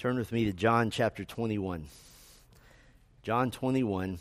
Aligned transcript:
Turn 0.00 0.16
with 0.16 0.32
me 0.32 0.46
to 0.46 0.52
John 0.54 0.90
chapter 0.90 1.26
21. 1.26 1.84
John 3.22 3.50
21. 3.50 4.18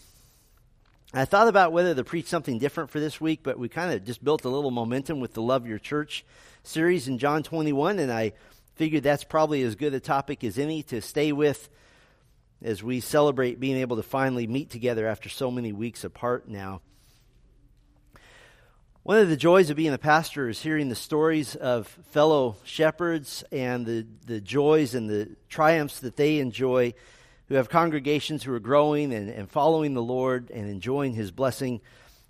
I 1.14 1.24
thought 1.24 1.48
about 1.48 1.72
whether 1.72 1.96
to 1.96 2.04
preach 2.04 2.26
something 2.26 2.60
different 2.60 2.90
for 2.90 3.00
this 3.00 3.22
week, 3.22 3.40
but 3.44 3.58
we 3.58 3.70
kind 3.70 3.94
of 3.94 4.04
just 4.04 4.22
built 4.22 4.44
a 4.44 4.50
little 4.50 4.72
momentum 4.72 5.22
with 5.22 5.36
the 5.36 5.42
Love 5.42 5.66
Your 5.66 5.80
Church 5.80 6.26
series 6.64 7.08
in 7.08 7.18
John 7.18 7.44
21, 7.44 7.98
and 7.98 8.12
I 8.12 8.34
figured 8.76 9.04
that's 9.04 9.24
probably 9.24 9.64
as 9.64 9.76
good 9.76 9.94
a 9.94 10.02
topic 10.02 10.44
as 10.44 10.60
any 10.60 10.84
to 10.84 11.00
stay 11.02 11.32
with 11.32 11.70
as 12.62 12.84
we 12.84 13.00
celebrate 13.00 13.62
being 13.62 13.78
able 13.78 13.96
to 13.96 14.04
finally 14.04 14.48
meet 14.48 14.70
together 14.70 15.08
after 15.08 15.30
so 15.30 15.50
many 15.50 15.72
weeks 15.72 16.04
apart 16.04 16.50
now. 16.50 16.82
One 19.04 19.20
of 19.20 19.30
the 19.30 19.38
joys 19.38 19.70
of 19.70 19.78
being 19.78 19.94
a 19.94 19.98
pastor 19.98 20.50
is 20.50 20.62
hearing 20.62 20.90
the 20.90 20.96
stories 20.96 21.56
of 21.56 21.88
fellow 22.12 22.58
shepherds 22.66 23.46
and 23.50 23.86
the, 23.86 24.06
the 24.26 24.42
joys 24.42 24.94
and 24.94 25.10
the 25.10 25.30
triumphs 25.48 26.02
that 26.02 26.18
they 26.18 26.40
enjoy 26.40 26.94
who 27.48 27.56
have 27.56 27.70
congregations 27.70 28.44
who 28.44 28.54
are 28.54 28.60
growing 28.60 29.14
and, 29.14 29.30
and 29.30 29.50
following 29.50 29.94
the 29.94 30.04
Lord 30.04 30.52
and 30.52 30.70
enjoying 30.70 31.14
His 31.14 31.32
blessing. 31.32 31.80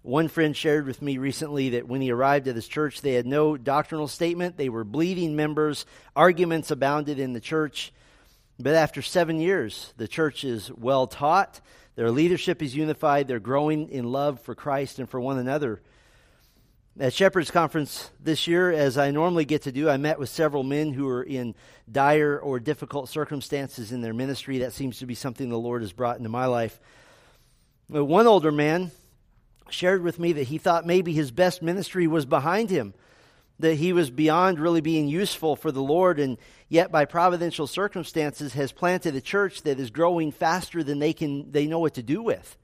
One 0.04 0.28
friend 0.28 0.55
shared 0.55 0.86
with 0.86 1.02
me 1.02 1.18
recently 1.18 1.72
that 1.72 1.88
when 1.88 2.02
he 2.02 2.12
arrived 2.12 2.48
at 2.48 2.55
his 2.55 2.68
church, 2.68 3.02
they 3.02 3.14
had 3.14 3.26
no 3.26 3.58
doctrinal 3.58 4.08
statement. 4.08 4.56
They 4.56 4.70
were 4.70 4.84
bleeding 4.84 5.36
members. 5.36 5.88
Arguments 6.16 6.70
abounded 6.70 7.20
in 7.20 7.34
the 7.34 7.42
church. 7.42 7.92
But 8.59 8.76
after 8.76 9.02
seven 9.02 9.40
years, 9.40 9.92
the 9.98 10.08
church 10.08 10.44
is 10.44 10.72
well 10.72 11.08
taught. 11.08 11.59
Their 11.95 12.12
leadership 12.12 12.62
is 12.62 12.76
unified. 12.76 13.28
They're 13.28 13.40
growing 13.40 13.90
in 13.90 14.09
love 14.12 14.40
for 14.42 14.54
Christ 14.54 15.00
and 15.00 15.09
for 15.09 15.20
one 15.20 15.40
another. 15.40 15.81
At 16.98 17.14
Shepherd's 17.14 17.52
Conference 17.52 18.10
this 18.20 18.48
year, 18.48 18.72
as 18.72 18.98
I 18.98 19.12
normally 19.12 19.46
get 19.46 19.62
to 19.64 19.72
do, 19.72 19.90
I 19.90 19.98
met 19.98 20.20
with 20.20 20.28
several 20.28 20.64
men 20.64 20.92
who 20.92 21.08
are 21.08 21.24
in 21.24 21.56
dire 21.90 22.38
or 22.38 22.60
difficult 22.60 23.08
circumstances 23.08 23.92
in 23.92 24.02
their 24.02 24.14
ministry. 24.14 24.60
That 24.60 24.74
seems 24.74 25.00
to 25.00 25.06
be 25.06 25.16
something 25.16 25.50
the 25.50 25.58
Lord 25.58 25.82
has 25.82 25.94
brought 25.94 26.18
into 26.18 26.30
my 26.30 26.46
life. 26.46 26.80
One 27.88 28.28
older 28.28 28.52
man 28.52 28.92
shared 29.70 30.04
with 30.04 30.20
me 30.20 30.34
that 30.34 30.48
he 30.48 30.58
thought 30.58 30.86
maybe 30.86 31.14
his 31.14 31.31
best 31.31 31.62
ministry 31.62 32.06
was 32.06 32.26
behind 32.26 32.70
him, 32.70 32.94
that 33.59 33.76
he 33.76 33.94
was 33.94 34.09
beyond 34.09 34.59
really 34.59 34.81
being 34.81 35.08
useful 35.08 35.56
for 35.56 35.72
the 35.72 35.81
Lord, 35.81 36.20
and 36.20 36.38
yet 36.68 36.92
by 36.92 37.06
providential 37.06 37.68
circumstances 37.68 38.53
has 38.53 38.74
planted 38.74 39.16
a 39.16 39.22
church 39.22 39.62
that 39.62 39.80
is 39.80 39.90
growing 39.90 40.31
faster 40.31 40.84
than 40.84 41.00
they 41.00 41.14
can 41.14 41.52
they 41.52 41.66
know 41.66 41.80
what 41.80 41.94
to 41.94 42.03
do 42.03 42.22
with. 42.22 42.58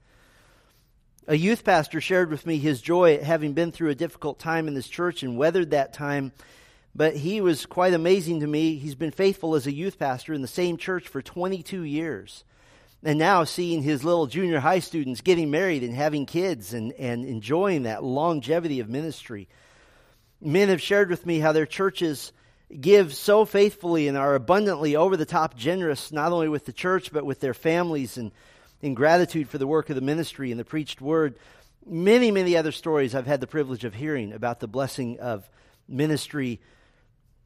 A 1.28 1.36
youth 1.36 1.64
pastor 1.64 2.00
shared 2.00 2.30
with 2.30 2.46
me 2.46 2.58
his 2.58 2.80
joy 2.80 3.14
at 3.14 3.24
having 3.24 3.52
been 3.52 3.72
through 3.72 3.90
a 3.90 3.96
difficult 3.96 4.38
time 4.38 4.68
in 4.68 4.74
this 4.74 4.86
church 4.86 5.24
and 5.24 5.36
weathered 5.36 5.70
that 5.70 5.92
time. 5.92 6.30
But 6.94 7.16
he 7.16 7.40
was 7.40 7.66
quite 7.66 7.94
amazing 7.94 8.40
to 8.40 8.46
me. 8.46 8.76
He's 8.76 8.94
been 8.94 9.10
faithful 9.10 9.56
as 9.56 9.66
a 9.66 9.74
youth 9.74 9.98
pastor 9.98 10.34
in 10.34 10.40
the 10.40 10.46
same 10.46 10.76
church 10.76 11.08
for 11.08 11.20
22 11.20 11.82
years. 11.82 12.44
And 13.02 13.18
now 13.18 13.42
seeing 13.42 13.82
his 13.82 14.04
little 14.04 14.28
junior 14.28 14.60
high 14.60 14.78
students 14.78 15.20
getting 15.20 15.50
married 15.50 15.82
and 15.82 15.94
having 15.94 16.26
kids 16.26 16.72
and, 16.72 16.92
and 16.92 17.24
enjoying 17.24 17.82
that 17.82 18.04
longevity 18.04 18.78
of 18.78 18.88
ministry. 18.88 19.48
Men 20.40 20.68
have 20.68 20.80
shared 20.80 21.10
with 21.10 21.26
me 21.26 21.40
how 21.40 21.50
their 21.50 21.66
churches 21.66 22.32
give 22.80 23.12
so 23.12 23.44
faithfully 23.44 24.06
and 24.06 24.16
are 24.16 24.36
abundantly 24.36 24.94
over 24.94 25.16
the 25.16 25.26
top 25.26 25.56
generous, 25.56 26.12
not 26.12 26.30
only 26.30 26.48
with 26.48 26.66
the 26.66 26.72
church, 26.72 27.12
but 27.12 27.26
with 27.26 27.40
their 27.40 27.54
families 27.54 28.16
and 28.16 28.30
in 28.82 28.94
gratitude 28.94 29.48
for 29.48 29.58
the 29.58 29.66
work 29.66 29.90
of 29.90 29.96
the 29.96 30.02
ministry 30.02 30.50
and 30.50 30.60
the 30.60 30.64
preached 30.64 31.00
word. 31.00 31.38
Many, 31.84 32.30
many 32.30 32.56
other 32.56 32.72
stories 32.72 33.14
I've 33.14 33.26
had 33.26 33.40
the 33.40 33.46
privilege 33.46 33.84
of 33.84 33.94
hearing 33.94 34.32
about 34.32 34.60
the 34.60 34.68
blessing 34.68 35.18
of 35.20 35.48
ministry, 35.88 36.60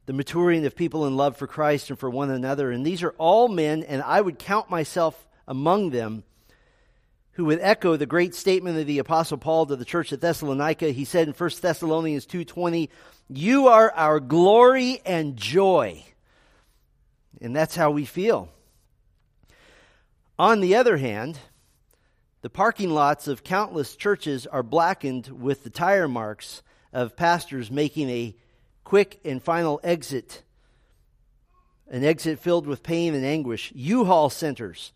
the 0.07 0.13
maturing 0.13 0.65
of 0.65 0.75
people 0.75 1.07
in 1.07 1.17
love 1.17 1.37
for 1.37 1.47
Christ 1.47 1.91
and 1.91 1.99
for 1.99 2.09
one 2.11 2.31
another. 2.31 2.71
And 2.71 2.85
these 2.85 3.03
are 3.03 3.15
all 3.19 3.49
men, 3.49 3.83
and 3.83 4.03
I 4.03 4.21
would 4.21 4.39
count 4.39 4.71
myself 4.71 5.29
among 5.47 5.91
them, 5.91 6.25
who 7.33 7.45
would 7.47 7.61
echo 7.61 7.97
the 7.97 8.07
great 8.07 8.35
statement 8.35 8.79
of 8.79 8.87
the 8.87 8.99
apostle 8.99 9.39
Paul 9.39 9.67
to 9.67 9.77
the 9.77 9.85
church 9.85 10.13
at 10.13 10.21
Thessalonica. 10.21 10.91
He 10.91 11.05
said 11.05 11.29
in 11.29 11.35
1 11.35 11.63
Thessalonians 11.63 12.27
2:20, 12.27 12.91
"You 13.29 13.69
are 13.69 13.93
our 13.93 14.21
glory 14.21 15.01
and 15.07 15.37
joy." 15.37 16.05
And 17.41 17.55
that's 17.55 17.77
how 17.77 17.91
we 17.91 18.05
feel. 18.05 18.49
On 20.41 20.61
the 20.61 20.77
other 20.77 20.97
hand, 20.97 21.39
the 22.41 22.49
parking 22.49 22.89
lots 22.89 23.29
of 23.29 23.45
countless 23.45 23.95
churches 23.95 24.47
are 24.47 24.63
blackened 24.63 25.27
with 25.27 25.65
the 25.65 25.69
tire 25.69 26.09
marks 26.09 26.63
of 26.95 27.15
pastors 27.15 27.71
making 27.71 28.09
a 28.09 28.35
quick 28.83 29.21
and 29.23 29.43
final 29.43 29.81
exit, 29.85 30.43
an 31.91 32.05
exit 32.05 32.39
filled 32.39 32.67
with 32.67 32.83
pain 32.83 33.15
and 33.15 33.23
anguish. 33.23 33.71
U 33.75 34.07
Haul 34.07 34.31
centers 34.31 34.93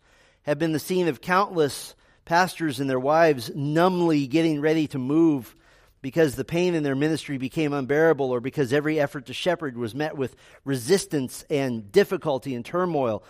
have 0.47 0.57
been 0.57 0.71
the 0.71 0.79
scene 0.79 1.07
of 1.07 1.21
countless 1.21 1.93
pastors 2.25 2.79
and 2.79 2.89
their 2.89 2.99
wives 2.99 3.51
numbly 3.53 4.25
getting 4.25 4.61
ready 4.61 4.87
to 4.87 4.97
move 4.97 5.55
because 6.01 6.33
the 6.33 6.43
pain 6.43 6.73
in 6.73 6.81
their 6.81 6.95
ministry 6.95 7.37
became 7.37 7.71
unbearable 7.71 8.31
or 8.31 8.39
because 8.39 8.73
every 8.73 8.99
effort 8.99 9.27
to 9.27 9.33
shepherd 9.35 9.77
was 9.77 9.93
met 9.93 10.17
with 10.17 10.35
resistance 10.63 11.45
and 11.51 11.91
difficulty 11.91 12.55
and 12.55 12.65
turmoil. 12.65 13.23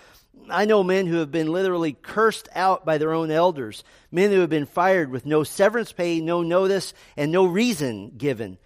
I 0.50 0.66
know 0.66 0.84
men 0.84 1.08
who 1.08 1.18
have 1.18 1.32
been 1.32 1.52
literally 1.52 1.94
cursed 1.94 2.50
out 2.54 2.86
by 2.86 2.98
their 2.98 3.14
own 3.14 3.32
elders, 3.32 3.84
men 4.12 4.32
who 4.32 4.42
have 4.42 4.50
been 4.50 4.66
fired 4.66 5.10
with 5.10 5.26
no 5.26 5.44
severance 5.44 5.92
pay, 5.92 6.22
no 6.22 6.44
notice, 6.44 6.94
and 7.18 7.32
no 7.32 7.46
reason 7.46 8.12
given. 8.18 8.58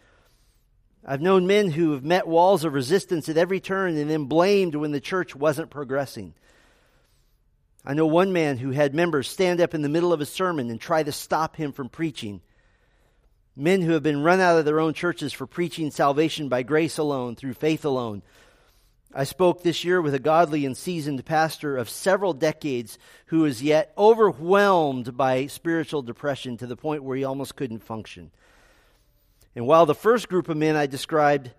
I've 1.06 1.22
known 1.22 1.47
men 1.47 1.72
who 1.72 1.94
have 1.94 2.03
met 2.03 2.28
walls 2.28 2.66
of 2.66 2.74
resistance 2.74 3.30
at 3.30 3.38
every 3.38 3.59
turn 3.59 3.97
and 3.97 4.09
then 4.09 4.25
blamed 4.25 4.75
when 4.75 4.91
the 4.91 5.00
church 5.00 5.35
wasn't 5.35 5.69
progressing. 5.69 6.34
I 7.86 7.94
know 7.94 8.06
one 8.06 8.34
man 8.34 8.57
who 8.57 8.72
had 8.72 8.94
members 8.94 9.30
stand 9.30 9.62
up 9.62 9.74
in 9.74 9.81
the 9.81 9.90
middle 9.90 10.12
of 10.12 10.22
a 10.22 10.25
sermon 10.25 10.69
and 10.69 10.80
try 10.80 11.01
to 11.01 11.12
stop 11.12 11.56
him 11.56 11.72
from 11.72 11.90
preaching. 11.90 12.41
Men 13.56 13.81
who 13.81 13.94
have 13.94 14.03
been 14.03 14.22
run 14.22 14.41
out 14.41 14.59
of 14.59 14.66
their 14.66 14.80
own 14.80 14.94
churches 14.94 15.34
for 15.34 15.47
preaching 15.47 15.90
salvation 15.90 16.50
by 16.50 16.63
grace 16.63 16.97
alone, 16.97 17.36
through 17.36 17.53
faith 17.53 17.86
alone, 17.86 18.22
I 19.14 19.24
spoke 19.24 19.64
this 19.64 19.84
year 19.84 20.02
with 20.03 20.14
a 20.14 20.20
godly 20.20 20.68
and 20.68 20.78
seasoned 20.78 21.25
pastor 21.25 21.78
of 21.78 21.90
several 21.90 22.31
decades 22.34 23.00
who 23.28 23.44
is 23.46 23.64
yet 23.64 23.92
overwhelmed 23.97 25.18
by 25.18 25.47
spiritual 25.47 26.03
depression 26.03 26.58
to 26.58 26.68
the 26.68 26.75
point 26.75 27.03
where 27.03 27.18
he 27.18 27.24
almost 27.24 27.56
couldn't 27.56 27.80
function. 27.80 28.30
And 29.56 29.66
while 29.66 29.88
the 29.88 29.96
first 29.96 30.30
group 30.30 30.48
of 30.48 30.58
men 30.58 30.75
I 30.75 30.86
described 30.86 31.50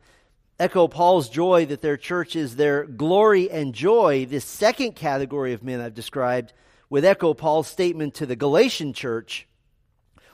echo 0.60 0.86
Paul's 0.86 1.28
joy 1.28 1.66
that 1.66 1.82
their 1.82 1.96
church 1.96 2.36
is 2.36 2.54
their 2.54 2.84
glory 2.84 3.50
and 3.50 3.74
joy, 3.74 4.26
this 4.26 4.44
second 4.44 4.94
category 4.94 5.52
of 5.52 5.64
men 5.64 5.80
I've 5.80 5.94
described 5.94 6.52
would 6.88 7.04
echo 7.04 7.34
Paul's 7.34 7.66
statement 7.66 8.14
to 8.14 8.26
the 8.26 8.36
Galatian 8.36 8.92
church 8.92 9.48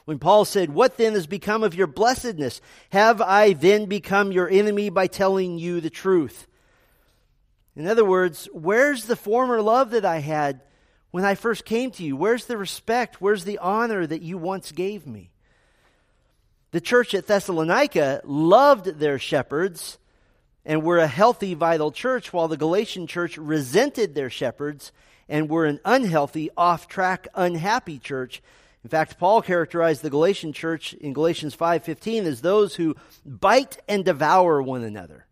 when 0.04 0.18
Paul 0.18 0.44
said, 0.44 0.68
What 0.68 0.98
then 0.98 1.14
has 1.14 1.26
become 1.26 1.62
of 1.62 1.74
your 1.74 1.86
blessedness? 1.86 2.60
Have 2.90 3.22
I 3.22 3.54
then 3.54 3.86
become 3.86 4.32
your 4.32 4.50
enemy 4.50 4.90
by 4.90 5.06
telling 5.06 5.58
you 5.58 5.80
the 5.80 5.88
truth? 5.88 6.46
In 7.76 7.86
other 7.86 8.04
words, 8.04 8.48
where's 8.52 9.04
the 9.04 9.16
former 9.16 9.60
love 9.60 9.90
that 9.90 10.06
I 10.06 10.18
had 10.18 10.62
when 11.10 11.26
I 11.26 11.34
first 11.34 11.66
came 11.66 11.90
to 11.92 12.02
you? 12.02 12.16
Where's 12.16 12.46
the 12.46 12.56
respect? 12.56 13.20
Where's 13.20 13.44
the 13.44 13.58
honor 13.58 14.06
that 14.06 14.22
you 14.22 14.38
once 14.38 14.72
gave 14.72 15.06
me? 15.06 15.30
The 16.70 16.80
church 16.80 17.14
at 17.14 17.26
Thessalonica 17.26 18.22
loved 18.24 18.98
their 18.98 19.18
shepherds 19.18 19.98
and 20.64 20.82
were 20.82 20.98
a 20.98 21.06
healthy, 21.06 21.54
vital 21.54 21.92
church, 21.92 22.32
while 22.32 22.48
the 22.48 22.56
Galatian 22.56 23.06
church 23.06 23.38
resented 23.38 24.14
their 24.14 24.30
shepherds 24.30 24.90
and 25.28 25.48
were 25.48 25.66
an 25.66 25.80
unhealthy, 25.84 26.50
off 26.56 26.88
track, 26.88 27.28
unhappy 27.34 27.98
church. 27.98 28.42
In 28.82 28.90
fact, 28.90 29.18
Paul 29.18 29.42
characterized 29.42 30.02
the 30.02 30.10
Galatian 30.10 30.52
church 30.52 30.94
in 30.94 31.12
Galatians 31.12 31.54
5:15 31.54 32.24
as 32.24 32.40
those 32.40 32.76
who 32.76 32.96
bite 33.24 33.78
and 33.88 34.04
devour 34.04 34.62
one 34.62 34.82
another. 34.82 35.26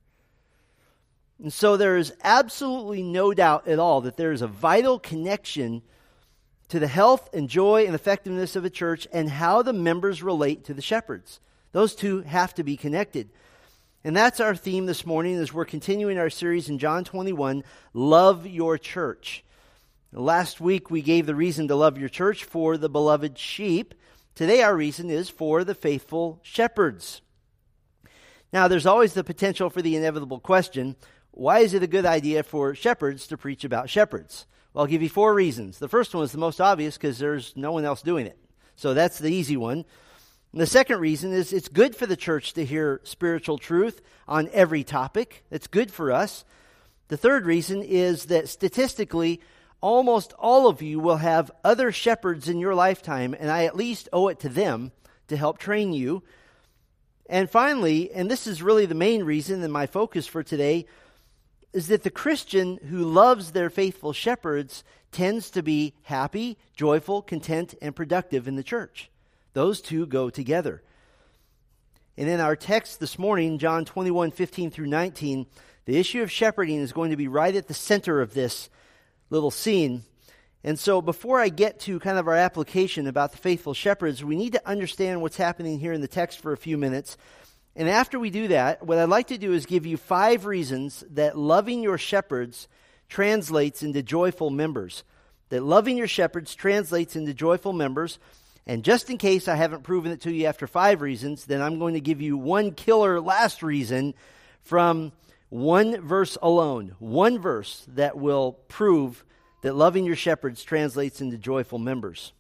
And 1.45 1.53
so 1.53 1.77
there 1.77 1.99
is 1.99 2.15
absolutely 2.25 3.03
no 3.03 3.35
doubt 3.35 3.69
at 3.69 3.79
all 3.79 4.01
that 4.01 4.17
there 4.17 4.33
is 4.33 4.41
a 4.41 4.47
vital 4.47 4.99
connection 4.99 5.83
to 6.69 6.79
the 6.79 6.87
health 6.87 7.29
and 7.35 7.51
joy 7.51 7.85
and 7.85 7.95
effectiveness 7.95 8.57
of 8.57 8.65
a 8.65 8.71
church 8.71 9.07
and 9.13 9.29
how 9.29 9.61
the 9.61 9.75
members 9.75 10.23
relate 10.23 10.65
to 10.65 10.73
the 10.73 10.81
shepherds. 10.81 11.41
Those 11.73 11.95
two 11.95 12.23
have 12.23 12.55
to 12.55 12.65
be 12.65 12.79
connected. 12.79 13.29
And 14.05 14.17
that's 14.17 14.41
our 14.41 14.57
theme 14.57 14.87
this 14.87 15.05
morning 15.05 15.37
as 15.37 15.53
we're 15.53 15.67
continuing 15.67 16.17
our 16.17 16.31
series 16.31 16.71
in 16.71 16.79
John 16.79 17.05
21 17.05 17.63
Love 17.93 18.47
Your 18.47 18.79
Church. 18.79 19.45
Last 20.15 20.63
week 20.63 20.91
we 20.91 21.03
gave 21.03 21.27
the 21.27 21.35
reason 21.35 21.69
to 21.69 21.77
love 21.77 21.99
your 21.99 22.09
church 22.09 22.45
for 22.45 22.79
the 22.79 22.89
beloved 22.89 23.37
sheep. 23.37 23.93
Today 24.35 24.63
our 24.63 24.75
reason 24.75 25.11
is 25.11 25.29
for 25.29 25.63
the 25.63 25.75
faithful 25.75 26.41
shepherds. 26.43 27.21
Now, 28.51 28.67
there's 28.67 28.87
always 28.87 29.13
the 29.13 29.25
potential 29.25 29.69
for 29.69 29.83
the 29.83 29.97
inevitable 29.97 30.39
question 30.41 30.97
why 31.35 31.61
is 31.61 31.75
it 31.75 31.83
a 31.83 31.89
good 31.89 32.07
idea 32.07 32.43
for 32.45 32.75
shepherds 32.75 33.27
to 33.27 33.37
preach 33.37 33.65
about 33.65 33.91
shepherds? 33.91 34.47
Well, 34.73 34.85
I'll 34.85 34.91
give 34.91 35.03
you 35.03 35.09
four 35.09 35.35
reasons. 35.35 35.79
The 35.79 35.89
first 35.89 36.15
one 36.15 36.25
is 36.25 36.33
the 36.33 36.39
most 36.39 36.61
obvious 36.61 36.97
because 36.97 37.19
there's 37.19 37.53
no 37.57 37.73
one 37.73 37.85
else 37.85 38.03
doing 38.03 38.27
it. 38.27 38.39
So 38.77 38.95
that's 38.95 39.19
the 39.19 39.33
easy 39.33 39.57
one. 39.57 39.85
And 40.53 40.61
the 40.61 40.67
second 40.67 41.01
reason 41.01 41.33
is 41.33 41.53
it's 41.53 41.69
good 41.69 41.97
for 41.97 42.07
the 42.07 42.17
church 42.17 42.55
to 42.55 42.65
hear 42.65 43.01
spiritual 43.03 43.59
truth 43.59 44.01
on 44.29 44.49
every 44.53 44.85
topic. 44.85 45.45
It's 45.51 45.67
good 45.67 45.91
for 45.91 46.13
us. 46.13 46.45
The 47.09 47.17
third 47.17 47.47
reason 47.47 47.83
is 47.83 48.27
that 48.27 48.49
statistically, 48.49 49.41
almost 49.81 50.33
all 50.39 50.69
of 50.69 50.83
you 50.83 51.01
will 51.01 51.17
have 51.17 51.51
other 51.65 51.91
shepherds 51.91 52.49
in 52.49 52.59
your 52.61 52.75
lifetime, 52.75 53.35
and 53.39 53.51
I 53.51 53.65
at 53.65 53.77
least 53.77 54.09
owe 54.13 54.29
it 54.29 54.39
to 54.41 54.49
them 54.49 54.93
to 55.29 55.37
help 55.37 55.59
train 55.59 55.93
you. 55.93 56.23
And 57.29 57.51
finally, 57.51 58.13
and 58.13 58.31
this 58.31 58.47
is 58.47 58.63
really 58.63 58.87
the 58.87 58.95
main 58.95 59.25
reason 59.25 59.63
and 59.63 59.73
my 59.73 59.87
focus 59.87 60.27
for 60.27 60.43
today, 60.43 60.87
is 61.75 61.89
that 61.89 62.05
the 62.05 62.11
Christian 62.11 62.79
who 62.89 63.05
loves 63.05 63.51
their 63.51 63.69
faithful 63.69 64.13
shepherds 64.13 64.85
tends 65.11 65.51
to 65.51 65.63
be 65.63 65.93
happy, 66.03 66.57
joyful, 66.77 67.21
content, 67.21 67.75
and 67.83 67.95
productive 67.95 68.47
in 68.47 68.55
the 68.55 68.63
church. 68.63 69.11
Those 69.55 69.81
two 69.81 70.07
go 70.07 70.31
together. 70.31 70.83
And 72.17 72.29
in 72.29 72.41
our 72.41 72.55
text 72.55 73.01
this 73.01 73.19
morning, 73.19 73.59
John 73.59 73.85
21, 73.85 74.31
15 74.31 74.71
through 74.71 74.87
19, 74.87 75.47
the 75.85 75.99
issue 75.99 76.23
of 76.23 76.31
shepherding 76.31 76.79
is 76.79 76.93
going 76.93 77.11
to 77.11 77.17
be 77.17 77.29
right 77.29 77.55
at 77.55 77.67
the 77.67 77.75
center 77.75 78.21
of 78.21 78.35
this 78.35 78.71
little 79.31 79.51
scene. 79.51 80.05
And 80.63 80.79
so, 80.79 81.03
before 81.03 81.41
I 81.41 81.49
get 81.49 81.81
to 81.81 81.99
kind 81.99 82.19
of 82.19 82.29
our 82.29 82.37
application 82.37 83.07
about 83.07 83.33
the 83.33 83.39
faithful 83.39 83.75
shepherds, 83.75 84.25
we 84.25 84.37
need 84.37 84.53
to 84.53 84.67
understand 84.67 85.21
what's 85.21 85.37
happening 85.37 85.79
here 85.79 85.93
in 85.93 86.01
the 86.01 86.09
text 86.09 86.41
for 86.41 86.53
a 86.53 86.57
few 86.57 86.79
minutes. 86.79 87.19
And 87.77 87.89
after 87.89 88.19
we 88.19 88.31
do 88.31 88.49
that, 88.49 88.87
what 88.87 88.99
I'd 88.99 89.09
like 89.09 89.29
to 89.29 89.39
do 89.39 89.53
is 89.53 89.67
give 89.67 89.85
you 89.87 89.97
five 89.97 90.47
reasons 90.47 91.05
that 91.11 91.37
loving 91.37 91.83
your 91.83 91.99
shepherds 91.99 92.69
translates 93.09 93.83
into 93.83 94.03
joyful 94.03 94.51
members. 94.51 95.03
That 95.49 95.63
loving 95.63 95.97
your 95.97 96.09
shepherds 96.09 96.55
translates 96.55 97.17
into 97.17 97.35
joyful 97.35 97.73
members. 97.73 98.19
And 98.67 98.85
just 98.85 99.11
in 99.11 99.19
case 99.19 99.49
I 99.49 99.57
haven't 99.57 99.83
proven 99.83 100.13
it 100.13 100.23
to 100.23 100.33
you 100.33 100.47
after 100.47 100.67
five 100.67 101.03
reasons, 101.03 101.45
then 101.45 101.61
I'm 101.61 101.79
going 101.79 101.95
to 101.95 102.01
give 102.01 102.23
you 102.23 102.37
one 102.37 102.73
killer 102.73 103.21
last 103.21 103.63
reason 103.63 104.15
from 104.63 105.13
one 105.51 106.01
verse 106.01 106.39
alone. 106.41 106.95
One 106.99 107.39
verse 107.39 107.85
that 107.95 108.17
will 108.17 108.53
prove 108.69 109.25
that 109.63 109.75
loving 109.75 110.05
your 110.05 110.17
shepherds 110.17 110.63
translates 110.63 111.21
into 111.21 111.39
joyful 111.39 111.79
members. 111.79 112.33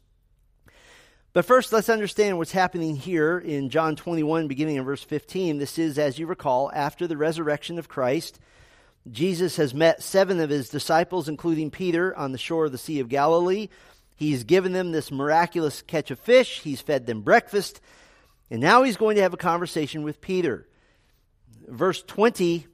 But 1.35 1.45
first, 1.45 1.73
let's 1.73 1.89
understand 1.89 2.39
what's 2.39 2.53
happening 2.53 2.95
here 2.95 3.41
in 3.41 3.69
John 3.69 3.97
21, 3.97 4.47
beginning 4.47 4.77
in 4.77 4.85
verse 4.85 5.03
15. 5.03 5.59
This 5.59 5.81
is, 5.81 5.99
as 5.99 6.17
you 6.17 6.29
recall, 6.29 6.71
after 6.73 7.09
the 7.09 7.17
resurrection 7.17 7.77
of 7.77 7.89
Christ. 7.89 8.39
Jesus 9.11 9.57
has 9.57 9.75
met 9.75 10.01
seven 10.01 10.39
of 10.39 10.49
his 10.49 10.69
disciples, 10.69 11.29
including 11.29 11.73
Peter, 11.73 12.17
on 12.17 12.31
the 12.31 12.39
shore 12.39 12.67
of 12.67 12.73
the 12.73 12.79
Sea 12.79 13.01
of 13.01 13.09
Galilee. 13.09 13.69
He's 14.15 14.45
given 14.45 14.73
them 14.73 14.93
this 14.93 15.11
miraculous 15.11 15.83
catch 15.83 16.13
of 16.13 16.21
fish. 16.21 16.61
He's 16.61 16.81
fed 16.81 17.05
them 17.05 17.23
breakfast. 17.23 17.81
And 18.49 18.61
now 18.61 18.85
he's 18.85 18.97
going 18.97 19.17
to 19.17 19.23
have 19.23 19.35
a 19.35 19.37
conversation 19.37 20.05
with 20.05 20.21
Peter. 20.21 20.69
Verse 21.67 22.01
20 22.05 22.69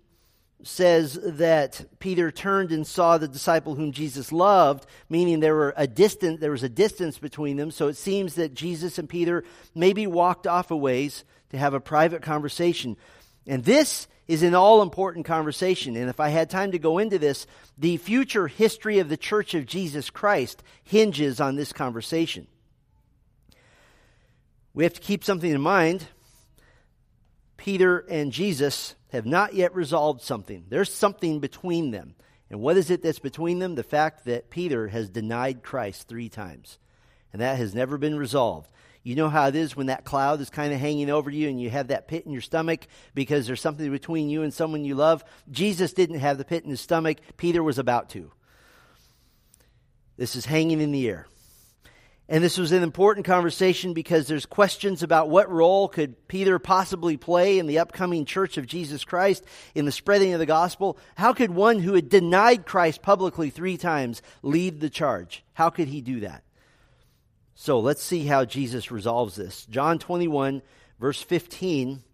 says 0.62 1.18
that 1.22 1.84
Peter 1.98 2.30
turned 2.30 2.72
and 2.72 2.86
saw 2.86 3.18
the 3.18 3.28
disciple 3.28 3.74
whom 3.74 3.92
Jesus 3.92 4.32
loved, 4.32 4.86
meaning 5.08 5.40
there 5.40 5.54
were 5.54 5.74
a 5.76 5.86
distant 5.86 6.40
there 6.40 6.50
was 6.50 6.62
a 6.62 6.68
distance 6.68 7.18
between 7.18 7.56
them. 7.56 7.70
So 7.70 7.88
it 7.88 7.96
seems 7.96 8.34
that 8.34 8.54
Jesus 8.54 8.98
and 8.98 9.08
Peter 9.08 9.44
maybe 9.74 10.06
walked 10.06 10.46
off 10.46 10.70
a 10.70 10.76
ways 10.76 11.24
to 11.50 11.58
have 11.58 11.74
a 11.74 11.80
private 11.80 12.22
conversation. 12.22 12.96
And 13.46 13.64
this 13.64 14.06
is 14.28 14.42
an 14.42 14.54
all 14.54 14.82
important 14.82 15.26
conversation. 15.26 15.96
And 15.96 16.08
if 16.08 16.20
I 16.20 16.28
had 16.28 16.50
time 16.50 16.72
to 16.72 16.78
go 16.78 16.98
into 16.98 17.18
this, 17.18 17.46
the 17.76 17.96
future 17.96 18.46
history 18.46 19.00
of 19.00 19.08
the 19.08 19.16
Church 19.16 19.54
of 19.54 19.66
Jesus 19.66 20.08
Christ 20.10 20.62
hinges 20.84 21.40
on 21.40 21.56
this 21.56 21.72
conversation. 21.72 22.46
We 24.72 24.84
have 24.84 24.94
to 24.94 25.00
keep 25.00 25.24
something 25.24 25.50
in 25.50 25.60
mind. 25.60 26.06
Peter 27.56 27.98
and 27.98 28.30
Jesus 28.30 28.94
have 29.12 29.26
not 29.26 29.54
yet 29.54 29.74
resolved 29.74 30.22
something. 30.22 30.64
There's 30.68 30.92
something 30.92 31.40
between 31.40 31.90
them. 31.90 32.14
And 32.50 32.60
what 32.60 32.76
is 32.76 32.90
it 32.90 33.02
that's 33.02 33.18
between 33.18 33.58
them? 33.58 33.74
The 33.74 33.82
fact 33.82 34.24
that 34.24 34.50
Peter 34.50 34.88
has 34.88 35.08
denied 35.08 35.62
Christ 35.62 36.08
three 36.08 36.28
times. 36.28 36.78
And 37.32 37.40
that 37.40 37.58
has 37.58 37.74
never 37.74 37.96
been 37.96 38.18
resolved. 38.18 38.70
You 39.02 39.14
know 39.14 39.28
how 39.28 39.48
it 39.48 39.54
is 39.54 39.74
when 39.74 39.86
that 39.86 40.04
cloud 40.04 40.40
is 40.40 40.50
kind 40.50 40.72
of 40.72 40.80
hanging 40.80 41.08
over 41.08 41.30
you 41.30 41.48
and 41.48 41.60
you 41.60 41.70
have 41.70 41.88
that 41.88 42.06
pit 42.06 42.26
in 42.26 42.32
your 42.32 42.42
stomach 42.42 42.86
because 43.14 43.46
there's 43.46 43.60
something 43.60 43.90
between 43.90 44.28
you 44.28 44.42
and 44.42 44.52
someone 44.52 44.84
you 44.84 44.94
love? 44.94 45.24
Jesus 45.50 45.92
didn't 45.92 46.18
have 46.18 46.36
the 46.36 46.44
pit 46.44 46.64
in 46.64 46.70
his 46.70 46.80
stomach, 46.80 47.18
Peter 47.36 47.62
was 47.62 47.78
about 47.78 48.10
to. 48.10 48.30
This 50.18 50.36
is 50.36 50.44
hanging 50.44 50.82
in 50.82 50.92
the 50.92 51.08
air. 51.08 51.26
And 52.30 52.44
this 52.44 52.58
was 52.58 52.70
an 52.70 52.84
important 52.84 53.26
conversation 53.26 53.92
because 53.92 54.28
there's 54.28 54.46
questions 54.46 55.02
about 55.02 55.28
what 55.28 55.50
role 55.50 55.88
could 55.88 56.28
Peter 56.28 56.60
possibly 56.60 57.16
play 57.16 57.58
in 57.58 57.66
the 57.66 57.80
upcoming 57.80 58.24
church 58.24 58.56
of 58.56 58.68
Jesus 58.68 59.04
Christ 59.04 59.44
in 59.74 59.84
the 59.84 59.90
spreading 59.90 60.32
of 60.32 60.38
the 60.38 60.46
gospel. 60.46 60.96
How 61.16 61.32
could 61.32 61.50
one 61.50 61.80
who 61.80 61.94
had 61.94 62.08
denied 62.08 62.66
Christ 62.66 63.02
publicly 63.02 63.50
three 63.50 63.76
times 63.76 64.22
lead 64.42 64.78
the 64.78 64.88
charge? 64.88 65.42
How 65.54 65.70
could 65.70 65.88
he 65.88 66.00
do 66.00 66.20
that? 66.20 66.44
So 67.56 67.80
let's 67.80 68.02
see 68.02 68.24
how 68.26 68.44
Jesus 68.44 68.92
resolves 68.92 69.34
this. 69.34 69.66
John 69.66 69.98
21, 69.98 70.62
verse 71.00 71.20
15. 71.20 72.04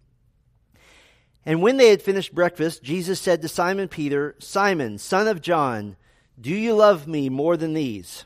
And 1.45 1.61
when 1.61 1.77
they 1.77 1.89
had 1.89 2.01
finished 2.01 2.33
breakfast, 2.33 2.81
Jesus 2.81 3.21
said 3.21 3.43
to 3.43 3.47
Simon 3.47 3.87
Peter, 3.87 4.35
Simon, 4.39 4.97
son 4.97 5.27
of 5.27 5.43
John, 5.43 5.95
do 6.41 6.49
you 6.49 6.73
love 6.73 7.07
me 7.07 7.29
more 7.29 7.55
than 7.55 7.75
these? 7.75 8.25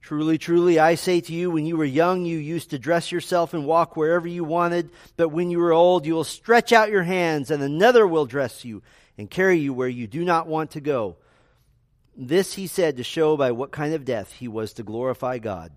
Truly, 0.00 0.38
truly, 0.38 0.78
I 0.78 0.94
say 0.94 1.20
to 1.20 1.32
you, 1.32 1.50
when 1.50 1.66
you 1.66 1.76
were 1.76 1.84
young, 1.84 2.24
you 2.24 2.38
used 2.38 2.70
to 2.70 2.78
dress 2.78 3.12
yourself 3.12 3.52
and 3.52 3.66
walk 3.66 3.96
wherever 3.96 4.26
you 4.26 4.44
wanted, 4.44 4.90
but 5.16 5.28
when 5.28 5.50
you 5.50 5.60
are 5.62 5.72
old, 5.72 6.06
you 6.06 6.14
will 6.14 6.24
stretch 6.24 6.72
out 6.72 6.90
your 6.90 7.02
hands, 7.02 7.50
and 7.50 7.62
another 7.62 8.06
will 8.06 8.26
dress 8.26 8.64
you 8.64 8.82
and 9.18 9.30
carry 9.30 9.58
you 9.58 9.74
where 9.74 9.88
you 9.88 10.06
do 10.06 10.24
not 10.24 10.46
want 10.46 10.70
to 10.72 10.80
go. 10.80 11.16
This 12.16 12.54
he 12.54 12.66
said 12.66 12.96
to 12.96 13.04
show 13.04 13.36
by 13.36 13.52
what 13.52 13.70
kind 13.70 13.94
of 13.94 14.04
death 14.04 14.32
he 14.32 14.48
was 14.48 14.72
to 14.74 14.82
glorify 14.82 15.38
God. 15.38 15.72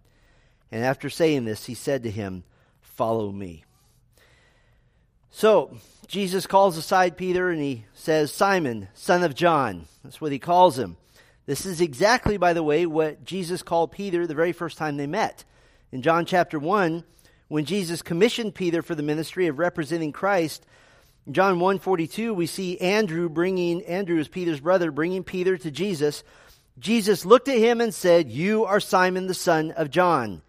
And 0.71 0.83
after 0.83 1.09
saying 1.09 1.45
this, 1.45 1.65
he 1.65 1.74
said 1.75 2.03
to 2.03 2.09
him, 2.09 2.43
Follow 2.81 3.31
me. 3.31 3.65
So, 5.29 5.77
Jesus 6.07 6.45
calls 6.45 6.77
aside 6.77 7.17
Peter 7.17 7.50
and 7.50 7.62
he 7.62 7.86
says, 7.93 8.31
Simon, 8.31 8.88
son 8.93 9.24
of 9.24 9.36
John. 9.36 9.86
That's 10.03 10.21
what 10.21 10.31
he 10.31 10.39
calls 10.39 10.77
him. 10.77 10.95
This 11.45 11.65
is 11.65 11.81
exactly, 11.81 12.38
by 12.38 12.53
the 12.53 12.63
way, 12.63 12.85
what 12.85 13.25
Jesus 13.25 13.63
called 13.63 13.91
Peter 13.91 14.25
the 14.25 14.35
very 14.35 14.53
first 14.53 14.77
time 14.77 14.97
they 14.97 15.07
met. 15.07 15.43
In 15.91 16.01
John 16.01 16.25
chapter 16.25 16.57
1, 16.57 17.03
when 17.50 17.65
Jesus 17.65 18.01
commissioned 18.01 18.55
Peter 18.55 18.81
for 18.81 18.95
the 18.95 19.03
ministry 19.03 19.47
of 19.47 19.59
representing 19.59 20.12
Christ, 20.12 20.65
in 21.27 21.33
John 21.33 21.59
1:42 21.59 22.33
we 22.33 22.47
see 22.47 22.79
Andrew 22.79 23.29
bringing 23.29 23.83
Andrew 23.83 24.19
is 24.19 24.27
Peter's 24.27 24.59
brother 24.59 24.91
bringing 24.91 25.23
Peter 25.23 25.57
to 25.57 25.71
Jesus. 25.71 26.23
Jesus 26.79 27.25
looked 27.25 27.47
at 27.47 27.57
him 27.57 27.79
and 27.79 27.93
said, 27.93 28.31
"You 28.31 28.65
are 28.65 28.79
Simon 28.79 29.27
the 29.27 29.33
son 29.33 29.71
of 29.71 29.89
John. 29.89 30.41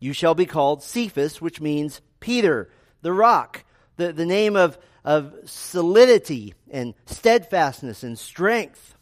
You 0.00 0.12
shall 0.12 0.34
be 0.34 0.46
called 0.46 0.82
Cephas, 0.82 1.40
which 1.40 1.60
means 1.60 2.00
Peter, 2.20 2.70
the 3.02 3.12
rock, 3.12 3.64
the, 3.96 4.12
the 4.12 4.26
name 4.26 4.56
of, 4.56 4.78
of 5.04 5.34
solidity 5.44 6.54
and 6.70 6.94
steadfastness 7.06 8.02
and 8.02 8.18
strength. 8.18 8.94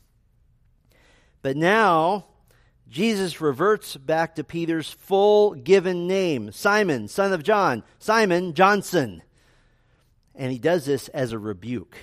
But 1.46 1.56
now, 1.56 2.24
Jesus 2.88 3.40
reverts 3.40 3.96
back 3.96 4.34
to 4.34 4.42
Peter's 4.42 4.90
full 4.90 5.54
given 5.54 6.08
name 6.08 6.50
Simon, 6.50 7.06
son 7.06 7.32
of 7.32 7.44
John, 7.44 7.84
Simon 8.00 8.52
Johnson. 8.52 9.22
And 10.34 10.50
he 10.50 10.58
does 10.58 10.86
this 10.86 11.06
as 11.10 11.30
a 11.30 11.38
rebuke. 11.38 11.96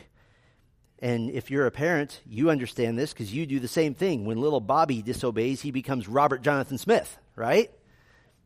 And 0.99 1.29
if 1.29 1.51
you're 1.51 1.65
a 1.65 1.71
parent, 1.71 2.21
you 2.25 2.49
understand 2.51 2.97
this 2.97 3.11
because 3.11 3.33
you 3.33 3.45
do 3.45 3.59
the 3.59 3.67
same 3.67 3.93
thing. 3.93 4.23
When 4.23 4.39
little 4.39 4.61
Bobby 4.61 5.01
disobeys, 5.01 5.59
he 5.59 5.71
becomes 5.71 6.07
Robert 6.07 6.41
Jonathan 6.41 6.77
Smith, 6.77 7.17
right? 7.35 7.69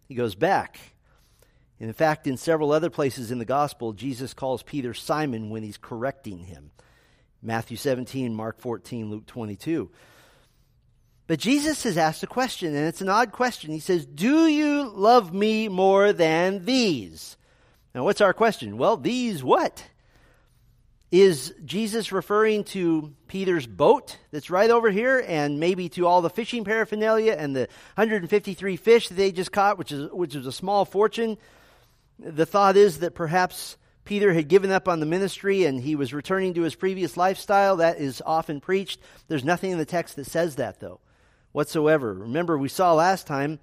He 0.07 0.15
goes 0.15 0.33
back. 0.33 0.79
And 1.79 1.89
in 1.89 1.93
fact, 1.93 2.25
in 2.25 2.37
several 2.37 2.71
other 2.71 2.89
places 2.89 3.29
in 3.29 3.37
the 3.37 3.45
gospel, 3.45 3.93
Jesus 3.93 4.33
calls 4.33 4.63
Peter 4.63 4.95
Simon 4.95 5.51
when 5.51 5.61
he's 5.61 5.77
correcting 5.77 6.45
him. 6.45 6.71
Matthew 7.43 7.77
17, 7.77 8.33
Mark 8.33 8.59
14, 8.59 9.11
Luke 9.11 9.27
22. 9.27 9.91
But 11.27 11.39
Jesus 11.39 11.83
has 11.83 11.97
asked 11.97 12.23
a 12.23 12.27
question, 12.27 12.73
and 12.73 12.87
it's 12.87 13.01
an 13.01 13.09
odd 13.09 13.33
question. 13.33 13.71
He 13.71 13.79
says, 13.79 14.05
Do 14.05 14.47
you 14.47 14.89
love 14.89 15.33
me 15.33 15.67
more 15.67 16.13
than 16.13 16.63
these? 16.63 17.35
Now, 17.93 18.05
what's 18.05 18.21
our 18.21 18.33
question? 18.33 18.77
Well, 18.77 18.95
these 18.95 19.43
what? 19.43 19.83
Is 21.11 21.53
Jesus 21.63 22.11
referring 22.11 22.65
to 22.65 23.13
Peter's 23.27 23.65
boat 23.65 24.17
that's 24.31 24.49
right 24.49 24.69
over 24.69 24.91
here 24.91 25.23
and 25.25 25.59
maybe 25.59 25.87
to 25.89 26.05
all 26.05 26.21
the 26.21 26.29
fishing 26.29 26.65
paraphernalia 26.65 27.33
and 27.37 27.55
the 27.55 27.69
153 27.95 28.75
fish 28.75 29.07
that 29.07 29.15
they 29.15 29.31
just 29.31 29.53
caught, 29.53 29.77
which 29.77 29.91
is, 29.91 30.11
which 30.11 30.35
is 30.35 30.45
a 30.45 30.51
small 30.51 30.83
fortune? 30.83 31.37
The 32.19 32.45
thought 32.45 32.75
is 32.75 32.99
that 32.99 33.15
perhaps 33.15 33.77
Peter 34.03 34.33
had 34.33 34.47
given 34.47 34.69
up 34.69 34.87
on 34.87 34.99
the 34.99 35.05
ministry 35.05 35.65
and 35.65 35.79
he 35.79 35.95
was 35.95 36.13
returning 36.13 36.53
to 36.55 36.61
his 36.61 36.75
previous 36.75 37.15
lifestyle. 37.15 37.77
That 37.77 37.99
is 37.99 38.21
often 38.25 38.59
preached. 38.59 38.99
There's 39.27 39.45
nothing 39.45 39.71
in 39.71 39.77
the 39.77 39.85
text 39.85 40.17
that 40.17 40.25
says 40.25 40.55
that, 40.55 40.81
though, 40.81 40.99
whatsoever. 41.57 42.13
Remember, 42.13 42.55
we 42.55 42.69
saw 42.69 42.93
last 42.93 43.25
time 43.25 43.57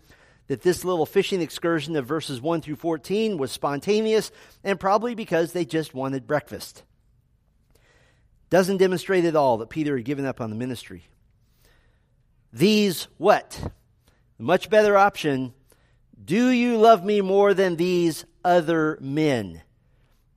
that 0.49 0.63
this 0.63 0.85
little 0.85 1.07
fishing 1.07 1.41
excursion 1.41 1.95
of 1.95 2.07
verses 2.07 2.41
1 2.41 2.61
through 2.61 2.75
14 2.75 3.39
was 3.39 3.53
spontaneous 3.53 4.33
and 4.65 4.81
probably 4.81 5.15
because 5.15 5.53
they 5.53 5.65
just 5.65 5.95
wanted 5.95 6.27
breakfast 6.27 6.83
doesn't 8.51 8.79
demonstrate 8.79 9.25
at 9.25 9.37
all 9.37 9.59
that 9.59 9.69
Peter 9.69 9.97
had 9.97 10.05
given 10.05 10.27
up 10.27 10.41
on 10.41 10.51
the 10.51 10.57
ministry. 10.57 11.07
These 12.53 13.07
what? 13.17 13.61
much 14.39 14.69
better 14.69 14.97
option. 14.97 15.55
Do 16.25 16.49
you 16.49 16.79
love 16.79 17.05
me 17.05 17.21
more 17.21 17.55
than 17.55 17.77
these 17.77 18.25
other 18.45 18.99
men? 19.01 19.63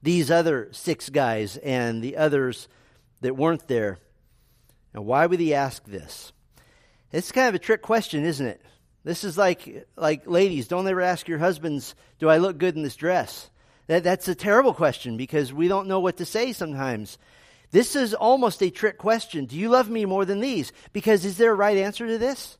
These 0.03 0.29
other 0.29 0.69
six 0.73 1.09
guys 1.09 1.57
and 1.57 2.03
the 2.03 2.17
others 2.17 2.67
that 3.21 3.35
weren't 3.35 3.67
there. 3.67 3.97
Now, 4.93 5.01
why 5.01 5.25
would 5.25 5.39
he 5.39 5.55
ask 5.55 5.83
this? 5.85 6.33
It's 7.11 7.31
kind 7.31 7.47
of 7.47 7.55
a 7.55 7.59
trick 7.59 7.81
question, 7.81 8.25
isn't 8.25 8.45
it? 8.45 8.61
This 9.03 9.23
is 9.23 9.37
like, 9.37 9.87
like 9.95 10.27
ladies, 10.27 10.67
don't 10.67 10.87
ever 10.87 11.01
ask 11.01 11.27
your 11.27 11.37
husbands, 11.37 11.95
Do 12.19 12.29
I 12.29 12.37
look 12.37 12.57
good 12.57 12.75
in 12.75 12.83
this 12.83 12.95
dress? 12.95 13.49
That, 13.87 14.03
that's 14.03 14.27
a 14.27 14.35
terrible 14.35 14.73
question 14.73 15.15
because 15.15 15.53
we 15.53 15.69
don't 15.69 15.87
know 15.87 16.01
what 16.01 16.17
to 16.17 16.25
say 16.25 16.51
sometimes. 16.51 17.17
This 17.71 17.95
is 17.95 18.13
almost 18.13 18.61
a 18.61 18.69
trick 18.69 18.97
question. 18.97 19.45
Do 19.45 19.55
you 19.55 19.69
love 19.69 19.89
me 19.89 20.05
more 20.05 20.25
than 20.25 20.41
these? 20.41 20.73
Because 20.91 21.23
is 21.23 21.37
there 21.37 21.51
a 21.51 21.55
right 21.55 21.77
answer 21.77 22.05
to 22.07 22.17
this? 22.17 22.57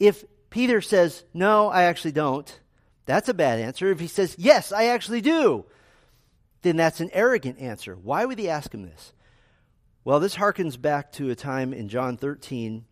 If 0.00 0.24
Peter 0.50 0.80
says, 0.80 1.24
No, 1.32 1.68
I 1.68 1.84
actually 1.84 2.12
don't, 2.12 2.60
that's 3.04 3.28
a 3.28 3.34
bad 3.34 3.60
answer. 3.60 3.90
If 3.90 4.00
he 4.00 4.08
says, 4.08 4.34
Yes, 4.38 4.72
I 4.72 4.86
actually 4.86 5.20
do, 5.20 5.64
then 6.62 6.76
that's 6.76 7.00
an 7.00 7.10
arrogant 7.12 7.60
answer. 7.60 7.94
Why 7.94 8.24
would 8.24 8.38
he 8.38 8.48
ask 8.48 8.74
him 8.74 8.82
this? 8.82 9.12
Well, 10.04 10.18
this 10.18 10.34
harkens 10.34 10.80
back 10.80 11.12
to 11.12 11.30
a 11.30 11.36
time 11.36 11.72
in 11.72 11.88
John 11.88 12.16
13 12.16 12.84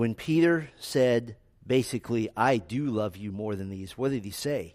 when 0.00 0.14
Peter 0.14 0.70
said, 0.78 1.36
basically, 1.66 2.30
I 2.34 2.56
do 2.56 2.86
love 2.86 3.18
you 3.18 3.32
more 3.32 3.54
than 3.54 3.68
these. 3.68 3.98
What 3.98 4.12
did 4.12 4.24
he 4.24 4.30
say? 4.30 4.74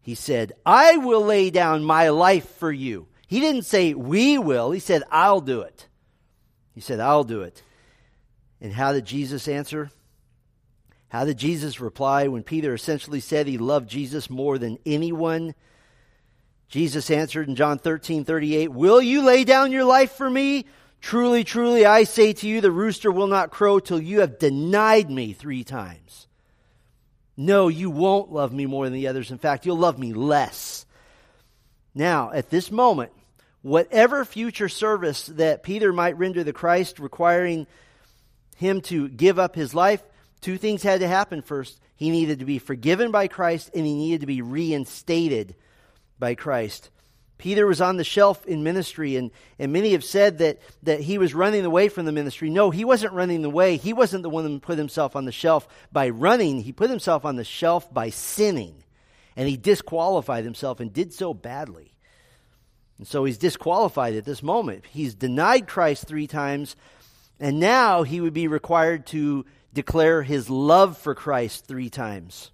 He 0.00 0.14
said, 0.14 0.52
I 0.64 0.96
will 0.96 1.22
lay 1.22 1.50
down 1.50 1.82
my 1.82 2.10
life 2.10 2.48
for 2.54 2.70
you. 2.70 3.08
He 3.26 3.40
didn't 3.40 3.64
say, 3.64 3.94
we 3.94 4.38
will. 4.38 4.70
He 4.70 4.78
said, 4.78 5.02
I'll 5.10 5.40
do 5.40 5.62
it. 5.62 5.88
He 6.72 6.80
said, 6.80 7.00
I'll 7.00 7.24
do 7.24 7.42
it. 7.42 7.64
And 8.60 8.72
how 8.72 8.92
did 8.92 9.06
Jesus 9.06 9.48
answer? 9.48 9.90
How 11.08 11.24
did 11.24 11.36
Jesus 11.36 11.80
reply 11.80 12.28
when 12.28 12.44
Peter 12.44 12.72
essentially 12.72 13.18
said 13.18 13.48
he 13.48 13.58
loved 13.58 13.90
Jesus 13.90 14.30
more 14.30 14.56
than 14.56 14.78
anyone? 14.86 15.56
Jesus 16.68 17.10
answered 17.10 17.48
in 17.48 17.56
John 17.56 17.80
13, 17.80 18.24
38, 18.24 18.70
Will 18.70 19.02
you 19.02 19.22
lay 19.22 19.42
down 19.42 19.72
your 19.72 19.82
life 19.82 20.12
for 20.12 20.30
me? 20.30 20.66
Truly, 21.00 21.44
truly, 21.44 21.86
I 21.86 22.04
say 22.04 22.32
to 22.34 22.48
you, 22.48 22.60
the 22.60 22.70
rooster 22.70 23.10
will 23.10 23.26
not 23.26 23.50
crow 23.50 23.80
till 23.80 24.00
you 24.00 24.20
have 24.20 24.38
denied 24.38 25.10
me 25.10 25.32
three 25.32 25.64
times. 25.64 26.26
No, 27.36 27.68
you 27.68 27.90
won't 27.90 28.30
love 28.30 28.52
me 28.52 28.66
more 28.66 28.84
than 28.84 28.92
the 28.92 29.08
others. 29.08 29.30
In 29.30 29.38
fact, 29.38 29.64
you'll 29.64 29.78
love 29.78 29.98
me 29.98 30.12
less. 30.12 30.84
Now, 31.94 32.30
at 32.32 32.50
this 32.50 32.70
moment, 32.70 33.12
whatever 33.62 34.24
future 34.24 34.68
service 34.68 35.26
that 35.26 35.62
Peter 35.62 35.92
might 35.92 36.18
render 36.18 36.44
the 36.44 36.52
Christ, 36.52 36.98
requiring 36.98 37.66
him 38.56 38.82
to 38.82 39.08
give 39.08 39.38
up 39.38 39.54
his 39.54 39.74
life, 39.74 40.02
two 40.42 40.58
things 40.58 40.82
had 40.82 41.00
to 41.00 41.08
happen 41.08 41.40
first. 41.40 41.80
He 41.96 42.10
needed 42.10 42.40
to 42.40 42.44
be 42.44 42.58
forgiven 42.58 43.10
by 43.10 43.26
Christ, 43.26 43.70
and 43.74 43.86
he 43.86 43.94
needed 43.94 44.20
to 44.20 44.26
be 44.26 44.42
reinstated 44.42 45.54
by 46.18 46.34
Christ. 46.34 46.90
Peter 47.40 47.66
was 47.66 47.80
on 47.80 47.96
the 47.96 48.04
shelf 48.04 48.44
in 48.46 48.62
ministry, 48.62 49.16
and, 49.16 49.30
and 49.58 49.72
many 49.72 49.92
have 49.92 50.04
said 50.04 50.38
that, 50.38 50.60
that 50.82 51.00
he 51.00 51.16
was 51.16 51.34
running 51.34 51.64
away 51.64 51.88
from 51.88 52.04
the 52.04 52.12
ministry. 52.12 52.50
No, 52.50 52.70
he 52.70 52.84
wasn't 52.84 53.14
running 53.14 53.46
away. 53.46 53.78
He 53.78 53.94
wasn't 53.94 54.22
the 54.22 54.28
one 54.28 54.44
who 54.44 54.60
put 54.60 54.76
himself 54.76 55.16
on 55.16 55.24
the 55.24 55.32
shelf 55.32 55.66
by 55.90 56.10
running. 56.10 56.60
He 56.60 56.72
put 56.72 56.90
himself 56.90 57.24
on 57.24 57.36
the 57.36 57.44
shelf 57.44 57.92
by 57.92 58.10
sinning. 58.10 58.84
And 59.36 59.48
he 59.48 59.56
disqualified 59.56 60.44
himself 60.44 60.80
and 60.80 60.92
did 60.92 61.14
so 61.14 61.32
badly. 61.32 61.94
And 62.98 63.06
so 63.06 63.24
he's 63.24 63.38
disqualified 63.38 64.14
at 64.14 64.26
this 64.26 64.42
moment. 64.42 64.84
He's 64.90 65.14
denied 65.14 65.66
Christ 65.66 66.06
three 66.06 66.26
times, 66.26 66.76
and 67.40 67.58
now 67.58 68.02
he 68.02 68.20
would 68.20 68.34
be 68.34 68.48
required 68.48 69.06
to 69.06 69.46
declare 69.72 70.22
his 70.22 70.50
love 70.50 70.98
for 70.98 71.14
Christ 71.14 71.66
three 71.66 71.88
times. 71.88 72.50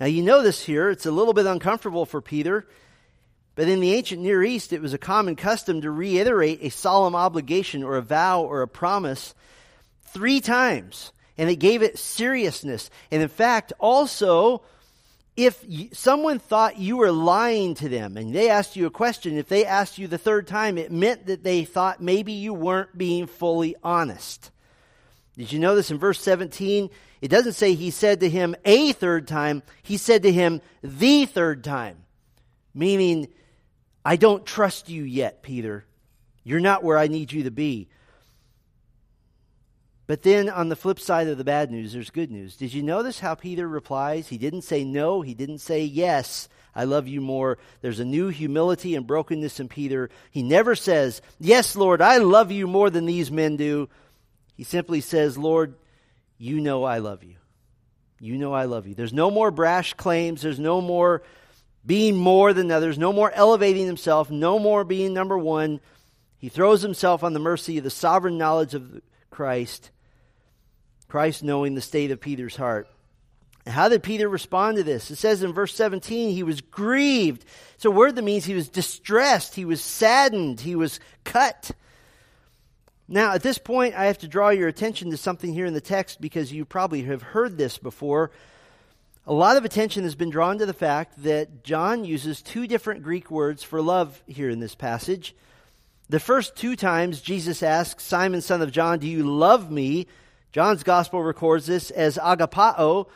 Now, 0.00 0.06
you 0.06 0.22
know 0.22 0.42
this 0.42 0.64
here. 0.64 0.88
It's 0.88 1.04
a 1.04 1.10
little 1.10 1.34
bit 1.34 1.44
uncomfortable 1.44 2.06
for 2.06 2.22
Peter, 2.22 2.66
but 3.58 3.66
in 3.66 3.80
the 3.80 3.92
ancient 3.92 4.22
Near 4.22 4.44
East, 4.44 4.72
it 4.72 4.80
was 4.80 4.94
a 4.94 4.98
common 4.98 5.34
custom 5.34 5.80
to 5.80 5.90
reiterate 5.90 6.60
a 6.62 6.68
solemn 6.68 7.16
obligation 7.16 7.82
or 7.82 7.96
a 7.96 8.02
vow 8.02 8.42
or 8.42 8.62
a 8.62 8.68
promise 8.68 9.34
three 10.14 10.40
times. 10.40 11.10
And 11.36 11.50
it 11.50 11.56
gave 11.56 11.82
it 11.82 11.98
seriousness. 11.98 12.88
And 13.10 13.20
in 13.20 13.28
fact, 13.28 13.72
also, 13.80 14.62
if 15.36 15.64
someone 15.92 16.38
thought 16.38 16.78
you 16.78 16.98
were 16.98 17.10
lying 17.10 17.74
to 17.74 17.88
them 17.88 18.16
and 18.16 18.32
they 18.32 18.48
asked 18.48 18.76
you 18.76 18.86
a 18.86 18.90
question, 18.90 19.36
if 19.36 19.48
they 19.48 19.64
asked 19.64 19.98
you 19.98 20.06
the 20.06 20.18
third 20.18 20.46
time, 20.46 20.78
it 20.78 20.92
meant 20.92 21.26
that 21.26 21.42
they 21.42 21.64
thought 21.64 22.00
maybe 22.00 22.34
you 22.34 22.54
weren't 22.54 22.96
being 22.96 23.26
fully 23.26 23.74
honest. 23.82 24.52
Did 25.36 25.50
you 25.50 25.58
notice 25.58 25.90
in 25.90 25.98
verse 25.98 26.20
17? 26.20 26.90
It 27.20 27.28
doesn't 27.28 27.54
say 27.54 27.74
he 27.74 27.90
said 27.90 28.20
to 28.20 28.30
him 28.30 28.54
a 28.64 28.92
third 28.92 29.26
time, 29.26 29.64
he 29.82 29.96
said 29.96 30.22
to 30.22 30.30
him 30.30 30.60
the 30.80 31.26
third 31.26 31.64
time. 31.64 32.04
Meaning, 32.72 33.26
I 34.04 34.16
don't 34.16 34.46
trust 34.46 34.88
you 34.88 35.02
yet, 35.02 35.42
Peter. 35.42 35.84
You're 36.44 36.60
not 36.60 36.82
where 36.82 36.98
I 36.98 37.08
need 37.08 37.32
you 37.32 37.44
to 37.44 37.50
be. 37.50 37.88
But 40.06 40.22
then 40.22 40.48
on 40.48 40.70
the 40.70 40.76
flip 40.76 40.98
side 40.98 41.28
of 41.28 41.36
the 41.36 41.44
bad 41.44 41.70
news, 41.70 41.92
there's 41.92 42.08
good 42.08 42.30
news. 42.30 42.56
Did 42.56 42.72
you 42.72 42.82
notice 42.82 43.20
how 43.20 43.34
Peter 43.34 43.68
replies? 43.68 44.28
He 44.28 44.38
didn't 44.38 44.62
say 44.62 44.82
no, 44.82 45.20
he 45.20 45.34
didn't 45.34 45.58
say 45.58 45.84
yes, 45.84 46.48
I 46.74 46.84
love 46.84 47.08
you 47.08 47.20
more. 47.20 47.58
There's 47.82 48.00
a 48.00 48.04
new 48.04 48.28
humility 48.28 48.94
and 48.94 49.06
brokenness 49.06 49.60
in 49.60 49.68
Peter. 49.68 50.10
He 50.30 50.42
never 50.42 50.74
says, 50.74 51.20
Yes, 51.38 51.76
Lord, 51.76 52.00
I 52.00 52.18
love 52.18 52.52
you 52.52 52.66
more 52.66 52.88
than 52.88 53.04
these 53.04 53.30
men 53.30 53.56
do. 53.56 53.88
He 54.56 54.64
simply 54.64 55.00
says, 55.00 55.36
Lord, 55.36 55.74
you 56.38 56.60
know 56.60 56.84
I 56.84 56.98
love 56.98 57.24
you. 57.24 57.34
You 58.20 58.38
know 58.38 58.52
I 58.52 58.64
love 58.64 58.86
you. 58.86 58.94
There's 58.94 59.12
no 59.12 59.30
more 59.30 59.50
brash 59.50 59.94
claims. 59.94 60.40
There's 60.40 60.58
no 60.58 60.80
more 60.80 61.22
being 61.88 62.16
more 62.16 62.52
than 62.52 62.70
others. 62.70 62.98
No 62.98 63.12
more 63.12 63.32
elevating 63.32 63.86
himself. 63.86 64.30
No 64.30 64.58
more 64.60 64.84
being 64.84 65.14
number 65.14 65.38
one. 65.38 65.80
He 66.36 66.50
throws 66.50 66.82
himself 66.82 67.24
on 67.24 67.32
the 67.32 67.40
mercy 67.40 67.78
of 67.78 67.84
the 67.84 67.90
sovereign 67.90 68.38
knowledge 68.38 68.74
of 68.74 69.00
Christ 69.30 69.90
Christ 71.08 71.42
knowing 71.42 71.74
the 71.74 71.80
state 71.80 72.10
of 72.10 72.20
Peter's 72.20 72.54
heart. 72.54 72.86
How 73.66 73.88
did 73.88 74.02
Peter 74.02 74.28
respond 74.28 74.76
to 74.76 74.84
this? 74.84 75.10
It 75.10 75.16
says 75.16 75.42
in 75.42 75.52
verse 75.52 75.74
17, 75.74 76.30
he 76.30 76.42
was 76.42 76.60
grieved. 76.60 77.44
It's 77.74 77.84
a 77.84 77.90
word 77.90 78.14
that 78.16 78.22
means 78.22 78.44
he 78.44 78.54
was 78.54 78.68
distressed, 78.68 79.54
he 79.54 79.64
was 79.64 79.80
saddened, 79.80 80.60
he 80.60 80.76
was 80.76 81.00
cut. 81.24 81.70
Now, 83.08 83.32
at 83.32 83.42
this 83.42 83.56
point, 83.56 83.94
I 83.94 84.04
have 84.06 84.18
to 84.18 84.28
draw 84.28 84.50
your 84.50 84.68
attention 84.68 85.10
to 85.10 85.16
something 85.16 85.52
here 85.52 85.64
in 85.64 85.72
the 85.72 85.80
text 85.80 86.20
because 86.20 86.52
you 86.52 86.66
probably 86.66 87.04
have 87.04 87.22
heard 87.22 87.56
this 87.56 87.78
before. 87.78 88.30
A 89.28 89.34
lot 89.34 89.58
of 89.58 89.66
attention 89.66 90.04
has 90.04 90.14
been 90.14 90.30
drawn 90.30 90.56
to 90.56 90.64
the 90.64 90.72
fact 90.72 91.22
that 91.22 91.62
John 91.62 92.06
uses 92.06 92.40
two 92.40 92.66
different 92.66 93.02
Greek 93.02 93.30
words 93.30 93.62
for 93.62 93.82
love 93.82 94.22
here 94.26 94.48
in 94.48 94.58
this 94.58 94.74
passage. 94.74 95.36
The 96.08 96.18
first 96.18 96.56
two 96.56 96.76
times 96.76 97.20
Jesus 97.20 97.62
asks 97.62 98.04
Simon, 98.04 98.40
son 98.40 98.62
of 98.62 98.72
John, 98.72 99.00
Do 99.00 99.06
you 99.06 99.24
love 99.24 99.70
me? 99.70 100.06
John's 100.50 100.82
gospel 100.82 101.22
records 101.22 101.66
this 101.66 101.90
as 101.90 102.16
agapao. 102.16 103.06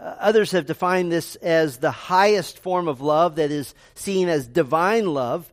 Uh, 0.00 0.02
others 0.02 0.52
have 0.52 0.64
defined 0.64 1.12
this 1.12 1.36
as 1.36 1.76
the 1.76 1.90
highest 1.90 2.60
form 2.60 2.88
of 2.88 3.02
love 3.02 3.34
that 3.34 3.50
is 3.50 3.74
seen 3.94 4.30
as 4.30 4.48
divine 4.48 5.12
love. 5.12 5.52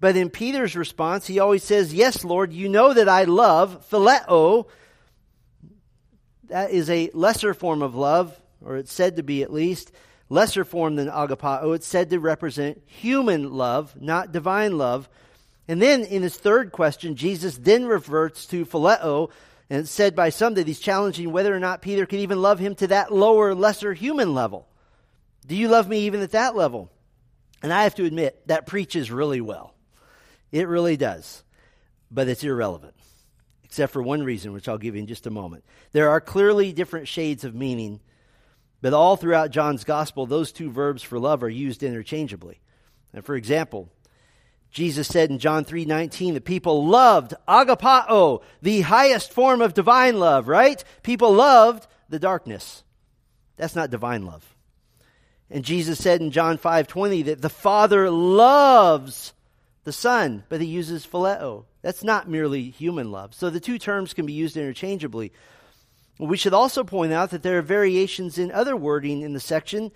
But 0.00 0.16
in 0.16 0.30
Peter's 0.30 0.76
response, 0.76 1.26
he 1.26 1.40
always 1.40 1.62
says, 1.62 1.92
Yes, 1.92 2.24
Lord, 2.24 2.54
you 2.54 2.70
know 2.70 2.94
that 2.94 3.10
I 3.10 3.24
love, 3.24 3.86
phileo. 3.90 4.64
That 6.44 6.70
is 6.70 6.88
a 6.88 7.10
lesser 7.12 7.52
form 7.52 7.82
of 7.82 7.94
love, 7.94 8.34
or 8.64 8.76
it's 8.76 8.92
said 8.92 9.16
to 9.16 9.22
be 9.22 9.42
at 9.42 9.52
least, 9.52 9.92
lesser 10.28 10.64
form 10.64 10.96
than 10.96 11.08
agapao. 11.08 11.74
It's 11.74 11.86
said 11.86 12.10
to 12.10 12.20
represent 12.20 12.82
human 12.86 13.52
love, 13.52 14.00
not 14.00 14.32
divine 14.32 14.78
love. 14.78 15.08
And 15.68 15.80
then 15.80 16.04
in 16.04 16.22
his 16.22 16.36
third 16.36 16.72
question, 16.72 17.16
Jesus 17.16 17.56
then 17.56 17.86
reverts 17.86 18.46
to 18.46 18.64
phileo, 18.66 19.30
and 19.68 19.80
it's 19.80 19.90
said 19.90 20.16
by 20.16 20.30
some 20.30 20.54
that 20.54 20.66
he's 20.66 20.80
challenging 20.80 21.30
whether 21.30 21.54
or 21.54 21.60
not 21.60 21.82
Peter 21.82 22.06
could 22.06 22.18
even 22.18 22.42
love 22.42 22.58
him 22.58 22.74
to 22.76 22.88
that 22.88 23.12
lower, 23.12 23.54
lesser 23.54 23.92
human 23.92 24.34
level. 24.34 24.66
Do 25.46 25.54
you 25.54 25.68
love 25.68 25.88
me 25.88 26.00
even 26.00 26.22
at 26.22 26.32
that 26.32 26.56
level? 26.56 26.90
And 27.62 27.72
I 27.72 27.84
have 27.84 27.94
to 27.96 28.04
admit, 28.04 28.46
that 28.48 28.66
preaches 28.66 29.10
really 29.10 29.40
well. 29.40 29.74
It 30.50 30.66
really 30.66 30.96
does. 30.96 31.44
But 32.10 32.26
it's 32.26 32.42
irrelevant, 32.42 32.94
except 33.62 33.92
for 33.92 34.02
one 34.02 34.24
reason, 34.24 34.52
which 34.52 34.68
I'll 34.68 34.78
give 34.78 34.96
you 34.96 35.00
in 35.00 35.06
just 35.06 35.26
a 35.26 35.30
moment. 35.30 35.64
There 35.92 36.10
are 36.10 36.20
clearly 36.20 36.72
different 36.72 37.06
shades 37.06 37.44
of 37.44 37.54
meaning, 37.54 38.00
but 38.80 38.94
all 38.94 39.16
throughout 39.16 39.50
John's 39.50 39.84
gospel, 39.84 40.26
those 40.26 40.52
two 40.52 40.70
verbs 40.70 41.02
for 41.02 41.18
love 41.18 41.42
are 41.42 41.50
used 41.50 41.82
interchangeably. 41.82 42.60
And 43.12 43.24
for 43.24 43.34
example, 43.36 43.88
Jesus 44.70 45.08
said 45.08 45.30
in 45.30 45.38
John 45.38 45.64
3:19 45.64 46.34
the 46.34 46.40
people 46.40 46.86
loved 46.86 47.34
agapao, 47.48 48.42
the 48.62 48.82
highest 48.82 49.32
form 49.32 49.60
of 49.60 49.74
divine 49.74 50.18
love, 50.18 50.48
right? 50.48 50.82
People 51.02 51.32
loved 51.32 51.86
the 52.08 52.18
darkness. 52.18 52.84
That's 53.56 53.74
not 53.74 53.90
divine 53.90 54.24
love. 54.24 54.56
And 55.50 55.64
Jesus 55.64 55.98
said 55.98 56.20
in 56.20 56.30
John 56.30 56.56
5:20 56.56 57.22
that 57.22 57.42
the 57.42 57.48
Father 57.48 58.08
loves 58.10 59.32
the 59.84 59.92
Son, 59.92 60.44
but 60.48 60.60
he 60.60 60.66
uses 60.68 61.06
phileo. 61.06 61.64
That's 61.82 62.04
not 62.04 62.28
merely 62.28 62.70
human 62.70 63.10
love. 63.10 63.34
So 63.34 63.50
the 63.50 63.60
two 63.60 63.78
terms 63.78 64.14
can 64.14 64.26
be 64.26 64.32
used 64.32 64.56
interchangeably. 64.56 65.32
We 66.20 66.36
should 66.36 66.52
also 66.52 66.84
point 66.84 67.14
out 67.14 67.30
that 67.30 67.42
there 67.42 67.58
are 67.58 67.62
variations 67.62 68.36
in 68.36 68.52
other 68.52 68.76
wording 68.76 69.22
in 69.22 69.32
the 69.32 69.40
section 69.40 69.90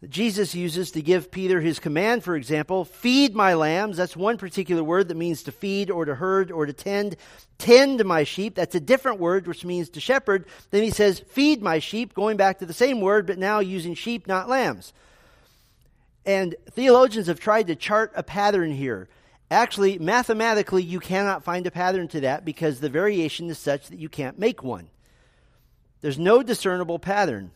that 0.00 0.10
Jesus 0.10 0.56
uses 0.56 0.90
to 0.90 1.00
give 1.00 1.30
Peter 1.30 1.60
his 1.60 1.78
command, 1.78 2.24
for 2.24 2.34
example, 2.34 2.84
feed 2.84 3.32
my 3.32 3.54
lambs. 3.54 3.96
That's 3.96 4.16
one 4.16 4.38
particular 4.38 4.82
word 4.82 5.06
that 5.06 5.16
means 5.16 5.44
to 5.44 5.52
feed 5.52 5.88
or 5.88 6.04
to 6.04 6.16
herd 6.16 6.50
or 6.50 6.66
to 6.66 6.72
tend. 6.72 7.16
Tend 7.58 8.04
my 8.04 8.24
sheep. 8.24 8.56
That's 8.56 8.74
a 8.74 8.80
different 8.80 9.20
word 9.20 9.46
which 9.46 9.64
means 9.64 9.88
to 9.90 10.00
shepherd. 10.00 10.46
Then 10.72 10.82
he 10.82 10.90
says, 10.90 11.20
feed 11.20 11.62
my 11.62 11.78
sheep, 11.78 12.12
going 12.12 12.36
back 12.36 12.58
to 12.58 12.66
the 12.66 12.72
same 12.72 13.00
word, 13.00 13.24
but 13.24 13.38
now 13.38 13.60
using 13.60 13.94
sheep, 13.94 14.26
not 14.26 14.48
lambs. 14.48 14.92
And 16.24 16.56
theologians 16.72 17.28
have 17.28 17.38
tried 17.38 17.68
to 17.68 17.76
chart 17.76 18.10
a 18.16 18.24
pattern 18.24 18.72
here. 18.72 19.06
Actually, 19.48 20.00
mathematically, 20.00 20.82
you 20.82 20.98
cannot 20.98 21.44
find 21.44 21.68
a 21.68 21.70
pattern 21.70 22.08
to 22.08 22.20
that 22.22 22.44
because 22.44 22.80
the 22.80 22.88
variation 22.88 23.48
is 23.48 23.60
such 23.60 23.86
that 23.90 24.00
you 24.00 24.08
can't 24.08 24.40
make 24.40 24.64
one. 24.64 24.88
There's 26.00 26.18
no 26.18 26.42
discernible 26.42 26.98
pattern. 26.98 27.50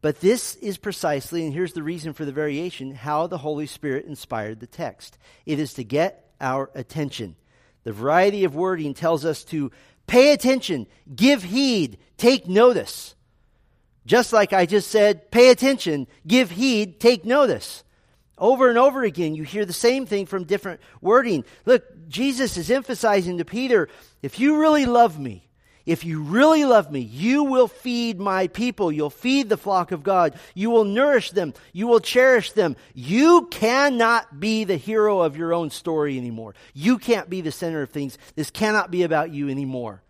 But 0.00 0.20
this 0.20 0.54
is 0.56 0.76
precisely, 0.76 1.44
and 1.44 1.52
here's 1.52 1.72
the 1.72 1.82
reason 1.82 2.12
for 2.12 2.24
the 2.24 2.32
variation, 2.32 2.94
how 2.94 3.26
the 3.26 3.38
Holy 3.38 3.66
Spirit 3.66 4.06
inspired 4.06 4.60
the 4.60 4.66
text. 4.66 5.18
It 5.46 5.58
is 5.58 5.74
to 5.74 5.84
get 5.84 6.30
our 6.40 6.70
attention. 6.74 7.34
The 7.84 7.92
variety 7.92 8.44
of 8.44 8.54
wording 8.54 8.94
tells 8.94 9.24
us 9.24 9.44
to 9.44 9.70
pay 10.06 10.32
attention, 10.32 10.86
give 11.14 11.42
heed, 11.42 11.98
take 12.18 12.46
notice. 12.46 13.14
Just 14.04 14.32
like 14.32 14.52
I 14.52 14.66
just 14.66 14.90
said, 14.90 15.30
pay 15.30 15.50
attention, 15.50 16.06
give 16.26 16.52
heed, 16.52 17.00
take 17.00 17.24
notice. 17.24 17.82
Over 18.38 18.68
and 18.68 18.78
over 18.78 19.02
again, 19.02 19.34
you 19.34 19.42
hear 19.42 19.64
the 19.64 19.72
same 19.72 20.06
thing 20.06 20.26
from 20.26 20.44
different 20.44 20.80
wording. 21.00 21.44
Look, 21.64 22.08
Jesus 22.08 22.56
is 22.56 22.70
emphasizing 22.70 23.38
to 23.38 23.44
Peter 23.44 23.88
if 24.22 24.38
you 24.38 24.60
really 24.60 24.86
love 24.86 25.18
me, 25.18 25.45
if 25.86 26.04
you 26.04 26.20
really 26.20 26.64
love 26.64 26.90
me, 26.90 26.98
you 26.98 27.44
will 27.44 27.68
feed 27.68 28.18
my 28.18 28.48
people. 28.48 28.90
You'll 28.90 29.08
feed 29.08 29.48
the 29.48 29.56
flock 29.56 29.92
of 29.92 30.02
God. 30.02 30.34
You 30.52 30.70
will 30.70 30.84
nourish 30.84 31.30
them. 31.30 31.54
You 31.72 31.86
will 31.86 32.00
cherish 32.00 32.52
them. 32.52 32.74
You 32.92 33.46
cannot 33.52 34.40
be 34.40 34.64
the 34.64 34.76
hero 34.76 35.20
of 35.20 35.36
your 35.36 35.54
own 35.54 35.70
story 35.70 36.18
anymore. 36.18 36.56
You 36.74 36.98
can't 36.98 37.30
be 37.30 37.40
the 37.40 37.52
center 37.52 37.82
of 37.82 37.90
things. 37.90 38.18
This 38.34 38.50
cannot 38.50 38.90
be 38.90 39.04
about 39.04 39.30
you 39.30 39.48
anymore. 39.48 40.02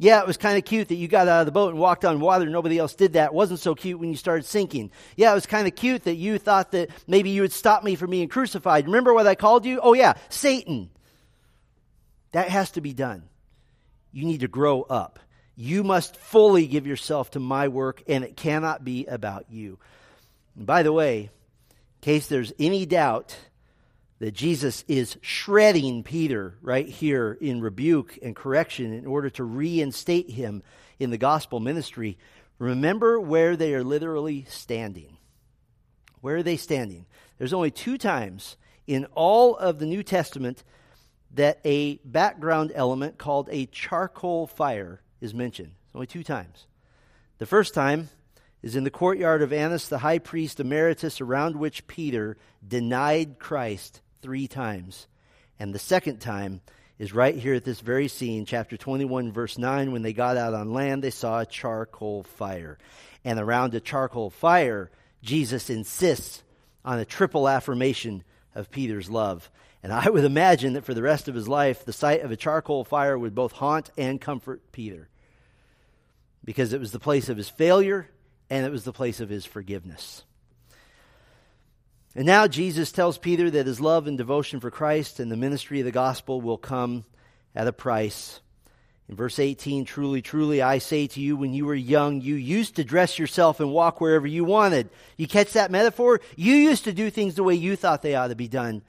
Yeah, 0.00 0.20
it 0.20 0.26
was 0.26 0.36
kind 0.36 0.58
of 0.58 0.64
cute 0.64 0.88
that 0.88 0.96
you 0.96 1.06
got 1.06 1.28
out 1.28 1.40
of 1.40 1.46
the 1.46 1.52
boat 1.52 1.70
and 1.70 1.78
walked 1.78 2.04
on 2.04 2.20
water. 2.20 2.46
Nobody 2.46 2.78
else 2.78 2.94
did 2.94 3.12
that. 3.12 3.26
It 3.26 3.34
wasn't 3.34 3.60
so 3.60 3.76
cute 3.76 4.00
when 4.00 4.10
you 4.10 4.16
started 4.16 4.44
sinking. 4.44 4.90
Yeah, 5.16 5.30
it 5.30 5.34
was 5.34 5.46
kind 5.46 5.66
of 5.68 5.74
cute 5.76 6.04
that 6.04 6.14
you 6.14 6.38
thought 6.38 6.72
that 6.72 6.90
maybe 7.06 7.30
you 7.30 7.42
would 7.42 7.52
stop 7.52 7.84
me 7.84 7.94
from 7.94 8.10
being 8.10 8.28
crucified. 8.28 8.86
Remember 8.86 9.14
what 9.14 9.26
I 9.28 9.36
called 9.36 9.64
you? 9.64 9.80
Oh, 9.80 9.94
yeah, 9.94 10.14
Satan. 10.28 10.90
That 12.32 12.48
has 12.48 12.72
to 12.72 12.80
be 12.80 12.92
done 12.92 13.24
you 14.12 14.24
need 14.24 14.40
to 14.40 14.48
grow 14.48 14.82
up. 14.82 15.18
You 15.56 15.82
must 15.82 16.16
fully 16.16 16.66
give 16.66 16.86
yourself 16.86 17.32
to 17.32 17.40
my 17.40 17.68
work, 17.68 18.02
and 18.06 18.24
it 18.24 18.36
cannot 18.36 18.84
be 18.84 19.06
about 19.06 19.46
you. 19.50 19.78
And 20.56 20.66
by 20.66 20.82
the 20.82 20.92
way, 20.92 21.22
in 21.22 21.30
case 22.00 22.28
there's 22.28 22.52
any 22.58 22.86
doubt 22.86 23.36
that 24.20 24.32
Jesus 24.32 24.84
is 24.88 25.16
shredding 25.20 26.02
Peter 26.02 26.56
right 26.60 26.88
here 26.88 27.36
in 27.40 27.60
rebuke 27.60 28.18
and 28.22 28.34
correction 28.34 28.92
in 28.92 29.06
order 29.06 29.30
to 29.30 29.44
reinstate 29.44 30.30
him 30.30 30.62
in 30.98 31.10
the 31.10 31.18
gospel 31.18 31.60
ministry, 31.60 32.18
remember 32.58 33.20
where 33.20 33.56
they 33.56 33.74
are 33.74 33.84
literally 33.84 34.44
standing. 34.48 35.16
Where 36.20 36.36
are 36.36 36.42
they 36.42 36.56
standing? 36.56 37.06
There's 37.38 37.52
only 37.52 37.70
two 37.70 37.98
times 37.98 38.56
in 38.86 39.06
all 39.14 39.56
of 39.56 39.78
the 39.78 39.86
New 39.86 40.02
Testament 40.02 40.64
that 41.34 41.60
a 41.64 41.96
background 42.04 42.72
element 42.74 43.18
called 43.18 43.48
a 43.50 43.66
charcoal 43.66 44.46
fire 44.46 45.00
is 45.20 45.34
mentioned. 45.34 45.72
It's 45.86 45.94
only 45.94 46.06
two 46.06 46.24
times. 46.24 46.66
The 47.38 47.46
first 47.46 47.74
time 47.74 48.08
is 48.62 48.76
in 48.76 48.84
the 48.84 48.90
courtyard 48.90 49.42
of 49.42 49.52
Annas 49.52 49.88
the 49.88 49.98
high 49.98 50.18
priest 50.18 50.60
emeritus, 50.60 51.20
around 51.20 51.56
which 51.56 51.86
Peter 51.86 52.36
denied 52.66 53.38
Christ 53.38 54.00
three 54.20 54.48
times. 54.48 55.06
And 55.58 55.74
the 55.74 55.78
second 55.78 56.18
time 56.18 56.60
is 56.98 57.12
right 57.12 57.36
here 57.36 57.54
at 57.54 57.64
this 57.64 57.80
very 57.80 58.08
scene, 58.08 58.44
chapter 58.44 58.76
21, 58.76 59.32
verse 59.32 59.58
9. 59.58 59.92
When 59.92 60.02
they 60.02 60.12
got 60.12 60.36
out 60.36 60.54
on 60.54 60.72
land, 60.72 61.02
they 61.02 61.10
saw 61.10 61.40
a 61.40 61.46
charcoal 61.46 62.24
fire. 62.24 62.78
And 63.24 63.38
around 63.38 63.74
a 63.74 63.80
charcoal 63.80 64.30
fire, 64.30 64.90
Jesus 65.22 65.70
insists 65.70 66.42
on 66.84 66.98
a 66.98 67.04
triple 67.04 67.48
affirmation 67.48 68.24
of 68.54 68.70
Peter's 68.70 69.10
love. 69.10 69.50
And 69.82 69.92
I 69.92 70.08
would 70.08 70.24
imagine 70.24 70.72
that 70.72 70.84
for 70.84 70.94
the 70.94 71.02
rest 71.02 71.28
of 71.28 71.34
his 71.34 71.48
life, 71.48 71.84
the 71.84 71.92
sight 71.92 72.22
of 72.22 72.30
a 72.30 72.36
charcoal 72.36 72.84
fire 72.84 73.18
would 73.18 73.34
both 73.34 73.52
haunt 73.52 73.90
and 73.96 74.20
comfort 74.20 74.72
Peter. 74.72 75.08
Because 76.44 76.72
it 76.72 76.80
was 76.80 76.92
the 76.92 76.98
place 76.98 77.28
of 77.28 77.36
his 77.36 77.48
failure 77.48 78.08
and 78.50 78.66
it 78.66 78.72
was 78.72 78.84
the 78.84 78.92
place 78.92 79.20
of 79.20 79.28
his 79.28 79.44
forgiveness. 79.44 80.24
And 82.14 82.26
now 82.26 82.48
Jesus 82.48 82.90
tells 82.90 83.18
Peter 83.18 83.50
that 83.50 83.66
his 83.66 83.80
love 83.80 84.06
and 84.06 84.18
devotion 84.18 84.58
for 84.58 84.70
Christ 84.70 85.20
and 85.20 85.30
the 85.30 85.36
ministry 85.36 85.80
of 85.80 85.84
the 85.84 85.92
gospel 85.92 86.40
will 86.40 86.58
come 86.58 87.04
at 87.54 87.68
a 87.68 87.72
price. 87.72 88.40
In 89.08 89.16
verse 89.16 89.38
18, 89.38 89.84
truly, 89.84 90.20
truly, 90.20 90.60
I 90.60 90.78
say 90.78 91.06
to 91.06 91.20
you, 91.20 91.36
when 91.36 91.54
you 91.54 91.64
were 91.64 91.74
young, 91.74 92.20
you 92.20 92.34
used 92.34 92.76
to 92.76 92.84
dress 92.84 93.18
yourself 93.18 93.60
and 93.60 93.72
walk 93.72 94.00
wherever 94.00 94.26
you 94.26 94.44
wanted. 94.44 94.90
You 95.16 95.26
catch 95.26 95.52
that 95.52 95.70
metaphor? 95.70 96.20
You 96.36 96.54
used 96.54 96.84
to 96.84 96.92
do 96.92 97.08
things 97.08 97.34
the 97.34 97.42
way 97.42 97.54
you 97.54 97.76
thought 97.76 98.02
they 98.02 98.14
ought 98.14 98.28
to 98.28 98.34
be 98.34 98.48
done. 98.48 98.82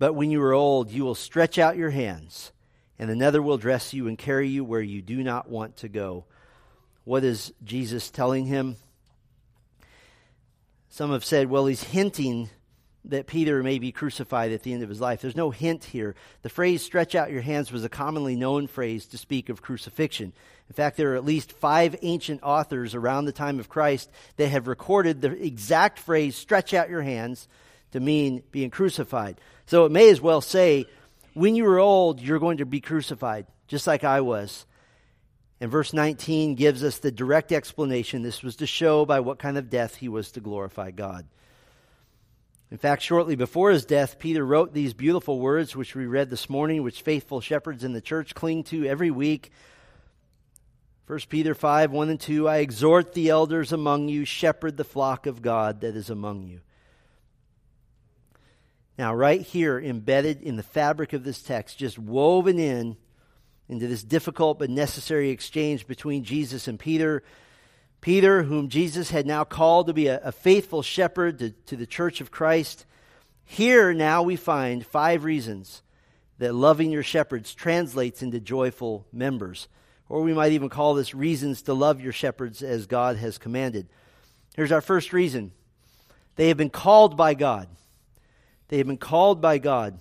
But 0.00 0.14
when 0.14 0.30
you 0.30 0.42
are 0.42 0.54
old, 0.54 0.90
you 0.90 1.04
will 1.04 1.14
stretch 1.14 1.58
out 1.58 1.76
your 1.76 1.90
hands, 1.90 2.52
and 2.98 3.10
another 3.10 3.42
will 3.42 3.58
dress 3.58 3.92
you 3.92 4.08
and 4.08 4.16
carry 4.16 4.48
you 4.48 4.64
where 4.64 4.80
you 4.80 5.02
do 5.02 5.22
not 5.22 5.50
want 5.50 5.76
to 5.76 5.90
go. 5.90 6.24
What 7.04 7.22
is 7.22 7.52
Jesus 7.62 8.10
telling 8.10 8.46
him? 8.46 8.76
Some 10.88 11.12
have 11.12 11.24
said, 11.24 11.50
well, 11.50 11.66
he's 11.66 11.84
hinting 11.84 12.48
that 13.04 13.26
Peter 13.26 13.62
may 13.62 13.78
be 13.78 13.92
crucified 13.92 14.52
at 14.52 14.62
the 14.62 14.72
end 14.72 14.82
of 14.82 14.88
his 14.88 15.02
life. 15.02 15.20
There's 15.20 15.36
no 15.36 15.50
hint 15.50 15.84
here. 15.84 16.14
The 16.40 16.48
phrase 16.48 16.82
stretch 16.82 17.14
out 17.14 17.30
your 17.30 17.42
hands 17.42 17.70
was 17.70 17.84
a 17.84 17.90
commonly 17.90 18.36
known 18.36 18.68
phrase 18.68 19.04
to 19.08 19.18
speak 19.18 19.50
of 19.50 19.60
crucifixion. 19.60 20.32
In 20.70 20.74
fact, 20.74 20.96
there 20.96 21.12
are 21.12 21.16
at 21.16 21.26
least 21.26 21.52
five 21.52 21.94
ancient 22.00 22.42
authors 22.42 22.94
around 22.94 23.26
the 23.26 23.32
time 23.32 23.60
of 23.60 23.68
Christ 23.68 24.10
that 24.36 24.48
have 24.48 24.66
recorded 24.66 25.20
the 25.20 25.32
exact 25.32 25.98
phrase 25.98 26.36
stretch 26.36 26.72
out 26.72 26.88
your 26.88 27.02
hands 27.02 27.48
to 27.92 28.00
mean 28.00 28.42
being 28.50 28.70
crucified. 28.70 29.40
So 29.70 29.84
it 29.84 29.92
may 29.92 30.10
as 30.10 30.20
well 30.20 30.40
say, 30.40 30.86
when 31.32 31.54
you 31.54 31.64
are 31.66 31.78
old, 31.78 32.20
you're 32.20 32.40
going 32.40 32.56
to 32.56 32.66
be 32.66 32.80
crucified, 32.80 33.46
just 33.68 33.86
like 33.86 34.02
I 34.02 34.20
was. 34.20 34.66
And 35.60 35.70
verse 35.70 35.92
19 35.92 36.56
gives 36.56 36.82
us 36.82 36.98
the 36.98 37.12
direct 37.12 37.52
explanation. 37.52 38.22
This 38.22 38.42
was 38.42 38.56
to 38.56 38.66
show 38.66 39.04
by 39.04 39.20
what 39.20 39.38
kind 39.38 39.56
of 39.56 39.70
death 39.70 39.94
he 39.94 40.08
was 40.08 40.32
to 40.32 40.40
glorify 40.40 40.90
God. 40.90 41.24
In 42.72 42.78
fact, 42.78 43.02
shortly 43.02 43.36
before 43.36 43.70
his 43.70 43.84
death, 43.84 44.18
Peter 44.18 44.44
wrote 44.44 44.74
these 44.74 44.92
beautiful 44.92 45.38
words, 45.38 45.76
which 45.76 45.94
we 45.94 46.06
read 46.06 46.30
this 46.30 46.50
morning, 46.50 46.82
which 46.82 47.02
faithful 47.02 47.40
shepherds 47.40 47.84
in 47.84 47.92
the 47.92 48.00
church 48.00 48.34
cling 48.34 48.64
to 48.64 48.86
every 48.86 49.12
week. 49.12 49.52
1 51.06 51.20
Peter 51.28 51.54
5 51.54 51.92
1 51.92 52.08
and 52.08 52.18
2 52.20 52.48
I 52.48 52.56
exhort 52.56 53.12
the 53.12 53.28
elders 53.28 53.70
among 53.70 54.08
you, 54.08 54.24
shepherd 54.24 54.76
the 54.76 54.82
flock 54.82 55.26
of 55.26 55.42
God 55.42 55.82
that 55.82 55.94
is 55.94 56.10
among 56.10 56.42
you. 56.42 56.58
Now, 59.00 59.14
right 59.14 59.40
here, 59.40 59.80
embedded 59.80 60.42
in 60.42 60.56
the 60.56 60.62
fabric 60.62 61.14
of 61.14 61.24
this 61.24 61.40
text, 61.40 61.78
just 61.78 61.98
woven 61.98 62.58
in 62.58 62.98
into 63.66 63.86
this 63.86 64.02
difficult 64.02 64.58
but 64.58 64.68
necessary 64.68 65.30
exchange 65.30 65.86
between 65.86 66.22
Jesus 66.22 66.68
and 66.68 66.78
Peter. 66.78 67.22
Peter, 68.02 68.42
whom 68.42 68.68
Jesus 68.68 69.08
had 69.10 69.24
now 69.24 69.42
called 69.42 69.86
to 69.86 69.94
be 69.94 70.08
a, 70.08 70.20
a 70.20 70.32
faithful 70.32 70.82
shepherd 70.82 71.38
to, 71.38 71.52
to 71.64 71.76
the 71.76 71.86
church 71.86 72.20
of 72.20 72.30
Christ. 72.30 72.84
Here 73.42 73.94
now 73.94 74.22
we 74.22 74.36
find 74.36 74.84
five 74.84 75.24
reasons 75.24 75.80
that 76.36 76.54
loving 76.54 76.90
your 76.90 77.02
shepherds 77.02 77.54
translates 77.54 78.20
into 78.20 78.38
joyful 78.38 79.06
members. 79.14 79.68
Or 80.10 80.20
we 80.20 80.34
might 80.34 80.52
even 80.52 80.68
call 80.68 80.92
this 80.92 81.14
reasons 81.14 81.62
to 81.62 81.72
love 81.72 82.02
your 82.02 82.12
shepherds 82.12 82.62
as 82.62 82.86
God 82.86 83.16
has 83.16 83.38
commanded. 83.38 83.88
Here's 84.56 84.72
our 84.72 84.82
first 84.82 85.14
reason 85.14 85.52
They 86.36 86.48
have 86.48 86.58
been 86.58 86.68
called 86.68 87.16
by 87.16 87.32
God. 87.32 87.66
They 88.70 88.78
have 88.78 88.86
been 88.86 88.98
called 88.98 89.40
by 89.40 89.58
God. 89.58 90.00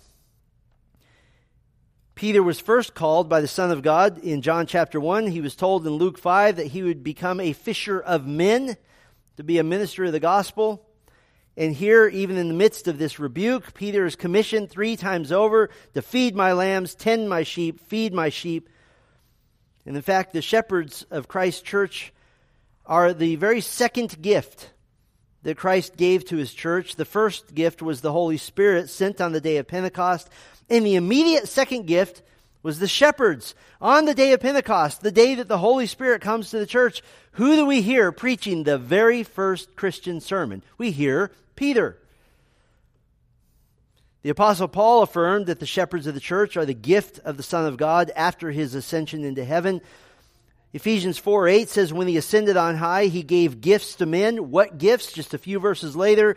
Peter 2.14 2.44
was 2.44 2.60
first 2.60 2.94
called 2.94 3.28
by 3.28 3.42
the 3.42 3.48
Son 3.48 3.72
of 3.72 3.82
God 3.82 4.20
in 4.20 4.44
John 4.44 4.68
chapter 4.68 5.00
1. 5.00 5.26
He 5.26 5.42
was 5.42 5.56
told 5.56 5.88
in 5.88 5.94
Luke 5.94 6.20
5 6.20 6.58
that 6.58 6.68
he 6.68 6.84
would 6.84 7.04
become 7.04 7.40
a 7.40 7.54
fisher 7.54 8.00
of 8.00 8.28
men, 8.28 8.78
to 9.38 9.44
be 9.44 9.58
a 9.58 9.64
minister 9.64 10.06
of 10.06 10.12
the 10.12 10.20
gospel. 10.20 10.86
And 11.58 11.74
here, 11.74 12.08
even 12.10 12.38
in 12.38 12.48
the 12.48 12.54
midst 12.54 12.88
of 12.88 13.00
this 13.00 13.18
rebuke, 13.18 13.74
Peter 13.74 14.06
is 14.06 14.16
commissioned 14.16 14.70
three 14.70 14.96
times 14.96 15.32
over 15.32 15.72
to 15.96 16.04
feed 16.04 16.36
my 16.36 16.54
lambs, 16.54 16.94
tend 16.94 17.28
my 17.28 17.42
sheep, 17.42 17.80
feed 17.80 18.14
my 18.14 18.30
sheep. 18.30 18.70
And 19.84 19.96
in 19.96 20.04
fact, 20.04 20.32
the 20.32 20.44
shepherds 20.44 21.08
of 21.10 21.28
Christ's 21.28 21.64
church 21.64 22.14
are 22.86 23.16
the 23.16 23.36
very 23.36 23.62
second 23.62 24.22
gift 24.22 24.70
that 25.43 25.58
Christ 25.58 25.95
gave 25.95 26.25
to 26.25 26.38
his 26.38 26.54
church. 26.54 26.95
The 26.95 27.06
first 27.06 27.54
gift 27.56 27.82
was 27.82 28.02
the 28.02 28.12
Holy 28.12 28.38
Spirit 28.38 28.89
sent 28.89 29.21
on 29.21 29.32
the 29.32 29.41
day 29.41 29.58
of 29.58 29.67
Pentecost. 29.67 30.30
And 30.69 30.86
the 30.86 30.95
immediate 30.95 31.47
second 31.47 31.88
gift 31.88 32.21
was 32.62 32.80
the 32.80 32.88
shepherds. 32.88 33.56
On 33.82 34.06
the 34.06 34.13
day 34.13 34.34
of 34.34 34.41
Pentecost, 34.41 35.02
the 35.02 35.12
day 35.12 35.36
that 35.36 35.47
the 35.47 35.58
Holy 35.58 35.88
Spirit 35.88 36.21
comes 36.21 36.49
to 36.49 36.60
the 36.60 36.65
church, 36.65 37.02
who 37.34 37.56
do 37.56 37.65
we 37.65 37.82
hear 37.82 38.12
preaching 38.12 38.63
the 38.63 38.78
very 38.78 39.23
first 39.23 39.75
Christian 39.75 40.19
sermon? 40.19 40.62
We 40.78 40.91
hear 40.91 41.32
Peter. 41.56 41.97
The 44.21 44.30
Apostle 44.30 44.67
Paul 44.67 45.04
affirmed 45.04 45.45
that 45.45 45.62
the 45.62 45.65
shepherds 45.65 46.06
of 46.06 46.13
the 46.13 46.19
church 46.19 46.58
are 46.58 46.65
the 46.65 46.73
gift 46.73 47.19
of 47.19 47.38
the 47.38 47.43
Son 47.43 47.65
of 47.65 47.78
God 47.78 48.12
after 48.13 48.52
his 48.52 48.75
ascension 48.75 49.23
into 49.23 49.45
heaven. 49.45 49.80
Ephesians 50.72 51.18
4 51.18 51.48
8 51.48 51.70
says, 51.70 51.94
When 51.94 52.08
he 52.08 52.18
ascended 52.18 52.58
on 52.58 52.76
high, 52.76 53.06
he 53.06 53.24
gave 53.24 53.62
gifts 53.62 53.96
to 53.96 54.06
men. 54.06 54.52
What 54.52 54.78
gifts? 54.78 55.12
Just 55.12 55.34
a 55.34 55.40
few 55.40 55.60
verses 55.60 55.96
later, 55.96 56.36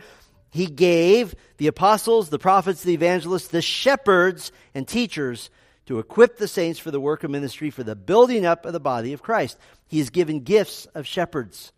he 0.51 0.67
gave 0.67 1.35
the 1.59 1.67
apostles, 1.67 2.31
the 2.31 2.39
prophets, 2.39 2.83
the 2.83 2.95
evangelists, 2.95 3.49
the 3.49 3.63
shepherds, 3.63 4.53
and 4.75 4.89
teachers 4.89 5.51
to 5.87 5.99
equip 5.99 6.37
the 6.37 6.49
saints 6.49 6.79
for 6.79 6.91
the 6.91 7.01
work 7.01 7.25
of 7.25 7.31
ministry, 7.31 7.71
for 7.71 7.83
the 7.83 7.97
building 7.97 8.47
up 8.47 8.65
of 8.65 8.73
the 8.73 8.81
body 8.81 9.13
of 9.13 9.23
Christ. 9.23 9.59
He 9.87 9.99
has 9.99 10.11
given 10.11 10.41
gifts 10.41 10.87
of 10.95 11.07
shepherds. 11.07 11.73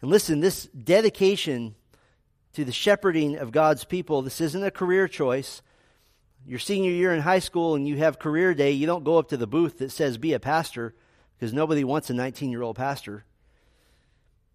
And 0.00 0.10
listen, 0.10 0.40
this 0.40 0.64
dedication 0.66 1.74
to 2.54 2.64
the 2.64 2.72
shepherding 2.72 3.36
of 3.36 3.52
God's 3.52 3.84
people, 3.84 4.22
this 4.22 4.40
isn't 4.40 4.64
a 4.64 4.70
career 4.70 5.08
choice. 5.08 5.60
Your 6.46 6.60
senior 6.60 6.92
year 6.92 7.12
in 7.12 7.20
high 7.20 7.40
school 7.40 7.74
and 7.74 7.88
you 7.88 7.96
have 7.96 8.20
career 8.20 8.54
day, 8.54 8.70
you 8.70 8.86
don't 8.86 9.02
go 9.02 9.18
up 9.18 9.30
to 9.30 9.36
the 9.36 9.48
booth 9.48 9.78
that 9.78 9.90
says 9.90 10.16
be 10.16 10.32
a 10.32 10.40
pastor 10.40 10.94
because 11.36 11.52
nobody 11.52 11.82
wants 11.82 12.08
a 12.08 12.14
19 12.14 12.50
year 12.50 12.62
old 12.62 12.76
pastor. 12.76 13.24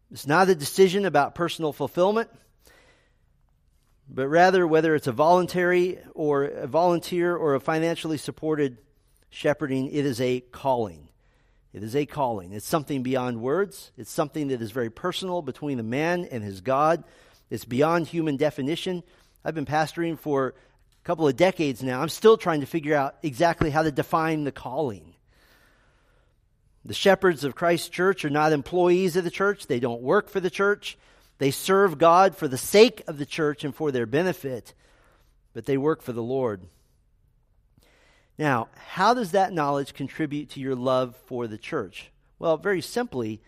It's 0.10 0.26
not 0.26 0.50
a 0.50 0.56
decision 0.56 1.06
about 1.06 1.36
personal 1.36 1.74
fulfillment, 1.74 2.30
but 4.10 4.28
rather 4.28 4.66
whether 4.66 4.96
it's 4.96 5.08
a 5.08 5.12
voluntary 5.12 6.00
or 6.14 6.46
a 6.46 6.68
volunteer 6.68 7.36
or 7.36 7.56
a 7.56 7.60
financially 7.60 8.18
supported 8.18 8.78
shepherding, 9.30 9.88
it 9.88 10.06
is 10.06 10.22
a 10.22 10.40
calling. 10.40 11.10
It 11.74 11.84
is 11.84 11.96
a 11.96 12.06
calling. 12.06 12.52
It's 12.52 12.68
something 12.68 13.04
beyond 13.04 13.42
words. 13.42 13.92
It's 13.98 14.12
something 14.12 14.50
that 14.50 14.62
is 14.62 14.72
very 14.72 14.90
personal 14.90 15.42
between 15.42 15.78
the 15.78 15.84
man 15.84 16.26
and 16.26 16.44
his 16.44 16.62
God. 16.62 17.04
It's 17.50 17.66
beyond 17.66 18.08
human 18.08 18.38
definition. 18.38 19.04
I've 19.44 19.56
been 19.56 19.66
pastoring 19.66 20.20
for 20.20 20.54
couple 21.04 21.28
of 21.28 21.36
decades 21.36 21.82
now. 21.82 22.02
I'm 22.02 22.10
still 22.10 22.38
trying 22.38 22.62
to 22.62 22.68
figure 22.68 22.96
out 22.96 23.16
exactly 23.24 23.70
how 23.70 23.84
to 23.84 23.92
define 23.92 24.44
the 24.44 24.52
calling. 24.52 25.14
The 26.86 26.94
shepherds 26.94 27.44
of 27.44 27.56
Christ's 27.56 27.90
church 27.90 28.26
are 28.26 28.30
not 28.30 28.54
employees 28.54 29.16
of 29.16 29.24
the 29.24 29.32
church, 29.32 29.68
they 29.68 29.80
don't 29.80 30.02
work 30.02 30.30
for 30.30 30.40
the 30.40 30.50
church. 30.50 30.98
They 31.38 31.50
serve 31.50 31.98
God 31.98 32.38
for 32.38 32.48
the 32.48 32.58
sake 32.58 33.02
of 33.08 33.18
the 33.18 33.26
church 33.26 33.64
and 33.64 33.74
for 33.74 33.92
their 33.92 34.06
benefit, 34.06 34.76
but 35.54 35.66
they 35.66 35.76
work 35.76 36.04
for 36.04 36.14
the 36.14 36.22
Lord. 36.22 36.62
Now, 38.38 38.68
how 38.76 39.16
does 39.16 39.32
that 39.32 39.52
knowledge 39.52 39.96
contribute 39.96 40.52
to 40.52 40.60
your 40.60 40.76
love 40.76 41.16
for 41.26 41.48
the 41.48 41.58
church? 41.58 42.12
Well, 42.38 42.58
very 42.58 42.82
simply, 42.82 43.42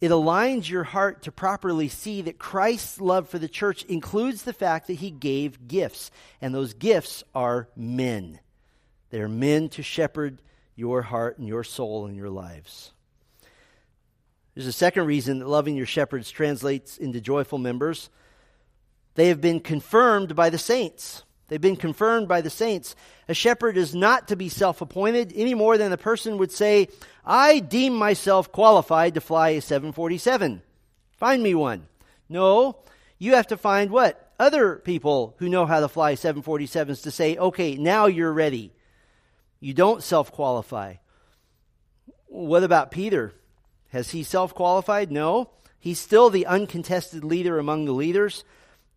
it 0.00 0.10
aligns 0.10 0.68
your 0.68 0.84
heart 0.84 1.22
to 1.22 1.32
properly 1.32 1.88
see 1.88 2.22
that 2.22 2.38
Christ's 2.38 3.00
love 3.00 3.28
for 3.28 3.38
the 3.38 3.48
church 3.48 3.82
includes 3.84 4.42
the 4.42 4.52
fact 4.52 4.86
that 4.86 4.94
he 4.94 5.10
gave 5.10 5.66
gifts, 5.66 6.10
and 6.40 6.54
those 6.54 6.74
gifts 6.74 7.24
are 7.34 7.68
men. 7.74 8.38
They're 9.10 9.28
men 9.28 9.68
to 9.70 9.82
shepherd 9.82 10.40
your 10.76 11.02
heart 11.02 11.38
and 11.38 11.48
your 11.48 11.64
soul 11.64 12.06
and 12.06 12.16
your 12.16 12.30
lives. 12.30 12.92
There's 14.54 14.66
a 14.66 14.72
second 14.72 15.06
reason 15.06 15.38
that 15.38 15.48
loving 15.48 15.76
your 15.76 15.86
shepherds 15.86 16.30
translates 16.30 16.96
into 16.96 17.20
joyful 17.20 17.58
members. 17.58 18.10
They 19.14 19.28
have 19.28 19.40
been 19.40 19.60
confirmed 19.60 20.36
by 20.36 20.50
the 20.50 20.58
saints. 20.58 21.24
They've 21.48 21.60
been 21.60 21.76
confirmed 21.76 22.28
by 22.28 22.42
the 22.42 22.50
saints. 22.50 22.94
A 23.26 23.34
shepherd 23.34 23.76
is 23.76 23.94
not 23.94 24.28
to 24.28 24.36
be 24.36 24.48
self 24.48 24.80
appointed 24.80 25.32
any 25.34 25.54
more 25.54 25.78
than 25.78 25.92
a 25.92 25.96
person 25.96 26.38
would 26.38 26.52
say, 26.52 26.88
I 27.24 27.58
deem 27.58 27.94
myself 27.94 28.52
qualified 28.52 29.14
to 29.14 29.20
fly 29.20 29.50
a 29.50 29.60
747. 29.60 30.62
Find 31.12 31.42
me 31.42 31.54
one. 31.54 31.88
No, 32.28 32.78
you 33.18 33.34
have 33.34 33.46
to 33.48 33.56
find 33.56 33.90
what? 33.90 34.32
Other 34.38 34.76
people 34.76 35.34
who 35.38 35.48
know 35.48 35.66
how 35.66 35.80
to 35.80 35.88
fly 35.88 36.14
747s 36.14 37.02
to 37.02 37.10
say, 37.10 37.36
okay, 37.36 37.76
now 37.76 38.06
you're 38.06 38.32
ready. 38.32 38.72
You 39.58 39.74
don't 39.74 40.02
self 40.02 40.30
qualify. 40.30 40.94
What 42.26 42.62
about 42.62 42.90
Peter? 42.90 43.32
Has 43.88 44.10
he 44.10 44.22
self 44.22 44.54
qualified? 44.54 45.10
No. 45.10 45.50
He's 45.80 45.98
still 45.98 46.28
the 46.28 46.46
uncontested 46.46 47.24
leader 47.24 47.58
among 47.58 47.84
the 47.84 47.92
leaders. 47.92 48.44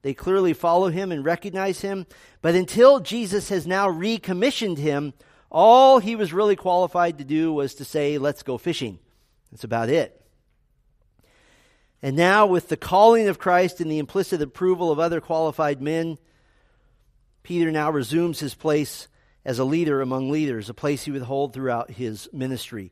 They 0.02 0.14
clearly 0.14 0.54
follow 0.54 0.90
him 0.90 1.12
and 1.12 1.24
recognize 1.24 1.82
him. 1.82 2.08
But 2.42 2.56
until 2.56 3.00
Jesus 3.00 3.50
has 3.50 3.68
now 3.68 3.88
recommissioned 3.88 4.78
him, 4.78 5.14
all 5.52 6.00
he 6.00 6.16
was 6.16 6.34
really 6.34 6.56
qualified 6.56 7.18
to 7.18 7.24
do 7.24 7.54
was 7.54 7.76
to 7.76 7.86
say, 7.86 8.18
Let's 8.18 8.44
go 8.44 8.58
fishing. 8.58 9.00
That's 9.52 9.64
about 9.64 9.90
it. 9.90 10.18
And 12.02 12.16
now, 12.16 12.48
with 12.48 12.70
the 12.70 12.78
calling 12.78 13.28
of 13.28 13.38
Christ 13.38 13.80
and 13.80 13.92
the 13.92 14.00
implicit 14.00 14.42
approval 14.42 14.92
of 14.92 14.98
other 14.98 15.22
qualified 15.22 15.82
men, 15.82 16.18
Peter 17.44 17.72
now 17.72 17.92
resumes 17.92 18.40
his 18.40 18.56
place 18.56 19.08
as 19.46 19.60
a 19.60 19.64
leader 19.64 20.02
among 20.02 20.32
leaders, 20.32 20.70
a 20.70 20.74
place 20.74 21.04
he 21.04 21.12
would 21.12 21.22
hold 21.24 21.54
throughout 21.54 21.92
his 21.92 22.28
ministry. 22.34 22.92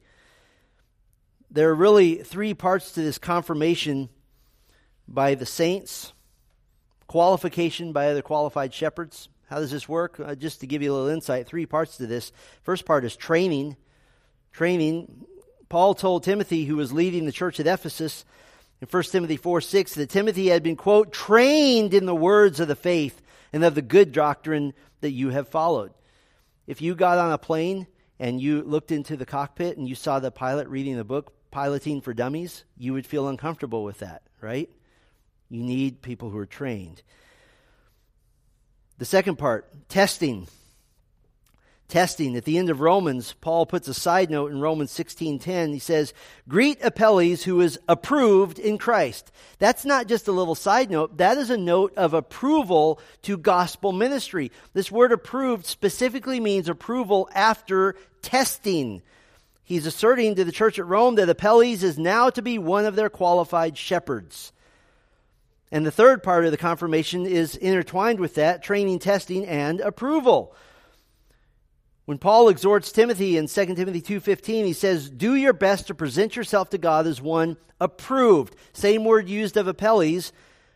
There 1.50 1.69
are 1.69 1.76
really 1.76 2.17
three 2.17 2.54
parts 2.54 2.91
to 2.91 3.02
this 3.02 3.17
confirmation 3.17 4.10
by 5.08 5.34
the 5.34 5.45
saints 5.45 6.13
qualification 7.10 7.91
by 7.91 8.08
other 8.08 8.22
qualified 8.22 8.72
shepherds. 8.72 9.30
How 9.50 9.58
does 9.58 9.72
this 9.72 9.89
work? 9.89 10.19
Uh, 10.19 10.36
just 10.36 10.60
to 10.60 10.67
give 10.67 10.84
you 10.84 10.91
a 10.91 10.95
little 10.95 11.10
insight, 11.10 11.48
three 11.48 11.65
parts 11.65 11.98
to 11.98 12.06
this. 12.06 12.32
First 12.62 12.86
part 12.86 13.04
is 13.04 13.15
training. 13.15 13.78
Training. 14.54 15.26
Paul 15.69 15.95
told 15.95 16.24
Timothy, 16.24 16.65
who 16.65 16.76
was 16.76 16.93
leading 16.93 17.26
the 17.26 17.32
church 17.32 17.60
at 17.60 17.65
Ephesus, 17.65 18.26
in 18.80 18.88
1 18.88 19.04
Timothy 19.04 19.38
4 19.38 19.60
6, 19.60 19.95
that 19.95 20.12
Timothy 20.12 20.50
had 20.50 20.62
been, 20.62 20.76
quote, 20.76 21.12
trained 21.12 21.95
in 21.95 22.06
the 22.06 22.13
words 22.13 22.60
of 22.60 22.67
the 22.67 22.76
faith 22.76 23.19
and 23.52 23.63
of 23.63 23.74
the 23.74 23.82
good 23.82 24.12
doctrine 24.12 24.74
that 25.02 25.12
you 25.12 25.32
have 25.32 25.50
followed. 25.50 25.91
If 26.67 26.80
you 26.80 26.93
got 26.93 27.17
on 27.17 27.32
a 27.32 27.39
plane 27.39 27.88
and 28.19 28.39
you 28.39 28.62
looked 28.62 28.91
into 28.91 29.17
the 29.17 29.26
cockpit 29.26 29.78
and 29.78 29.89
you 29.89 29.95
saw 29.95 30.19
the 30.19 30.30
pilot 30.30 30.67
reading 30.67 30.95
the 30.95 31.04
book, 31.04 31.34
Piloting 31.50 32.02
for 32.02 32.13
Dummies, 32.13 32.65
you 32.78 32.93
would 32.93 33.08
feel 33.08 33.28
uncomfortable 33.28 33.84
with 33.84 33.98
that, 34.00 34.22
right? 34.39 34.69
You 35.49 35.63
need 35.63 36.01
people 36.01 36.29
who 36.29 36.38
are 36.38 36.45
trained. 36.45 37.01
The 38.99 39.05
second 39.05 39.38
part, 39.38 39.89
testing. 39.89 40.47
Testing. 41.88 42.35
At 42.35 42.45
the 42.45 42.59
end 42.59 42.69
of 42.69 42.81
Romans, 42.81 43.33
Paul 43.41 43.65
puts 43.65 43.88
a 43.88 43.95
side 43.95 44.29
note 44.29 44.51
in 44.51 44.62
Romans 44.62 44.91
16:10. 44.91 45.73
He 45.73 45.79
says, 45.79 46.13
"Greet 46.47 46.77
Apelles 46.83 47.43
who 47.43 47.62
is 47.62 47.79
approved 47.88 48.59
in 48.59 48.77
Christ." 48.77 49.31
That's 49.57 49.85
not 49.85 50.05
just 50.05 50.27
a 50.27 50.31
little 50.31 50.53
side 50.53 50.91
note, 50.91 51.17
that 51.17 51.38
is 51.38 51.49
a 51.49 51.57
note 51.57 51.91
of 51.97 52.13
approval 52.13 52.99
to 53.23 53.38
gospel 53.38 53.91
ministry. 53.91 54.51
This 54.73 54.91
word 54.91 55.12
approved 55.12 55.65
specifically 55.65 56.39
means 56.39 56.69
approval 56.69 57.27
after 57.33 57.95
testing. 58.21 59.01
He's 59.63 59.88
asserting 59.88 60.35
to 60.35 60.43
the 60.43 60.51
church 60.51 60.77
at 60.77 60.85
Rome 60.85 61.15
that 61.15 61.29
Apelles 61.29 61.81
is 61.81 61.97
now 61.97 62.29
to 62.29 62.41
be 62.43 62.59
one 62.59 62.85
of 62.85 62.95
their 62.95 63.09
qualified 63.09 63.79
shepherds. 63.79 64.51
And 65.71 65.86
the 65.86 65.91
third 65.91 66.23
part 66.23 66.45
of 66.45 66.51
the 66.51 66.58
confirmation 66.58 67.25
is 67.25 67.55
intertwined 67.55 68.19
with 68.19 68.36
that 68.36 68.63
training, 68.63 68.99
testing, 68.99 69.45
and 69.45 69.79
approval. 69.82 70.55
When 72.05 72.17
Paul 72.17 72.49
exhorts 72.49 72.91
Timothy 72.91 73.38
in 73.38 73.47
2 73.47 73.75
Timothy 73.75 74.01
2:15, 74.01 74.65
he 74.65 74.73
says, 74.73 75.12
"Do 75.12 75.36
your 75.36 75.53
best 75.53 75.86
to 75.88 75.93
present 75.93 76.36
yourself 76.36 76.71
to 76.71 76.79
God 76.79 77.05
as 77.05 77.21
one 77.21 77.55
approved." 77.79 78.55
Same 78.73 79.05
word 79.05 79.29
used 79.29 79.58
of 79.58 79.67
Apelles, 79.67 80.32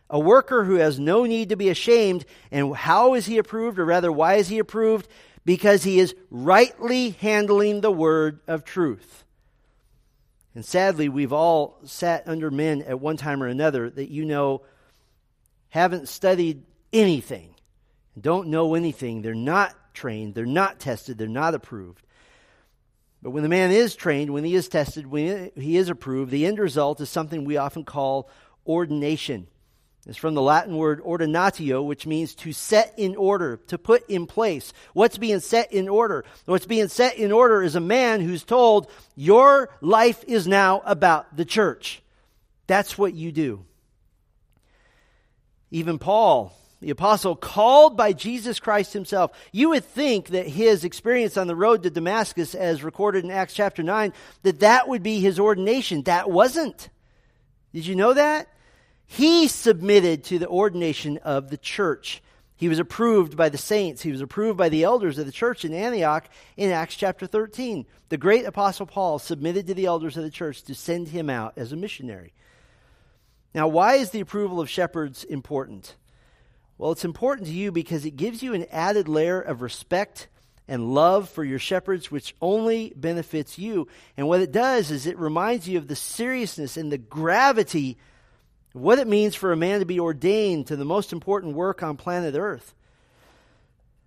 a 0.08 0.20
worker 0.20 0.62
who 0.62 0.76
has 0.76 1.00
no 1.00 1.24
need 1.24 1.48
to 1.48 1.56
be 1.56 1.70
ashamed. 1.70 2.24
And 2.52 2.76
how 2.76 3.14
is 3.14 3.26
he 3.26 3.36
approved, 3.38 3.80
or 3.80 3.84
rather, 3.84 4.12
why 4.12 4.34
is 4.34 4.46
he 4.46 4.60
approved? 4.60 5.08
Because 5.44 5.82
he 5.82 5.98
is 5.98 6.14
rightly 6.30 7.10
handling 7.10 7.80
the 7.80 7.90
word 7.90 8.38
of 8.46 8.64
truth. 8.64 9.24
And 10.54 10.64
sadly, 10.64 11.08
we've 11.08 11.32
all 11.32 11.80
sat 11.84 12.22
under 12.28 12.48
men 12.48 12.80
at 12.82 13.00
one 13.00 13.16
time 13.16 13.42
or 13.42 13.48
another 13.48 13.90
that 13.90 14.08
you 14.08 14.24
know 14.24 14.62
haven't 15.74 16.08
studied 16.08 16.62
anything, 16.92 17.52
don't 18.20 18.46
know 18.46 18.76
anything. 18.76 19.22
They're 19.22 19.34
not 19.34 19.74
trained, 19.92 20.36
they're 20.36 20.46
not 20.46 20.78
tested, 20.78 21.18
they're 21.18 21.26
not 21.26 21.52
approved. 21.52 22.06
But 23.20 23.30
when 23.30 23.42
the 23.42 23.48
man 23.48 23.72
is 23.72 23.96
trained, 23.96 24.32
when 24.32 24.44
he 24.44 24.54
is 24.54 24.68
tested, 24.68 25.04
when 25.04 25.50
he 25.56 25.76
is 25.76 25.88
approved, 25.88 26.30
the 26.30 26.46
end 26.46 26.60
result 26.60 27.00
is 27.00 27.10
something 27.10 27.44
we 27.44 27.56
often 27.56 27.82
call 27.82 28.30
ordination. 28.64 29.48
It's 30.06 30.16
from 30.16 30.34
the 30.34 30.42
Latin 30.42 30.76
word 30.76 31.02
ordinatio, 31.02 31.84
which 31.84 32.06
means 32.06 32.36
to 32.36 32.52
set 32.52 32.94
in 32.96 33.16
order, 33.16 33.56
to 33.66 33.76
put 33.76 34.08
in 34.08 34.28
place. 34.28 34.72
What's 34.92 35.18
being 35.18 35.40
set 35.40 35.72
in 35.72 35.88
order? 35.88 36.24
What's 36.44 36.66
being 36.66 36.86
set 36.86 37.16
in 37.16 37.32
order 37.32 37.64
is 37.64 37.74
a 37.74 37.80
man 37.80 38.20
who's 38.20 38.44
told, 38.44 38.88
Your 39.16 39.70
life 39.80 40.22
is 40.28 40.46
now 40.46 40.82
about 40.84 41.36
the 41.36 41.44
church. 41.44 42.00
That's 42.68 42.96
what 42.96 43.12
you 43.12 43.32
do. 43.32 43.64
Even 45.74 45.98
Paul, 45.98 46.56
the 46.80 46.90
apostle 46.90 47.34
called 47.34 47.96
by 47.96 48.12
Jesus 48.12 48.60
Christ 48.60 48.92
himself, 48.92 49.32
you 49.50 49.70
would 49.70 49.84
think 49.84 50.28
that 50.28 50.46
his 50.46 50.84
experience 50.84 51.36
on 51.36 51.48
the 51.48 51.56
road 51.56 51.82
to 51.82 51.90
Damascus, 51.90 52.54
as 52.54 52.84
recorded 52.84 53.24
in 53.24 53.32
Acts 53.32 53.54
chapter 53.54 53.82
9, 53.82 54.12
that 54.44 54.60
that 54.60 54.86
would 54.86 55.02
be 55.02 55.18
his 55.18 55.40
ordination. 55.40 56.02
That 56.02 56.30
wasn't. 56.30 56.90
Did 57.72 57.86
you 57.86 57.96
know 57.96 58.14
that? 58.14 58.46
He 59.06 59.48
submitted 59.48 60.22
to 60.26 60.38
the 60.38 60.46
ordination 60.46 61.18
of 61.24 61.50
the 61.50 61.58
church. 61.58 62.22
He 62.54 62.68
was 62.68 62.78
approved 62.78 63.36
by 63.36 63.48
the 63.48 63.58
saints. 63.58 64.00
He 64.00 64.12
was 64.12 64.20
approved 64.20 64.56
by 64.56 64.68
the 64.68 64.84
elders 64.84 65.18
of 65.18 65.26
the 65.26 65.32
church 65.32 65.64
in 65.64 65.74
Antioch 65.74 66.28
in 66.56 66.70
Acts 66.70 66.94
chapter 66.94 67.26
13. 67.26 67.84
The 68.10 68.16
great 68.16 68.44
apostle 68.44 68.86
Paul 68.86 69.18
submitted 69.18 69.66
to 69.66 69.74
the 69.74 69.86
elders 69.86 70.16
of 70.16 70.22
the 70.22 70.30
church 70.30 70.62
to 70.62 70.74
send 70.76 71.08
him 71.08 71.28
out 71.28 71.54
as 71.56 71.72
a 71.72 71.76
missionary. 71.76 72.32
Now, 73.54 73.68
why 73.68 73.94
is 73.94 74.10
the 74.10 74.20
approval 74.20 74.60
of 74.60 74.68
shepherds 74.68 75.22
important? 75.22 75.94
Well, 76.76 76.90
it's 76.90 77.04
important 77.04 77.46
to 77.48 77.54
you 77.54 77.70
because 77.70 78.04
it 78.04 78.16
gives 78.16 78.42
you 78.42 78.52
an 78.52 78.66
added 78.70 79.08
layer 79.08 79.40
of 79.40 79.62
respect 79.62 80.28
and 80.66 80.92
love 80.92 81.28
for 81.28 81.44
your 81.44 81.58
shepherds, 81.58 82.10
which 82.10 82.34
only 82.40 82.92
benefits 82.96 83.58
you. 83.58 83.86
And 84.16 84.26
what 84.26 84.40
it 84.40 84.50
does 84.50 84.90
is 84.90 85.06
it 85.06 85.18
reminds 85.18 85.68
you 85.68 85.78
of 85.78 85.88
the 85.88 85.96
seriousness 85.96 86.76
and 86.76 86.90
the 86.90 86.98
gravity 86.98 87.96
of 88.74 88.80
what 88.80 88.98
it 88.98 89.06
means 89.06 89.36
for 89.36 89.52
a 89.52 89.56
man 89.56 89.80
to 89.80 89.86
be 89.86 90.00
ordained 90.00 90.66
to 90.68 90.76
the 90.76 90.84
most 90.84 91.12
important 91.12 91.54
work 91.54 91.82
on 91.82 91.96
planet 91.96 92.34
Earth. 92.34 92.74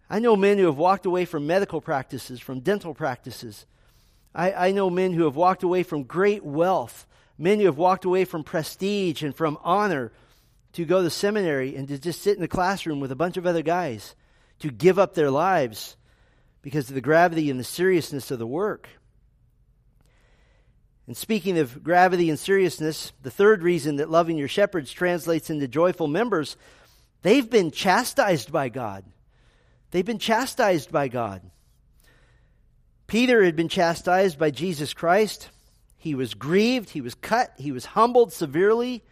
I 0.10 0.20
know 0.20 0.36
men 0.36 0.58
who 0.58 0.66
have 0.66 0.78
walked 0.78 1.06
away 1.06 1.26
from 1.26 1.48
medical 1.48 1.80
practices, 1.80 2.40
from 2.40 2.62
dental 2.62 2.94
practices. 2.94 3.66
I, 4.34 4.52
I 4.52 4.72
know 4.72 4.90
men 4.90 5.14
who 5.14 5.24
have 5.24 5.36
walked 5.36 5.64
away 5.64 5.84
from 5.84 6.04
great 6.04 6.44
wealth 6.44 7.06
Men 7.38 7.60
who 7.60 7.66
have 7.66 7.78
walked 7.78 8.06
away 8.06 8.26
from 8.26 8.44
prestige 8.44 9.24
and 9.24 9.36
from 9.36 9.58
honor 9.64 10.12
to 10.74 10.86
go 10.86 11.02
to 11.02 11.10
seminary 11.10 11.76
and 11.76 11.88
to 11.88 11.98
just 11.98 12.22
sit 12.22 12.36
in 12.36 12.42
the 12.42 12.48
classroom 12.48 13.00
with 13.00 13.12
a 13.12 13.16
bunch 13.16 13.38
of 13.38 13.46
other 13.46 13.62
guys, 13.62 14.16
to 14.60 14.70
give 14.70 14.98
up 14.98 15.14
their 15.14 15.32
lives 15.32 15.96
because 16.62 16.90
of 16.90 16.96
the 16.96 17.02
gravity 17.02 17.50
and 17.50 17.60
the 17.60 17.64
seriousness 17.64 18.32
of 18.32 18.40
the 18.40 18.48
work. 18.48 18.90
And 21.08 21.16
speaking 21.16 21.58
of 21.58 21.84
gravity 21.84 22.30
and 22.30 22.38
seriousness, 22.38 23.14
the 23.24 23.32
third 23.32 23.64
reason 23.64 23.96
that 23.96 24.10
loving 24.10 24.38
your 24.38 24.50
shepherds 24.50 24.92
translates 24.92 25.50
into 25.50 25.68
joyful 25.68 26.08
members, 26.08 26.58
they've 27.22 27.50
been 27.50 27.72
chastised 27.72 28.52
by 28.52 28.68
God. 28.68 29.06
They've 29.92 30.06
been 30.06 30.20
chastised 30.20 30.92
by 30.92 31.08
God. 31.08 31.42
Peter 33.08 33.42
had 33.46 33.56
been 33.56 33.70
chastised 33.70 34.38
by 34.38 34.52
Jesus 34.52 34.94
Christ. 34.94 35.50
He 36.08 36.16
was 36.16 36.36
grieved, 36.36 36.92
he 36.92 37.02
was 37.02 37.16
cut, 37.16 37.52
he 37.58 37.74
was 37.74 37.84
humbled 37.84 38.32
severely. 38.32 39.04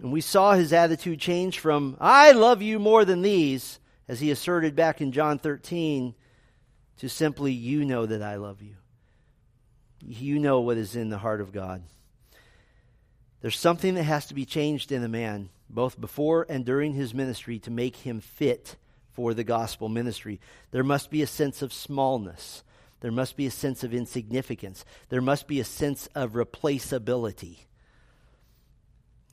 And 0.00 0.10
we 0.10 0.20
saw 0.20 0.54
his 0.54 0.72
attitude 0.72 1.20
change 1.20 1.60
from, 1.60 1.96
I 2.00 2.32
love 2.32 2.62
you 2.62 2.80
more 2.80 3.04
than 3.04 3.22
these, 3.22 3.78
as 4.08 4.18
he 4.18 4.32
asserted 4.32 4.74
back 4.74 5.00
in 5.00 5.12
John 5.12 5.38
13, 5.38 6.16
to 6.96 7.08
simply, 7.08 7.52
You 7.52 7.84
know 7.84 8.06
that 8.06 8.20
I 8.20 8.38
love 8.38 8.60
you. 8.60 8.74
You 10.04 10.40
know 10.40 10.62
what 10.62 10.78
is 10.78 10.96
in 10.96 11.10
the 11.10 11.18
heart 11.18 11.40
of 11.40 11.52
God. 11.52 11.84
There's 13.40 13.56
something 13.56 13.94
that 13.94 14.02
has 14.02 14.26
to 14.26 14.34
be 14.34 14.44
changed 14.44 14.90
in 14.90 15.04
a 15.04 15.08
man, 15.08 15.50
both 15.70 16.00
before 16.00 16.44
and 16.48 16.64
during 16.64 16.94
his 16.94 17.14
ministry, 17.14 17.60
to 17.60 17.70
make 17.70 17.94
him 17.94 18.18
fit 18.18 18.74
for 19.12 19.32
the 19.32 19.44
gospel 19.44 19.88
ministry. 19.88 20.40
There 20.72 20.82
must 20.82 21.08
be 21.08 21.22
a 21.22 21.26
sense 21.28 21.62
of 21.62 21.72
smallness. 21.72 22.64
There 23.00 23.12
must 23.12 23.36
be 23.36 23.46
a 23.46 23.50
sense 23.50 23.84
of 23.84 23.94
insignificance. 23.94 24.84
There 25.08 25.20
must 25.20 25.46
be 25.46 25.60
a 25.60 25.64
sense 25.64 26.08
of 26.14 26.32
replaceability. 26.32 27.58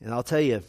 And 0.02 0.14
I'll 0.14 0.24
tell 0.24 0.42
you, 0.42 0.62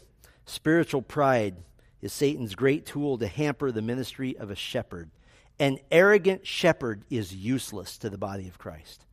spiritual 0.47 1.03
pride 1.03 1.57
is 2.01 2.13
Satan's 2.13 2.55
great 2.55 2.87
tool 2.87 3.19
to 3.19 3.27
hamper 3.27 3.71
the 3.71 3.83
ministry 3.83 4.37
of 4.39 4.51
a 4.51 4.57
shepherd. 4.57 5.11
An 5.59 5.79
arrogant 5.91 6.47
shepherd 6.47 7.05
is 7.11 7.35
useless 7.35 7.99
to 7.99 8.11
the 8.11 8.19
body 8.19 8.49
of 8.49 8.59
Christ. 8.59 9.05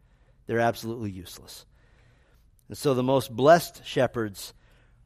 They're 0.45 0.59
absolutely 0.59 1.11
useless. 1.11 1.65
And 2.67 2.77
so 2.77 2.93
the 2.93 3.03
most 3.03 3.33
blessed 3.33 3.85
shepherds 3.85 4.53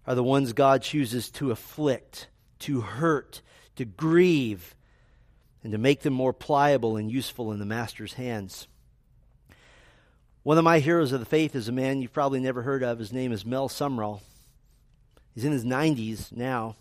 are 0.06 0.16
the 0.16 0.24
ones 0.24 0.54
God 0.54 0.82
chooses 0.82 1.30
to 1.32 1.52
afflict, 1.52 2.30
to 2.60 2.82
hurt, 2.82 3.42
to 3.76 3.86
grieve, 3.86 4.76
and 5.64 5.72
to 5.72 5.78
make 5.78 6.02
them 6.02 6.14
more 6.14 6.34
pliable 6.34 6.98
and 6.98 7.12
useful 7.12 7.52
in 7.52 7.60
the 7.60 7.66
Master's 7.66 8.14
hands. 8.14 8.68
One 10.44 10.58
of 10.58 10.64
my 10.64 10.80
heroes 10.80 11.12
of 11.12 11.20
the 11.20 11.26
faith 11.26 11.56
is 11.56 11.68
a 11.68 11.74
man 11.74 12.02
you've 12.02 12.14
probably 12.14 12.40
never 12.40 12.62
heard 12.62 12.84
of. 12.84 13.00
His 13.00 13.12
name 13.12 13.32
is 13.32 13.46
Mel 13.46 13.68
Sumrall. 13.68 14.22
He's 15.36 15.44
in 15.44 15.52
his 15.52 15.66
90s 15.66 16.32
now, 16.32 16.78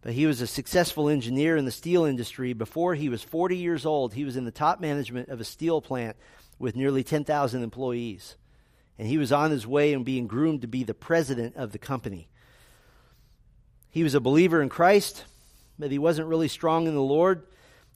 but 0.00 0.14
he 0.14 0.26
was 0.26 0.40
a 0.40 0.46
successful 0.46 1.08
engineer 1.08 1.56
in 1.56 1.64
the 1.64 1.70
steel 1.70 2.04
industry. 2.04 2.54
Before 2.54 2.94
he 2.94 3.08
was 3.08 3.22
40 3.22 3.56
years 3.56 3.84
old, 3.84 4.14
he 4.14 4.24
was 4.24 4.36
in 4.36 4.44
the 4.44 4.50
top 4.50 4.80
management 4.80 5.28
of 5.28 5.40
a 5.40 5.44
steel 5.44 5.82
plant 5.82 6.16
with 6.58 6.74
nearly 6.74 7.04
10,000 7.04 7.62
employees. 7.62 8.36
And 8.98 9.06
he 9.06 9.18
was 9.18 9.32
on 9.32 9.50
his 9.50 9.66
way 9.66 9.92
and 9.92 10.04
being 10.04 10.26
groomed 10.26 10.62
to 10.62 10.66
be 10.66 10.82
the 10.82 10.94
president 10.94 11.56
of 11.56 11.72
the 11.72 11.78
company. 11.78 12.28
He 13.90 14.02
was 14.02 14.14
a 14.14 14.20
believer 14.20 14.62
in 14.62 14.70
Christ, 14.70 15.24
but 15.78 15.90
he 15.90 15.98
wasn't 15.98 16.28
really 16.28 16.48
strong 16.48 16.86
in 16.86 16.94
the 16.94 17.02
Lord. 17.02 17.42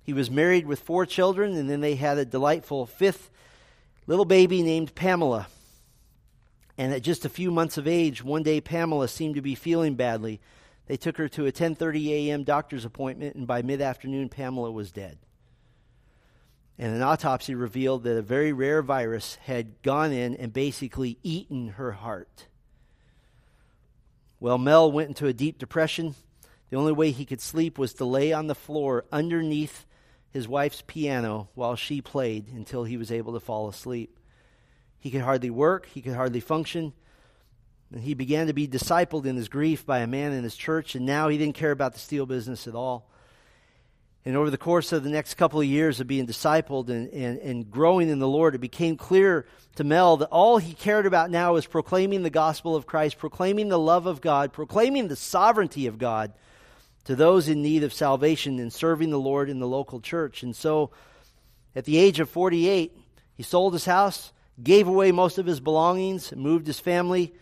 He 0.06 0.12
was 0.12 0.30
married 0.30 0.68
with 0.68 0.78
four 0.78 1.04
children, 1.04 1.56
and 1.56 1.68
then 1.68 1.80
they 1.80 1.96
had 1.96 2.16
a 2.16 2.24
delightful 2.24 2.86
fifth 2.86 3.28
little 4.06 4.24
baby 4.24 4.62
named 4.62 4.94
Pamela. 4.94 5.48
And 6.78 6.92
at 6.92 7.02
just 7.02 7.24
a 7.24 7.28
few 7.28 7.50
months 7.50 7.76
of 7.76 7.88
age, 7.88 8.22
one 8.22 8.44
day 8.44 8.60
Pamela 8.60 9.08
seemed 9.08 9.34
to 9.34 9.42
be 9.42 9.56
feeling 9.56 9.96
badly. 9.96 10.40
They 10.86 10.96
took 10.96 11.16
her 11.16 11.28
to 11.30 11.46
a 11.46 11.52
10:30 11.52 12.10
a.m. 12.10 12.44
doctor's 12.44 12.84
appointment, 12.84 13.34
and 13.34 13.48
by 13.48 13.62
mid-afternoon, 13.62 14.28
Pamela 14.28 14.70
was 14.70 14.92
dead. 14.92 15.18
And 16.78 16.94
an 16.94 17.02
autopsy 17.02 17.56
revealed 17.56 18.04
that 18.04 18.16
a 18.16 18.22
very 18.22 18.52
rare 18.52 18.82
virus 18.82 19.38
had 19.46 19.82
gone 19.82 20.12
in 20.12 20.36
and 20.36 20.52
basically 20.52 21.18
eaten 21.24 21.70
her 21.70 21.90
heart. 21.90 22.46
Well, 24.38 24.58
Mel 24.58 24.92
went 24.92 25.08
into 25.08 25.26
a 25.26 25.32
deep 25.32 25.58
depression. 25.58 26.14
The 26.70 26.76
only 26.76 26.92
way 26.92 27.10
he 27.10 27.24
could 27.24 27.40
sleep 27.40 27.76
was 27.76 27.94
to 27.94 28.04
lay 28.04 28.32
on 28.32 28.46
the 28.46 28.54
floor 28.54 29.04
underneath 29.10 29.84
his 30.36 30.46
wife's 30.46 30.82
piano 30.86 31.48
while 31.54 31.74
she 31.74 32.00
played 32.00 32.48
until 32.48 32.84
he 32.84 32.96
was 32.96 33.10
able 33.10 33.32
to 33.32 33.40
fall 33.40 33.68
asleep. 33.68 34.18
He 34.98 35.10
could 35.10 35.22
hardly 35.22 35.50
work, 35.50 35.86
he 35.86 36.02
could 36.02 36.14
hardly 36.14 36.40
function. 36.40 36.92
And 37.92 38.02
he 38.02 38.14
began 38.14 38.48
to 38.48 38.52
be 38.52 38.68
discipled 38.68 39.26
in 39.26 39.36
his 39.36 39.48
grief 39.48 39.86
by 39.86 40.00
a 40.00 40.06
man 40.06 40.32
in 40.32 40.44
his 40.44 40.56
church, 40.56 40.94
and 40.94 41.06
now 41.06 41.28
he 41.28 41.38
didn't 41.38 41.54
care 41.54 41.70
about 41.70 41.92
the 41.92 42.00
steel 42.00 42.26
business 42.26 42.66
at 42.66 42.74
all. 42.74 43.08
And 44.24 44.36
over 44.36 44.50
the 44.50 44.58
course 44.58 44.92
of 44.92 45.04
the 45.04 45.10
next 45.10 45.34
couple 45.34 45.60
of 45.60 45.66
years 45.66 46.00
of 46.00 46.08
being 46.08 46.26
discipled 46.26 46.88
and, 46.88 47.08
and, 47.10 47.38
and 47.38 47.70
growing 47.70 48.08
in 48.08 48.18
the 48.18 48.26
Lord, 48.26 48.56
it 48.56 48.60
became 48.60 48.96
clear 48.96 49.46
to 49.76 49.84
Mel 49.84 50.16
that 50.16 50.30
all 50.30 50.58
he 50.58 50.74
cared 50.74 51.06
about 51.06 51.30
now 51.30 51.52
was 51.54 51.64
proclaiming 51.64 52.24
the 52.24 52.30
gospel 52.30 52.74
of 52.74 52.86
Christ, 52.86 53.18
proclaiming 53.18 53.68
the 53.68 53.78
love 53.78 54.06
of 54.06 54.20
God, 54.20 54.52
proclaiming 54.52 55.06
the 55.06 55.14
sovereignty 55.14 55.86
of 55.86 55.96
God 55.96 56.32
to 57.06 57.14
those 57.14 57.48
in 57.48 57.62
need 57.62 57.84
of 57.84 57.92
salvation 57.92 58.58
and 58.58 58.72
serving 58.72 59.10
the 59.10 59.18
Lord 59.18 59.48
in 59.48 59.60
the 59.60 59.66
local 59.66 60.00
church. 60.00 60.42
And 60.42 60.54
so, 60.54 60.90
at 61.74 61.84
the 61.84 61.98
age 61.98 62.18
of 62.18 62.28
48, 62.28 62.96
he 63.36 63.42
sold 63.42 63.72
his 63.74 63.84
house, 63.84 64.32
gave 64.60 64.88
away 64.88 65.12
most 65.12 65.38
of 65.38 65.46
his 65.46 65.60
belongings, 65.60 66.34
moved 66.34 66.66
his 66.66 66.80
family. 66.80 67.32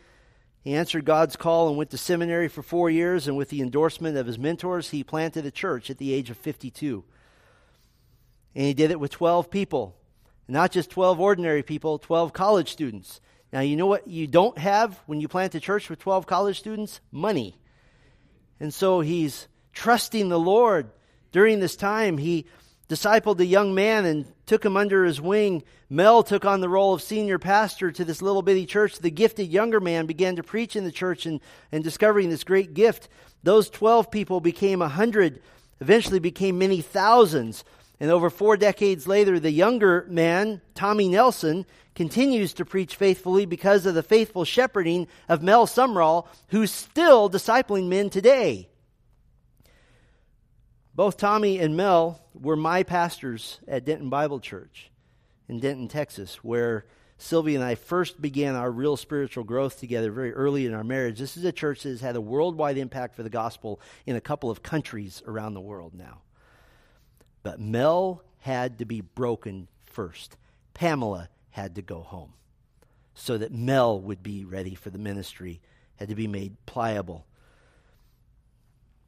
He 0.61 0.75
answered 0.75 1.07
God's 1.07 1.37
call 1.37 1.69
and 1.69 1.79
went 1.79 1.91
to 1.91 1.99
seminary 1.99 2.49
for 2.49 2.63
four 2.63 2.91
years, 2.91 3.27
and 3.27 3.39
with 3.39 3.49
the 3.49 3.63
endorsement 3.63 4.19
of 4.19 4.27
his 4.27 4.39
mentors, 4.39 4.91
he 4.91 5.03
planted 5.03 5.47
a 5.47 5.51
church 5.51 5.89
at 5.89 5.97
the 5.97 6.13
age 6.13 6.29
of 6.29 6.37
52. 6.37 7.03
And 8.55 8.67
he 8.67 8.75
did 8.75 8.91
it 8.91 9.01
with 9.01 9.13
12 9.13 9.51
people. 9.51 9.97
Not 10.47 10.73
just 10.73 10.91
12 10.91 11.21
ordinary 11.21 11.63
people, 11.63 11.99
12 11.99 12.35
college 12.35 12.71
students. 12.71 13.21
Now, 13.51 13.61
you 13.61 13.77
know 13.77 13.87
what 13.87 14.09
you 14.09 14.27
don't 14.27 14.59
have 14.59 15.01
when 15.07 15.21
you 15.21 15.29
plant 15.29 15.55
a 15.55 15.61
church 15.61 15.89
with 15.89 16.01
12 16.01 16.27
college 16.27 16.59
students? 16.59 17.01
Money. 17.11 17.57
And 18.61 18.73
so 18.75 19.01
he's 19.01 19.49
trusting 19.75 20.29
the 20.29 20.39
Lord. 20.39 20.91
During 21.33 21.61
this 21.61 21.77
time, 21.77 22.17
he, 22.19 22.47
discipled 22.89 23.41
a 23.41 23.47
young 23.47 23.75
man 23.75 24.05
and 24.05 24.27
took 24.47 24.65
him 24.65 24.77
under 24.77 25.05
his 25.05 25.21
wing. 25.21 25.63
Mel 25.89 26.23
took 26.23 26.45
on 26.45 26.61
the 26.61 26.69
role 26.69 26.93
of 26.93 27.03
senior 27.03 27.39
pastor 27.39 27.91
to 27.91 28.05
this 28.05 28.23
little 28.23 28.43
bitty 28.43 28.67
church. 28.67 28.99
The 28.99 29.11
gifted 29.11 29.49
younger 29.49 29.81
man 29.81 30.07
began 30.07 30.37
to 30.37 30.43
preach 30.43 30.77
in 30.77 30.85
the 30.85 30.93
church 30.93 31.27
and, 31.27 31.41
and 31.73 31.83
discovering 31.83 32.31
this 32.31 32.45
great 32.45 32.75
gift. 32.75 33.09
Those 33.43 33.71
12 33.71 34.11
people 34.11 34.41
became 34.41 34.83
a 34.83 34.89
hundred, 34.89 35.41
eventually 35.81 36.19
became 36.19 36.59
many 36.59 36.81
thousands. 36.81 37.65
And 38.01 38.11
over 38.11 38.29
four 38.29 38.57
decades 38.57 39.07
later, 39.07 39.41
the 39.41 39.51
younger 39.51 40.05
man, 40.09 40.61
Tommy 40.75 41.09
Nelson, 41.09 41.65
continues 41.95 42.53
to 42.55 42.65
preach 42.65 42.97
faithfully 42.97 43.47
because 43.47 43.87
of 43.87 43.95
the 43.95 44.03
faithful 44.03 44.45
shepherding 44.45 45.07
of 45.29 45.43
Mel 45.43 45.67
Sumrall, 45.67 46.27
who's 46.49 46.73
still 46.73 47.31
discipling 47.31 47.89
men 47.89 48.11
today. 48.11 48.69
Both 50.95 51.17
Tommy 51.17 51.59
and 51.59 51.77
Mel 51.77 52.21
were 52.35 52.57
my 52.57 52.85
pastors 52.85 53.59
at 53.67 53.85
Denton 53.85 54.11
Bible 54.11 54.39
Church 54.39 54.93
in 55.49 55.59
Denton, 55.59 55.89
Texas, 55.89 56.45
where 56.45 56.87
Sylvia 57.19 57.59
and 57.59 57.65
I 57.65 57.75
first 57.75 58.23
began 58.23 58.55
our 58.55 58.71
real 58.71 58.97
spiritual 58.97 59.43
growth 59.43 59.81
together 59.81 60.13
very 60.13 60.33
early 60.33 60.67
in 60.67 60.75
our 60.75 60.85
marriage. 60.85 61.19
This 61.19 61.37
is 61.37 61.45
a 61.45 61.51
church 61.51 61.83
that 61.83 61.89
has 61.89 62.01
had 62.01 62.15
a 62.15 62.21
worldwide 62.21 62.79
impact 62.79 63.17
for 63.17 63.25
the 63.25 63.31
gospel 63.31 63.81
in 64.07 64.15
a 64.15 64.21
couple 64.21 64.51
of 64.51 64.63
countries 64.63 65.21
around 65.27 65.55
the 65.55 65.61
world 65.61 65.95
now. 65.95 66.23
But 67.43 67.59
Mel 67.59 68.23
had 68.39 68.79
to 68.79 68.85
be 68.85 69.01
broken 69.01 69.67
first. 69.85 70.37
Pamela 70.75 71.29
had 71.51 71.75
to 71.75 71.83
go 71.83 72.03
home 72.03 72.35
so 73.15 73.37
that 73.39 73.53
Mel 73.53 74.01
would 74.01 74.23
be 74.23 74.45
ready 74.45 74.77
for 74.77 74.91
the 74.91 74.99
ministry, 74.99 75.61
had 75.97 76.09
to 76.09 76.15
be 76.15 76.29
made 76.29 76.57
pliable. 76.67 77.27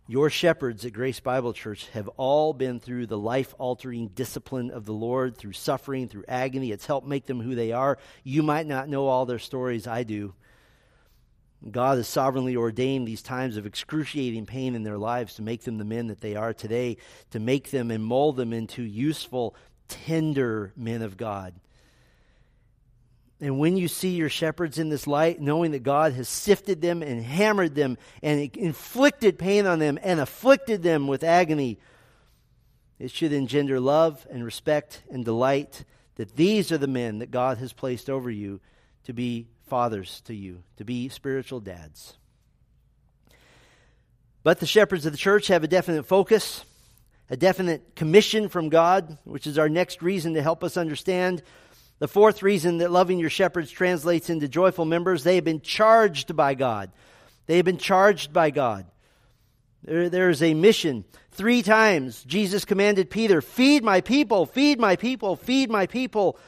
Your 0.08 0.30
shepherds 0.30 0.84
at 0.84 0.92
Grace 0.92 1.18
Bible 1.18 1.52
Church 1.52 1.88
have 1.88 2.06
all 2.16 2.52
been 2.52 2.78
through 2.78 3.06
the 3.06 3.18
life 3.18 3.56
altering 3.58 4.06
discipline 4.08 4.70
of 4.70 4.84
the 4.84 4.92
Lord, 4.92 5.36
through 5.36 5.54
suffering, 5.54 6.06
through 6.06 6.22
agony. 6.28 6.70
It's 6.70 6.86
helped 6.86 7.08
make 7.08 7.26
them 7.26 7.40
who 7.40 7.56
they 7.56 7.72
are. 7.72 7.98
You 8.22 8.44
might 8.44 8.68
not 8.68 8.88
know 8.88 9.08
all 9.08 9.26
their 9.26 9.40
stories, 9.40 9.88
I 9.88 10.04
do. 10.04 10.32
God 11.68 11.96
has 11.96 12.06
sovereignly 12.06 12.54
ordained 12.54 13.08
these 13.08 13.22
times 13.22 13.56
of 13.56 13.66
excruciating 13.66 14.46
pain 14.46 14.76
in 14.76 14.84
their 14.84 14.98
lives 14.98 15.34
to 15.34 15.42
make 15.42 15.64
them 15.64 15.78
the 15.78 15.84
men 15.84 16.06
that 16.06 16.20
they 16.20 16.36
are 16.36 16.54
today, 16.54 16.98
to 17.32 17.40
make 17.40 17.72
them 17.72 17.90
and 17.90 18.04
mold 18.04 18.36
them 18.36 18.52
into 18.52 18.82
useful, 18.82 19.56
tender 19.88 20.72
men 20.76 21.02
of 21.02 21.16
God. 21.16 21.52
And 23.40 23.58
when 23.58 23.76
you 23.76 23.86
see 23.86 24.10
your 24.10 24.30
shepherds 24.30 24.78
in 24.78 24.88
this 24.88 25.06
light, 25.06 25.40
knowing 25.40 25.72
that 25.72 25.82
God 25.82 26.14
has 26.14 26.28
sifted 26.28 26.80
them 26.80 27.02
and 27.02 27.22
hammered 27.22 27.74
them 27.74 27.98
and 28.22 28.56
inflicted 28.56 29.38
pain 29.38 29.66
on 29.66 29.78
them 29.78 29.98
and 30.02 30.20
afflicted 30.20 30.82
them 30.82 31.06
with 31.06 31.22
agony, 31.22 31.78
it 32.98 33.10
should 33.10 33.32
engender 33.32 33.78
love 33.78 34.26
and 34.30 34.42
respect 34.42 35.02
and 35.10 35.24
delight 35.24 35.84
that 36.14 36.36
these 36.36 36.72
are 36.72 36.78
the 36.78 36.86
men 36.86 37.18
that 37.18 37.30
God 37.30 37.58
has 37.58 37.74
placed 37.74 38.08
over 38.08 38.30
you 38.30 38.60
to 39.04 39.12
be 39.12 39.48
fathers 39.66 40.22
to 40.22 40.34
you, 40.34 40.62
to 40.78 40.84
be 40.84 41.10
spiritual 41.10 41.60
dads. 41.60 42.14
But 44.42 44.60
the 44.60 44.66
shepherds 44.66 45.04
of 45.04 45.12
the 45.12 45.18
church 45.18 45.48
have 45.48 45.62
a 45.62 45.68
definite 45.68 46.04
focus, 46.04 46.64
a 47.28 47.36
definite 47.36 47.96
commission 47.96 48.48
from 48.48 48.70
God, 48.70 49.18
which 49.24 49.46
is 49.46 49.58
our 49.58 49.68
next 49.68 50.00
reason 50.00 50.34
to 50.34 50.42
help 50.42 50.64
us 50.64 50.76
understand 50.76 51.42
the 51.98 52.08
fourth 52.08 52.42
reason 52.42 52.78
that 52.78 52.90
loving 52.90 53.18
your 53.18 53.30
shepherds 53.30 53.70
translates 53.70 54.28
into 54.28 54.48
joyful 54.48 54.84
members, 54.84 55.24
they 55.24 55.36
have 55.36 55.44
been 55.44 55.60
charged 55.60 56.36
by 56.36 56.54
God. 56.54 56.90
They 57.46 57.56
have 57.56 57.64
been 57.64 57.78
charged 57.78 58.32
by 58.32 58.50
God. 58.50 58.86
There, 59.82 60.10
there 60.10 60.28
is 60.28 60.42
a 60.42 60.52
mission. 60.52 61.04
Three 61.30 61.62
times 61.62 62.22
Jesus 62.24 62.64
commanded 62.64 63.08
Peter, 63.08 63.40
Feed 63.40 63.82
my 63.82 64.00
people, 64.00 64.44
feed 64.44 64.78
my 64.78 64.96
people, 64.96 65.36
feed 65.36 65.70
my 65.70 65.86
people. 65.86 66.38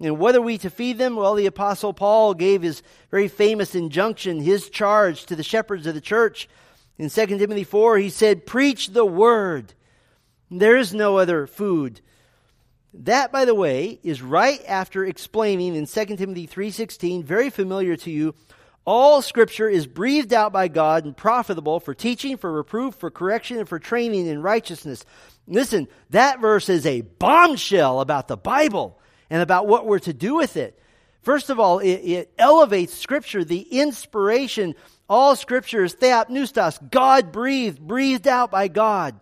And 0.00 0.18
what 0.18 0.34
are 0.34 0.42
we 0.42 0.58
to 0.58 0.70
feed 0.70 0.98
them? 0.98 1.16
Well, 1.16 1.34
the 1.34 1.46
Apostle 1.46 1.92
Paul 1.92 2.34
gave 2.34 2.62
his 2.62 2.82
very 3.10 3.28
famous 3.28 3.74
injunction, 3.74 4.40
his 4.40 4.68
charge 4.68 5.26
to 5.26 5.36
the 5.36 5.42
shepherds 5.42 5.86
of 5.86 5.94
the 5.94 6.00
church. 6.00 6.48
In 6.98 7.10
2 7.10 7.26
Timothy 7.26 7.64
4, 7.64 7.98
he 7.98 8.10
said, 8.10 8.46
Preach 8.46 8.88
the 8.88 9.04
word. 9.04 9.74
There 10.50 10.76
is 10.76 10.94
no 10.94 11.18
other 11.18 11.46
food 11.46 12.00
that, 13.02 13.32
by 13.32 13.44
the 13.44 13.54
way, 13.54 13.98
is 14.02 14.22
right 14.22 14.60
after 14.66 15.04
explaining 15.04 15.74
in 15.74 15.86
2 15.86 16.04
Timothy 16.16 16.46
3.16, 16.46 17.24
very 17.24 17.50
familiar 17.50 17.96
to 17.96 18.10
you, 18.10 18.34
all 18.84 19.22
scripture 19.22 19.68
is 19.68 19.86
breathed 19.86 20.32
out 20.32 20.52
by 20.52 20.68
God 20.68 21.04
and 21.04 21.16
profitable 21.16 21.80
for 21.80 21.94
teaching, 21.94 22.36
for 22.36 22.52
reproof, 22.52 22.94
for 22.94 23.10
correction, 23.10 23.58
and 23.58 23.68
for 23.68 23.78
training 23.78 24.26
in 24.26 24.42
righteousness. 24.42 25.04
Listen, 25.46 25.88
that 26.10 26.40
verse 26.40 26.68
is 26.68 26.84
a 26.84 27.00
bombshell 27.00 28.00
about 28.00 28.28
the 28.28 28.36
Bible 28.36 29.00
and 29.30 29.42
about 29.42 29.66
what 29.66 29.86
we're 29.86 29.98
to 30.00 30.12
do 30.12 30.34
with 30.34 30.56
it. 30.56 30.78
First 31.22 31.48
of 31.48 31.58
all, 31.58 31.78
it, 31.78 31.88
it 31.88 32.34
elevates 32.38 32.94
scripture, 32.94 33.42
the 33.42 33.60
inspiration. 33.60 34.74
All 35.08 35.34
scripture 35.34 35.84
is 35.84 35.94
theopneustos, 35.96 36.90
God 36.90 37.32
breathed, 37.32 37.80
breathed 37.80 38.28
out 38.28 38.50
by 38.50 38.68
God. 38.68 39.18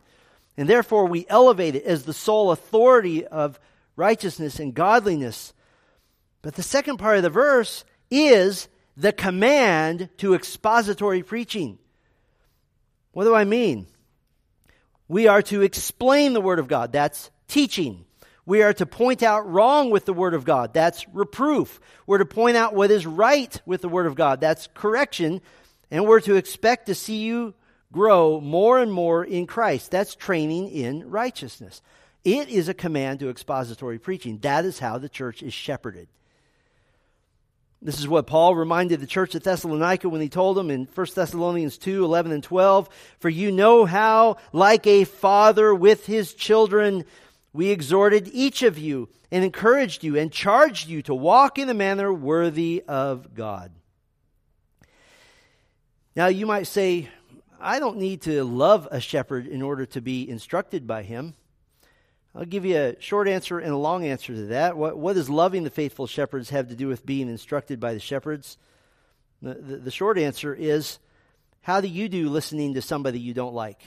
And 0.56 0.68
therefore, 0.68 1.06
we 1.06 1.26
elevate 1.28 1.76
it 1.76 1.84
as 1.84 2.04
the 2.04 2.12
sole 2.12 2.50
authority 2.50 3.26
of 3.26 3.58
righteousness 3.96 4.58
and 4.58 4.74
godliness. 4.74 5.52
But 6.42 6.54
the 6.54 6.62
second 6.62 6.98
part 6.98 7.16
of 7.16 7.22
the 7.22 7.30
verse 7.30 7.84
is 8.10 8.68
the 8.96 9.12
command 9.12 10.10
to 10.18 10.34
expository 10.34 11.22
preaching. 11.22 11.78
What 13.12 13.24
do 13.24 13.34
I 13.34 13.44
mean? 13.44 13.86
We 15.08 15.26
are 15.26 15.42
to 15.42 15.62
explain 15.62 16.32
the 16.32 16.40
Word 16.40 16.58
of 16.58 16.68
God. 16.68 16.92
That's 16.92 17.30
teaching. 17.48 18.04
We 18.44 18.62
are 18.62 18.72
to 18.74 18.86
point 18.86 19.22
out 19.22 19.48
wrong 19.50 19.90
with 19.90 20.04
the 20.04 20.12
Word 20.12 20.34
of 20.34 20.44
God. 20.44 20.74
That's 20.74 21.06
reproof. 21.08 21.80
We're 22.06 22.18
to 22.18 22.26
point 22.26 22.56
out 22.56 22.74
what 22.74 22.90
is 22.90 23.06
right 23.06 23.60
with 23.64 23.82
the 23.82 23.88
Word 23.88 24.06
of 24.06 24.14
God. 24.14 24.40
That's 24.40 24.68
correction. 24.74 25.40
And 25.90 26.06
we're 26.06 26.20
to 26.20 26.36
expect 26.36 26.86
to 26.86 26.94
see 26.94 27.18
you 27.18 27.54
grow 27.92 28.40
more 28.40 28.80
and 28.80 28.92
more 28.92 29.22
in 29.24 29.46
Christ. 29.46 29.90
That's 29.90 30.14
training 30.14 30.70
in 30.70 31.08
righteousness. 31.08 31.82
It 32.24 32.48
is 32.48 32.68
a 32.68 32.74
command 32.74 33.20
to 33.20 33.30
expository 33.30 33.98
preaching. 33.98 34.38
That 34.38 34.64
is 34.64 34.78
how 34.78 34.98
the 34.98 35.08
church 35.08 35.42
is 35.42 35.52
shepherded. 35.52 36.08
This 37.84 37.98
is 37.98 38.06
what 38.06 38.28
Paul 38.28 38.54
reminded 38.54 39.00
the 39.00 39.08
church 39.08 39.34
at 39.34 39.42
Thessalonica 39.42 40.08
when 40.08 40.20
he 40.20 40.28
told 40.28 40.56
them 40.56 40.70
in 40.70 40.86
1 40.94 41.06
Thessalonians 41.14 41.78
2 41.78 42.04
11 42.04 42.30
and 42.30 42.42
12 42.42 42.88
For 43.18 43.28
you 43.28 43.50
know 43.50 43.84
how, 43.84 44.36
like 44.52 44.86
a 44.86 45.02
father 45.02 45.74
with 45.74 46.06
his 46.06 46.32
children, 46.32 47.04
we 47.52 47.70
exhorted 47.70 48.30
each 48.32 48.62
of 48.62 48.78
you 48.78 49.08
and 49.32 49.44
encouraged 49.44 50.04
you 50.04 50.16
and 50.16 50.30
charged 50.30 50.88
you 50.88 51.02
to 51.02 51.14
walk 51.14 51.58
in 51.58 51.68
a 51.68 51.74
manner 51.74 52.12
worthy 52.12 52.84
of 52.86 53.34
God. 53.34 53.72
Now, 56.14 56.28
you 56.28 56.46
might 56.46 56.66
say, 56.66 57.08
I 57.62 57.78
don't 57.78 57.98
need 57.98 58.22
to 58.22 58.42
love 58.42 58.88
a 58.90 59.00
shepherd 59.00 59.46
in 59.46 59.62
order 59.62 59.86
to 59.86 60.00
be 60.00 60.28
instructed 60.28 60.86
by 60.86 61.04
him. 61.04 61.34
I'll 62.34 62.44
give 62.44 62.64
you 62.64 62.76
a 62.76 63.00
short 63.00 63.28
answer 63.28 63.58
and 63.58 63.72
a 63.72 63.76
long 63.76 64.04
answer 64.04 64.34
to 64.34 64.46
that. 64.46 64.76
What, 64.76 64.98
what 64.98 65.14
does 65.14 65.30
loving 65.30 65.64
the 65.64 65.70
faithful 65.70 66.06
shepherds 66.06 66.50
have 66.50 66.68
to 66.68 66.74
do 66.74 66.88
with 66.88 67.06
being 67.06 67.28
instructed 67.28 67.78
by 67.78 67.94
the 67.94 68.00
shepherds? 68.00 68.58
The, 69.42 69.54
the, 69.54 69.76
the 69.76 69.90
short 69.90 70.18
answer 70.18 70.54
is 70.54 70.98
how 71.60 71.80
do 71.80 71.88
you 71.88 72.08
do 72.08 72.28
listening 72.28 72.74
to 72.74 72.82
somebody 72.82 73.20
you 73.20 73.34
don't 73.34 73.54
like? 73.54 73.80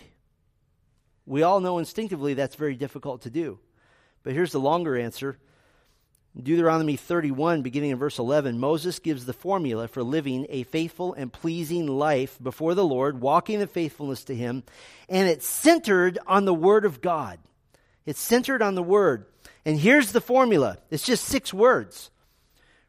We 1.25 1.43
all 1.43 1.59
know 1.59 1.79
instinctively 1.79 2.35
that's 2.35 2.55
very 2.55 2.75
difficult 2.75 3.23
to 3.23 3.29
do. 3.29 3.59
But 4.23 4.33
here's 4.33 4.51
the 4.51 4.59
longer 4.59 4.95
answer 4.95 5.37
Deuteronomy 6.41 6.97
31, 6.97 7.61
beginning 7.61 7.91
in 7.91 7.97
verse 7.97 8.19
11, 8.19 8.59
Moses 8.59 8.99
gives 8.99 9.25
the 9.25 9.31
formula 9.31 9.87
for 9.87 10.03
living 10.03 10.45
a 10.49 10.63
faithful 10.63 11.13
and 11.13 11.31
pleasing 11.31 11.87
life 11.87 12.37
before 12.43 12.75
the 12.75 12.83
Lord, 12.83 13.21
walking 13.21 13.61
in 13.61 13.67
faithfulness 13.67 14.25
to 14.25 14.35
Him, 14.35 14.63
and 15.07 15.29
it's 15.29 15.47
centered 15.47 16.19
on 16.27 16.43
the 16.43 16.53
Word 16.53 16.83
of 16.83 16.99
God. 16.99 17.39
It's 18.05 18.19
centered 18.19 18.61
on 18.61 18.75
the 18.75 18.83
Word. 18.83 19.27
And 19.63 19.79
here's 19.79 20.11
the 20.11 20.21
formula 20.21 20.77
it's 20.89 21.05
just 21.05 21.23
six 21.23 21.53
words 21.53 22.11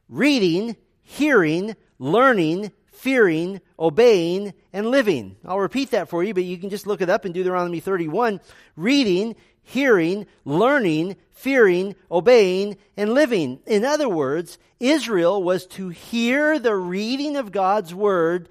reading, 0.09 0.76
hearing, 1.02 1.76
learning, 2.00 2.72
fearing, 2.92 3.61
obeying, 3.78 4.54
and 4.73 4.87
living. 4.87 5.37
I'll 5.44 5.60
repeat 5.60 5.92
that 5.92 6.08
for 6.08 6.25
you, 6.25 6.35
but 6.35 6.44
you 6.44 6.58
can 6.58 6.71
just 6.71 6.87
look 6.87 7.00
it 7.00 7.10
up 7.10 7.25
in 7.25 7.33
Deuteronomy 7.33 7.79
31. 7.79 8.40
Reading, 8.75 9.37
hearing, 9.69 10.27
learning, 10.44 11.17
fearing, 11.33 11.96
obeying, 12.08 12.77
and 12.96 13.12
living. 13.12 13.58
In 13.67 13.85
other 13.85 14.08
words, 14.08 14.58
Israel 14.79 15.42
was 15.42 15.67
to 15.67 15.88
hear 15.88 16.60
the 16.60 16.77
reading 16.77 17.37
of 17.37 17.50
God's 17.50 17.92
word 17.92 18.48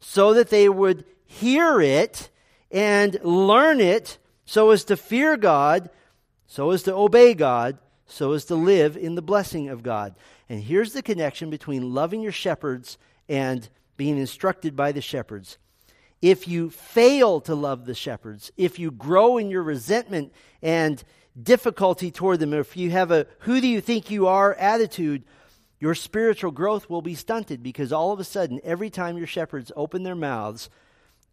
so 0.00 0.34
that 0.34 0.50
they 0.50 0.68
would 0.68 1.06
hear 1.24 1.80
it 1.80 2.28
and 2.70 3.18
learn 3.24 3.80
it 3.80 4.18
so 4.44 4.70
as 4.70 4.84
to 4.84 4.98
fear 4.98 5.38
God, 5.38 5.88
so 6.46 6.72
as 6.72 6.82
to 6.82 6.94
obey 6.94 7.32
God, 7.32 7.78
so 8.04 8.32
as 8.32 8.44
to 8.44 8.54
live 8.54 8.98
in 8.98 9.14
the 9.14 9.22
blessing 9.22 9.70
of 9.70 9.82
God. 9.82 10.14
And 10.50 10.62
here's 10.62 10.92
the 10.92 11.02
connection 11.02 11.48
between 11.48 11.94
loving 11.94 12.20
your 12.20 12.32
shepherds 12.32 12.98
and 13.30 13.66
being 13.96 14.18
instructed 14.18 14.76
by 14.76 14.92
the 14.92 15.00
shepherds. 15.00 15.56
If 16.24 16.48
you 16.48 16.70
fail 16.70 17.42
to 17.42 17.54
love 17.54 17.84
the 17.84 17.94
shepherds, 17.94 18.50
if 18.56 18.78
you 18.78 18.90
grow 18.90 19.36
in 19.36 19.50
your 19.50 19.62
resentment 19.62 20.32
and 20.62 21.04
difficulty 21.38 22.10
toward 22.10 22.40
them, 22.40 22.54
if 22.54 22.78
you 22.78 22.90
have 22.92 23.10
a 23.10 23.26
who 23.40 23.60
do 23.60 23.68
you 23.68 23.82
think 23.82 24.10
you 24.10 24.26
are 24.26 24.54
attitude, 24.54 25.24
your 25.80 25.94
spiritual 25.94 26.50
growth 26.50 26.88
will 26.88 27.02
be 27.02 27.14
stunted 27.14 27.62
because 27.62 27.92
all 27.92 28.10
of 28.10 28.20
a 28.20 28.24
sudden, 28.24 28.58
every 28.64 28.88
time 28.88 29.18
your 29.18 29.26
shepherds 29.26 29.70
open 29.76 30.02
their 30.02 30.14
mouths, 30.14 30.70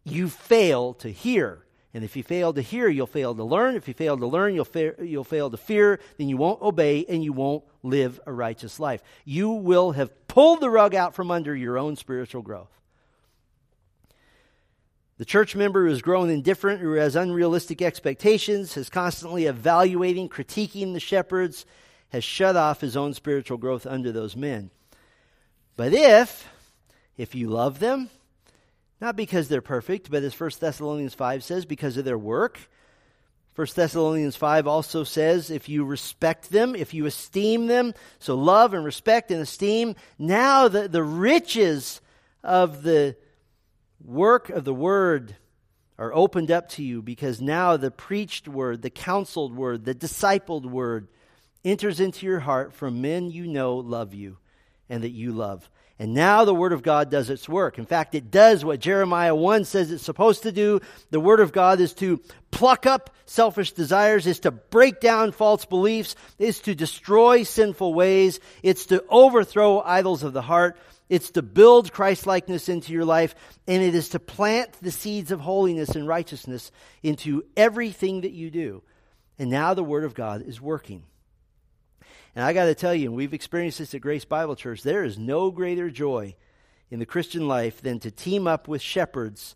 you 0.04 0.28
fail 0.28 0.92
to 0.92 1.08
hear. 1.08 1.64
And 1.94 2.04
if 2.04 2.14
you 2.14 2.22
fail 2.22 2.52
to 2.52 2.60
hear, 2.60 2.86
you'll 2.86 3.06
fail 3.06 3.34
to 3.34 3.44
learn. 3.44 3.76
If 3.76 3.88
you 3.88 3.94
fail 3.94 4.18
to 4.18 4.26
learn, 4.26 4.54
you'll, 4.54 4.66
fa- 4.66 5.02
you'll 5.02 5.24
fail 5.24 5.48
to 5.48 5.56
fear. 5.56 6.00
Then 6.18 6.28
you 6.28 6.36
won't 6.36 6.60
obey 6.60 7.06
and 7.08 7.24
you 7.24 7.32
won't 7.32 7.64
live 7.82 8.20
a 8.26 8.32
righteous 8.34 8.78
life. 8.78 9.02
You 9.24 9.52
will 9.52 9.92
have 9.92 10.28
pulled 10.28 10.60
the 10.60 10.68
rug 10.68 10.94
out 10.94 11.14
from 11.14 11.30
under 11.30 11.56
your 11.56 11.78
own 11.78 11.96
spiritual 11.96 12.42
growth. 12.42 12.81
The 15.22 15.26
church 15.26 15.54
member 15.54 15.84
who 15.84 15.90
has 15.90 16.02
grown 16.02 16.30
indifferent, 16.30 16.80
who 16.80 16.94
has 16.94 17.14
unrealistic 17.14 17.80
expectations, 17.80 18.76
is 18.76 18.88
constantly 18.88 19.46
evaluating, 19.46 20.28
critiquing 20.28 20.94
the 20.94 20.98
shepherds, 20.98 21.64
has 22.08 22.24
shut 22.24 22.56
off 22.56 22.80
his 22.80 22.96
own 22.96 23.14
spiritual 23.14 23.56
growth 23.56 23.86
under 23.86 24.10
those 24.10 24.34
men. 24.34 24.70
But 25.76 25.92
if, 25.92 26.48
if 27.16 27.36
you 27.36 27.50
love 27.50 27.78
them, 27.78 28.10
not 29.00 29.14
because 29.14 29.46
they're 29.46 29.62
perfect, 29.62 30.10
but 30.10 30.24
as 30.24 30.34
1 30.34 30.50
Thessalonians 30.58 31.14
5 31.14 31.44
says, 31.44 31.66
because 31.66 31.96
of 31.96 32.04
their 32.04 32.18
work, 32.18 32.58
1 33.54 33.68
Thessalonians 33.76 34.34
5 34.34 34.66
also 34.66 35.04
says, 35.04 35.50
if 35.50 35.68
you 35.68 35.84
respect 35.84 36.50
them, 36.50 36.74
if 36.74 36.92
you 36.92 37.06
esteem 37.06 37.68
them, 37.68 37.94
so 38.18 38.34
love 38.34 38.74
and 38.74 38.84
respect 38.84 39.30
and 39.30 39.40
esteem, 39.40 39.94
now 40.18 40.66
the, 40.66 40.88
the 40.88 41.04
riches 41.04 42.00
of 42.42 42.82
the 42.82 43.14
work 44.04 44.50
of 44.50 44.64
the 44.64 44.74
word 44.74 45.36
are 45.98 46.12
opened 46.12 46.50
up 46.50 46.68
to 46.70 46.82
you 46.82 47.02
because 47.02 47.40
now 47.40 47.76
the 47.76 47.90
preached 47.90 48.48
word, 48.48 48.82
the 48.82 48.90
counseled 48.90 49.54
word, 49.54 49.84
the 49.84 49.94
discipled 49.94 50.64
word 50.64 51.08
enters 51.64 52.00
into 52.00 52.26
your 52.26 52.40
heart 52.40 52.72
from 52.72 53.00
men 53.00 53.30
you 53.30 53.46
know 53.46 53.76
love 53.76 54.14
you 54.14 54.38
and 54.88 55.04
that 55.04 55.10
you 55.10 55.32
love. 55.32 55.68
And 55.98 56.14
now 56.14 56.44
the 56.44 56.54
Word 56.54 56.72
of 56.72 56.82
God 56.82 57.10
does 57.10 57.30
its 57.30 57.48
work. 57.48 57.78
In 57.78 57.86
fact, 57.86 58.16
it 58.16 58.30
does 58.30 58.64
what 58.64 58.80
Jeremiah 58.80 59.36
1 59.36 59.64
says 59.64 59.92
it's 59.92 60.02
supposed 60.02 60.42
to 60.42 60.50
do. 60.50 60.80
The 61.10 61.20
Word 61.20 61.38
of 61.38 61.52
God 61.52 61.78
is 61.78 61.94
to 61.94 62.20
pluck 62.50 62.86
up 62.86 63.14
selfish 63.24 63.70
desires, 63.70 64.26
is 64.26 64.40
to 64.40 64.50
break 64.50 65.00
down 65.00 65.30
false 65.30 65.64
beliefs, 65.64 66.16
is 66.40 66.58
to 66.62 66.74
destroy 66.74 67.44
sinful 67.44 67.94
ways, 67.94 68.40
it's 68.64 68.86
to 68.86 69.04
overthrow 69.08 69.80
idols 69.80 70.24
of 70.24 70.32
the 70.32 70.42
heart, 70.42 70.76
it's 71.12 71.32
to 71.32 71.42
build 71.42 71.92
Christ 71.92 72.26
likeness 72.26 72.70
into 72.70 72.90
your 72.90 73.04
life, 73.04 73.34
and 73.68 73.82
it 73.82 73.94
is 73.94 74.08
to 74.10 74.18
plant 74.18 74.72
the 74.80 74.90
seeds 74.90 75.30
of 75.30 75.40
holiness 75.40 75.90
and 75.90 76.08
righteousness 76.08 76.72
into 77.02 77.44
everything 77.54 78.22
that 78.22 78.32
you 78.32 78.50
do. 78.50 78.82
And 79.38 79.50
now 79.50 79.74
the 79.74 79.84
Word 79.84 80.04
of 80.04 80.14
God 80.14 80.40
is 80.40 80.58
working. 80.58 81.02
And 82.34 82.42
I 82.42 82.54
got 82.54 82.64
to 82.64 82.74
tell 82.74 82.94
you, 82.94 83.08
and 83.08 83.14
we've 83.14 83.34
experienced 83.34 83.76
this 83.76 83.92
at 83.92 84.00
Grace 84.00 84.24
Bible 84.24 84.56
Church, 84.56 84.82
there 84.82 85.04
is 85.04 85.18
no 85.18 85.50
greater 85.50 85.90
joy 85.90 86.34
in 86.90 86.98
the 86.98 87.04
Christian 87.04 87.46
life 87.46 87.82
than 87.82 88.00
to 88.00 88.10
team 88.10 88.46
up 88.46 88.66
with 88.66 88.80
shepherds 88.80 89.54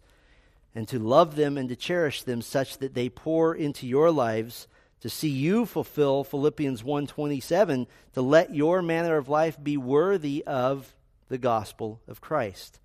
and 0.75 0.87
to 0.89 0.99
love 0.99 1.37
them 1.37 1.57
and 1.57 1.71
to 1.71 1.77
cherish 1.77 2.23
them 2.23 2.43
such 2.43 2.77
that 2.79 2.93
they 2.93 3.09
pour 3.09 3.55
into 3.55 3.87
your 3.87 4.11
lives 4.11 4.69
to 5.01 5.09
see 5.09 5.31
you 5.31 5.65
fulfill 5.65 6.23
Philippians 6.23 6.83
1:27 6.83 7.87
to 8.13 8.21
let 8.21 8.55
your 8.55 8.83
manner 8.83 9.17
of 9.17 9.31
life 9.31 9.57
be 9.63 9.79
worthy 9.79 10.45
of 10.47 10.95
the 11.29 11.39
gospel 11.39 12.01
of 12.09 12.21
Christ. 12.21 12.81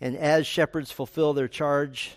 And 0.00 0.16
as 0.16 0.46
shepherds 0.46 0.90
fulfill 0.90 1.32
their 1.32 1.48
charge, 1.48 2.16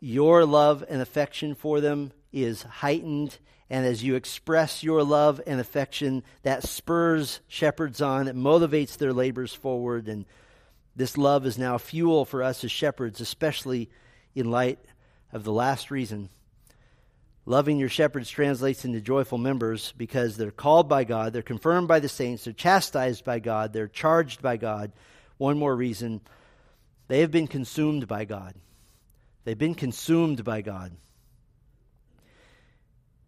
your 0.00 0.44
love 0.44 0.84
and 0.88 1.00
affection 1.00 1.54
for 1.54 1.80
them 1.80 2.12
is 2.32 2.62
heightened. 2.62 3.38
And 3.70 3.86
as 3.86 4.04
you 4.04 4.14
express 4.14 4.82
your 4.82 5.02
love 5.02 5.40
and 5.46 5.60
affection, 5.60 6.22
that 6.42 6.62
spurs 6.62 7.40
shepherds 7.48 8.00
on, 8.00 8.28
it 8.28 8.36
motivates 8.36 8.96
their 8.96 9.12
labors 9.12 9.52
forward. 9.52 10.08
And 10.08 10.26
this 10.94 11.16
love 11.16 11.46
is 11.46 11.58
now 11.58 11.78
fuel 11.78 12.24
for 12.24 12.42
us 12.42 12.62
as 12.62 12.70
shepherds, 12.70 13.20
especially 13.20 13.90
in 14.34 14.50
light 14.50 14.78
of 15.32 15.44
the 15.44 15.52
last 15.52 15.90
reason 15.90 16.28
Loving 17.46 17.78
your 17.78 17.90
shepherds 17.90 18.30
translates 18.30 18.84
into 18.84 19.00
joyful 19.00 19.36
members 19.36 19.92
because 19.98 20.36
they're 20.36 20.50
called 20.50 20.88
by 20.88 21.04
God, 21.04 21.32
they're 21.32 21.42
confirmed 21.42 21.88
by 21.88 22.00
the 22.00 22.08
saints, 22.08 22.44
they're 22.44 22.54
chastised 22.54 23.24
by 23.24 23.38
God, 23.38 23.72
they're 23.72 23.88
charged 23.88 24.40
by 24.40 24.56
God. 24.56 24.92
One 25.36 25.58
more 25.58 25.74
reason 25.74 26.22
they 27.08 27.20
have 27.20 27.30
been 27.30 27.46
consumed 27.46 28.08
by 28.08 28.24
God. 28.24 28.54
They've 29.44 29.58
been 29.58 29.74
consumed 29.74 30.42
by 30.42 30.62
God. 30.62 30.92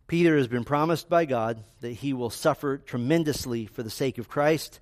Peter 0.06 0.36
has 0.38 0.48
been 0.48 0.64
promised 0.64 1.10
by 1.10 1.26
God 1.26 1.62
that 1.80 1.90
he 1.92 2.14
will 2.14 2.30
suffer 2.30 2.78
tremendously 2.78 3.66
for 3.66 3.82
the 3.82 3.90
sake 3.90 4.16
of 4.16 4.28
Christ. 4.28 4.80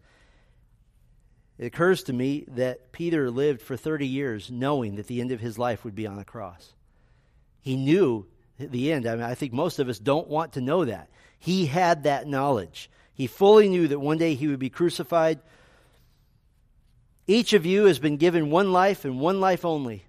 It 1.59 1.67
occurs 1.67 2.05
to 2.05 2.13
me 2.13 2.45
that 2.49 2.93
Peter 2.93 3.31
lived 3.31 3.63
for 3.63 3.77
30 3.77 4.07
years 4.07 4.51
knowing 4.51 4.97
that 4.97 5.07
the 5.09 5.21
end 5.21 5.33
of 5.33 5.41
his 5.41 5.59
life 5.59 5.85
would 5.85 5.95
be 5.95 6.07
on 6.07 6.19
a 6.19 6.25
cross. 6.25 6.75
He 7.63 7.77
knew 7.77 8.27
the 8.59 8.93
end. 8.93 9.07
I 9.07 9.15
mean, 9.15 9.25
I 9.25 9.35
think 9.35 9.53
most 9.53 9.79
of 9.79 9.89
us 9.89 9.99
don't 9.99 10.29
want 10.29 10.55
to 10.55 10.61
know 10.61 10.85
that. 10.85 11.09
He 11.39 11.67
had 11.67 12.05
that 12.05 12.27
knowledge. 12.27 12.91
He 13.15 13.27
fully 13.27 13.69
knew 13.69 13.89
that 13.89 13.99
one 13.99 14.19
day 14.19 14.35
he 14.35 14.49
would 14.49 14.59
be 14.59 14.71
crucified. 14.71 15.41
Each 17.27 17.53
of 17.53 17.65
you 17.65 17.85
has 17.85 17.99
been 17.99 18.17
given 18.17 18.51
one 18.51 18.73
life 18.73 19.05
and 19.05 19.21
one 19.21 19.41
life 19.41 19.65
only. 19.65 20.05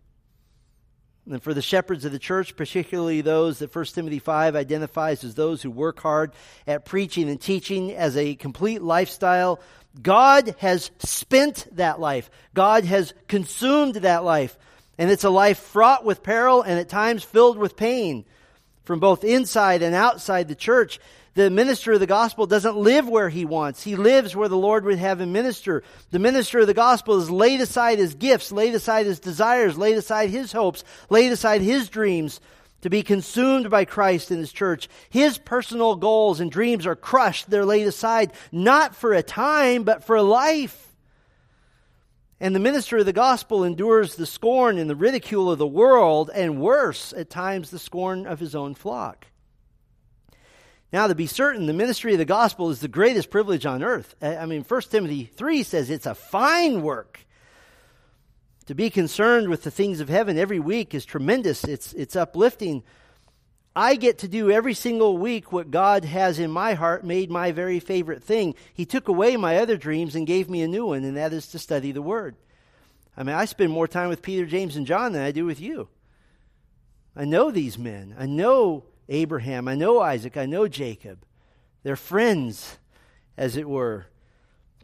And 1.30 1.42
for 1.42 1.54
the 1.54 1.62
shepherds 1.62 2.06
of 2.06 2.12
the 2.12 2.20
church, 2.20 2.56
particularly 2.56 3.22
those 3.22 3.60
that 3.60 3.74
1 3.74 3.86
Timothy 3.86 4.20
5 4.20 4.56
identifies 4.56 5.24
as 5.24 5.34
those 5.34 5.62
who 5.62 5.72
work 5.72 6.00
hard 6.00 6.34
at 6.68 6.86
preaching 6.86 7.30
and 7.30 7.42
teaching 7.42 7.92
as 7.94 8.16
a 8.16 8.36
complete 8.36 8.82
lifestyle, 8.82 9.60
God 10.00 10.56
has 10.60 10.92
spent 11.00 11.68
that 11.74 12.00
life. 12.00 12.30
God 12.54 12.86
has 12.86 13.14
consumed 13.28 13.96
that 13.96 14.24
life. 14.24 14.58
And 14.98 15.10
it's 15.10 15.24
a 15.24 15.30
life 15.30 15.58
fraught 15.58 16.06
with 16.06 16.22
peril 16.22 16.62
and 16.62 16.80
at 16.80 16.90
times 16.90 17.24
filled 17.24 17.58
with 17.58 17.76
pain 17.76 18.26
from 18.86 19.00
both 19.00 19.24
inside 19.24 19.82
and 19.82 19.94
outside 19.94 20.48
the 20.48 20.56
church. 20.56 21.00
The 21.34 21.50
minister 21.50 21.92
of 21.92 22.00
the 22.00 22.08
gospel 22.08 22.48
doesn't 22.48 22.78
live 22.78 23.10
where 23.10 23.28
he 23.28 23.44
wants. 23.44 23.84
He 23.84 23.98
lives 23.98 24.36
where 24.36 24.48
the 24.48 24.56
Lord 24.56 24.86
would 24.86 25.00
have 25.00 25.20
him 25.20 25.34
minister. 25.34 25.84
The 26.12 26.20
minister 26.20 26.60
of 26.60 26.68
the 26.68 26.74
gospel 26.74 27.20
has 27.20 27.30
laid 27.30 27.60
aside 27.60 27.98
his 27.98 28.16
gifts, 28.16 28.54
laid 28.54 28.74
aside 28.74 29.06
his 29.06 29.20
desires, 29.20 29.78
laid 29.78 29.98
aside 29.98 30.30
his 30.30 30.54
hopes, 30.54 30.86
laid 31.10 31.34
aside 31.34 31.62
his 31.62 31.90
dreams 31.90 32.40
to 32.82 32.90
be 32.90 33.04
consumed 33.04 33.70
by 33.70 33.84
Christ 33.84 34.32
in 34.32 34.38
his 34.38 34.54
church. 34.54 34.88
His 35.10 35.38
personal 35.38 35.96
goals 35.96 36.40
and 36.40 36.50
dreams 36.50 36.86
are 36.86 36.96
crushed. 36.96 37.50
They're 37.50 37.66
laid 37.66 37.88
aside, 37.88 38.32
not 38.52 38.96
for 38.96 39.14
a 39.14 39.24
time, 39.24 39.84
but 39.84 40.06
for 40.06 40.22
life. 40.22 40.85
And 42.40 42.54
the 42.54 42.60
minister 42.60 42.98
of 42.98 43.06
the 43.06 43.14
gospel 43.14 43.64
endures 43.64 44.16
the 44.16 44.26
scorn 44.26 44.78
and 44.78 44.90
the 44.90 44.96
ridicule 44.96 45.50
of 45.50 45.58
the 45.58 45.68
world, 45.68 46.30
and 46.34 46.60
worse, 46.60 47.14
at 47.14 47.30
times, 47.30 47.70
the 47.70 47.80
scorn 47.80 48.28
of 48.28 48.40
his 48.40 48.54
own 48.54 48.76
flock. 48.76 49.28
Now, 50.92 51.08
to 51.08 51.16
be 51.16 51.28
certain, 51.28 51.66
the 51.66 51.74
ministry 51.74 52.14
of 52.14 52.20
the 52.20 52.26
gospel 52.26 52.70
is 52.70 52.80
the 52.80 52.88
greatest 52.88 53.30
privilege 53.30 53.66
on 53.66 53.84
earth. 53.84 54.16
I 54.22 54.46
mean, 54.46 54.64
1 54.64 54.82
Timothy 54.84 55.26
3 55.26 55.64
says 55.64 55.90
it's 55.90 56.06
a 56.06 56.16
fine 56.16 56.82
work. 56.82 57.26
To 58.68 58.76
be 58.76 58.90
concerned 58.90 59.50
with 59.50 59.64
the 59.64 59.72
things 59.72 60.00
of 60.00 60.10
heaven 60.10 60.38
every 60.38 60.60
week 60.60 60.94
is 60.94 61.06
tremendous, 61.06 61.64
it's, 61.64 61.94
it's 61.94 62.16
uplifting. 62.16 62.84
I 63.76 63.96
get 63.96 64.20
to 64.20 64.28
do 64.30 64.50
every 64.50 64.74
single 64.74 65.18
week 65.18 65.52
what 65.52 65.70
God 65.70 66.06
has 66.06 66.40
in 66.40 66.50
my 66.50 66.76
heart 66.76 67.04
made 67.04 67.30
my 67.30 67.52
very 67.52 67.82
favorite 67.82 68.24
thing. 68.24 68.56
He 68.74 68.86
took 68.86 69.10
away 69.10 69.36
my 69.36 69.58
other 69.58 69.76
dreams 69.76 70.16
and 70.16 70.26
gave 70.26 70.50
me 70.50 70.62
a 70.62 70.68
new 70.68 70.86
one, 70.86 71.04
and 71.04 71.18
that 71.18 71.34
is 71.34 71.48
to 71.48 71.60
study 71.60 71.92
the 71.92 72.02
Word. 72.02 72.36
I 73.18 73.24
mean, 73.24 73.36
I 73.36 73.46
spend 73.46 73.72
more 73.72 73.88
time 73.88 74.08
with 74.08 74.22
Peter, 74.22 74.46
James, 74.46 74.78
and 74.78 74.88
John 74.88 75.12
than 75.12 75.24
I 75.24 75.32
do 75.32 75.46
with 75.46 75.60
you. 75.60 75.90
I 77.18 77.26
know 77.26 77.52
these 77.52 77.78
men. 77.78 78.16
I 78.18 78.28
know 78.28 78.86
Abraham. 79.10 79.68
I 79.68 79.76
know 79.76 80.00
Isaac. 80.00 80.38
I 80.38 80.46
know 80.46 80.70
Jacob. 80.70 81.26
They're 81.84 81.96
friends, 81.98 82.78
as 83.38 83.58
it 83.58 83.68
were. 83.68 84.06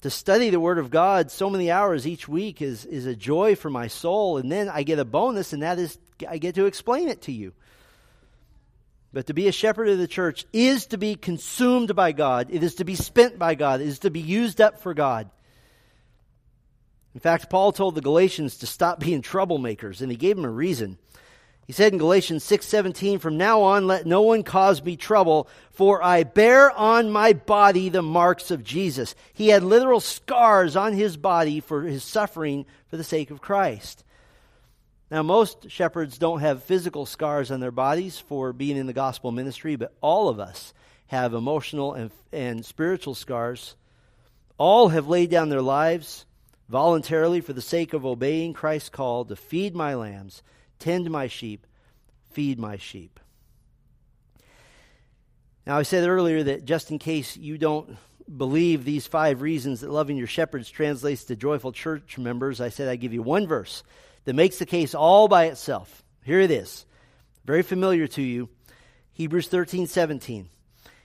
To 0.02 0.10
study 0.10 0.50
the 0.50 0.60
Word 0.60 0.80
of 0.80 0.90
God 0.90 1.32
so 1.32 1.50
many 1.50 1.72
hours 1.72 2.06
each 2.06 2.28
week 2.28 2.62
is, 2.62 2.86
is 2.86 3.06
a 3.06 3.16
joy 3.16 3.56
for 3.56 3.70
my 3.70 3.88
soul. 3.88 4.38
And 4.38 4.52
then 4.52 4.68
I 4.68 4.84
get 4.84 5.00
a 5.00 5.06
bonus, 5.06 5.54
and 5.54 5.64
that 5.64 5.80
is 5.80 5.98
I 6.28 6.38
get 6.40 6.56
to 6.56 6.66
explain 6.66 7.08
it 7.08 7.22
to 7.24 7.32
you. 7.32 7.54
But 9.14 9.28
to 9.28 9.34
be 9.34 9.48
a 9.48 9.52
shepherd 9.52 9.90
of 9.90 9.98
the 9.98 10.08
church 10.08 10.46
is 10.54 10.86
to 10.88 10.98
be 10.98 11.16
consumed 11.16 11.96
by 11.96 12.14
God. 12.14 12.48
It 12.50 12.64
is 12.64 12.76
to 12.76 12.86
be 12.86 12.96
spent 12.96 13.38
by 13.38 13.56
God. 13.56 13.82
It 13.82 13.88
is 13.88 14.00
to 14.00 14.10
be 14.10 14.22
used 14.22 14.62
up 14.62 14.82
for 14.82 14.94
God. 14.94 15.30
In 17.14 17.20
fact, 17.20 17.50
Paul 17.50 17.74
told 17.74 17.96
the 17.96 18.02
Galatians 18.02 18.58
to 18.58 18.68
stop 18.68 19.00
being 19.00 19.22
troublemakers, 19.22 20.02
and 20.02 20.10
he 20.10 20.18
gave 20.18 20.38
them 20.38 20.46
a 20.46 20.50
reason. 20.50 20.98
He 21.68 21.74
said 21.74 21.92
in 21.92 22.00
Galatians 22.00 22.44
6:17, 22.44 23.20
"From 23.20 23.38
now 23.38 23.62
on 23.62 23.86
let 23.86 24.06
no 24.06 24.22
one 24.22 24.44
cause 24.44 24.82
me 24.82 24.96
trouble, 24.96 25.48
for 25.72 26.02
I 26.02 26.24
bear 26.24 26.72
on 26.72 27.12
my 27.12 27.34
body 27.34 27.90
the 27.90 28.02
marks 28.02 28.50
of 28.50 28.64
Jesus." 28.64 29.14
He 29.34 29.50
had 29.50 29.64
literal 29.64 30.00
scars 30.00 30.76
on 30.76 30.94
his 30.94 31.18
body 31.18 31.60
for 31.60 31.84
his 31.84 32.04
suffering 32.04 32.66
for 32.88 32.98
the 32.98 33.04
sake 33.04 33.30
of 33.30 33.42
Christ. 33.42 34.04
Now, 35.12 35.24
most 35.24 35.70
shepherds 35.70 36.18
don't 36.18 36.40
have 36.40 36.64
physical 36.64 37.06
scars 37.06 37.52
on 37.52 37.60
their 37.60 37.70
bodies 37.70 38.18
for 38.18 38.54
being 38.54 38.78
in 38.78 38.88
the 38.88 38.94
gospel 38.94 39.34
ministry, 39.34 39.76
but 39.76 39.94
all 40.00 40.30
of 40.30 40.40
us 40.40 40.74
have 41.08 41.34
emotional 41.34 41.94
and, 41.94 42.12
and 42.32 42.66
spiritual 42.66 43.14
scars. 43.14 43.76
All 44.58 44.88
have 44.88 45.10
laid 45.10 45.30
down 45.30 45.50
their 45.50 45.62
lives 45.62 46.26
voluntarily 46.70 47.42
for 47.42 47.52
the 47.52 47.62
sake 47.62 47.92
of 47.92 48.06
obeying 48.06 48.54
Christ's 48.54 48.88
call 48.88 49.26
to 49.26 49.36
feed 49.36 49.76
my 49.76 49.96
lambs, 49.96 50.44
tend 50.80 51.12
my 51.12 51.28
sheep, 51.28 51.68
feed 52.30 52.58
my 52.58 52.78
sheep. 52.78 53.20
Now, 55.68 55.78
I 55.78 55.84
said 55.84 56.08
earlier 56.08 56.42
that 56.44 56.64
just 56.64 56.90
in 56.90 57.00
case 57.00 57.36
you 57.36 57.58
don't 57.58 57.98
believe 58.38 58.86
these 58.86 59.08
five 59.08 59.42
reasons 59.42 59.82
that 59.82 59.92
loving 59.92 60.16
your 60.16 60.28
shepherds 60.28 60.70
translates 60.70 61.26
to 61.26 61.36
joyful 61.36 61.74
church 61.74 62.18
members, 62.18 62.62
I 62.62 62.70
said 62.70 62.88
I'd 62.88 63.02
give 63.02 63.14
you 63.14 63.22
one 63.22 63.46
verse 63.46 63.84
that 64.26 64.34
makes 64.34 64.58
the 64.58 64.66
case 64.66 64.94
all 64.94 65.28
by 65.28 65.46
itself. 65.46 66.04
Here 66.24 66.40
it 66.40 66.52
is. 66.52 66.86
Very 67.46 67.64
familiar 67.64 68.08
to 68.08 68.22
you. 68.22 68.50
Hebrews 69.14 69.48
13, 69.48 69.88
17. 69.88 70.50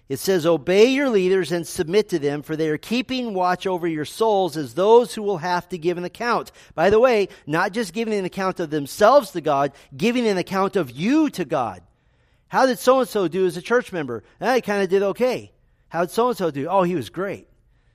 It 0.08 0.18
says, 0.18 0.46
Obey 0.46 0.86
your 0.86 1.10
leaders 1.10 1.50
and 1.50 1.66
submit 1.66 2.10
to 2.10 2.18
them, 2.18 2.42
for 2.42 2.54
they 2.54 2.68
are 2.68 2.78
keeping 2.78 3.34
watch 3.34 3.66
over 3.66 3.88
your 3.88 4.04
souls 4.04 4.56
as 4.56 4.74
those 4.74 5.12
who 5.14 5.22
will 5.22 5.38
have 5.38 5.68
to 5.70 5.78
give 5.78 5.98
an 5.98 6.04
account. 6.04 6.52
By 6.74 6.90
the 6.90 7.00
way, 7.00 7.28
not 7.46 7.72
just 7.72 7.92
giving 7.92 8.14
an 8.14 8.24
account 8.24 8.60
of 8.60 8.70
themselves 8.70 9.32
to 9.32 9.40
God, 9.40 9.72
giving 9.96 10.26
an 10.26 10.38
account 10.38 10.76
of 10.76 10.92
you 10.92 11.28
to 11.30 11.44
God. 11.44 11.82
How 12.48 12.66
did 12.66 12.78
so 12.78 13.00
and 13.00 13.08
so 13.08 13.26
do 13.26 13.46
as 13.46 13.56
a 13.56 13.62
church 13.62 13.92
member? 13.92 14.22
Eh, 14.40 14.48
I 14.48 14.60
kind 14.60 14.82
of 14.82 14.88
did 14.88 15.02
okay. 15.02 15.50
How 15.88 16.02
did 16.02 16.10
so 16.10 16.28
and 16.28 16.36
so 16.36 16.52
do? 16.52 16.68
Oh, 16.68 16.84
he 16.84 16.94
was 16.94 17.10
great. 17.10 17.48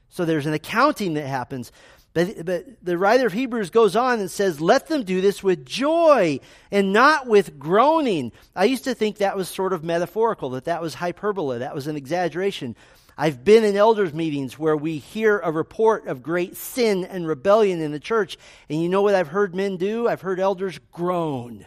So 0.09 0.25
there's 0.25 0.45
an 0.45 0.53
accounting 0.53 1.13
that 1.13 1.27
happens. 1.27 1.71
But, 2.13 2.45
but 2.45 2.65
the 2.83 2.97
writer 2.97 3.25
of 3.25 3.33
Hebrews 3.33 3.69
goes 3.69 3.95
on 3.95 4.19
and 4.19 4.29
says, 4.29 4.59
Let 4.59 4.87
them 4.87 5.03
do 5.03 5.21
this 5.21 5.41
with 5.41 5.65
joy 5.65 6.39
and 6.69 6.91
not 6.91 7.27
with 7.27 7.57
groaning. 7.57 8.33
I 8.55 8.65
used 8.65 8.83
to 8.83 8.93
think 8.93 9.17
that 9.17 9.37
was 9.37 9.47
sort 9.47 9.71
of 9.71 9.83
metaphorical, 9.83 10.49
that 10.51 10.65
that 10.65 10.81
was 10.81 10.93
hyperbole, 10.93 11.59
that 11.59 11.73
was 11.73 11.87
an 11.87 11.95
exaggeration. 11.95 12.75
I've 13.17 13.43
been 13.43 13.63
in 13.63 13.77
elders' 13.77 14.13
meetings 14.13 14.57
where 14.57 14.75
we 14.75 14.97
hear 14.97 15.39
a 15.39 15.51
report 15.51 16.07
of 16.07 16.23
great 16.23 16.57
sin 16.57 17.05
and 17.05 17.27
rebellion 17.27 17.79
in 17.81 17.91
the 17.91 17.99
church, 17.99 18.37
and 18.69 18.81
you 18.81 18.89
know 18.89 19.03
what 19.03 19.15
I've 19.15 19.27
heard 19.27 19.55
men 19.55 19.77
do? 19.77 20.07
I've 20.07 20.21
heard 20.21 20.39
elders 20.39 20.79
groan. 20.91 21.65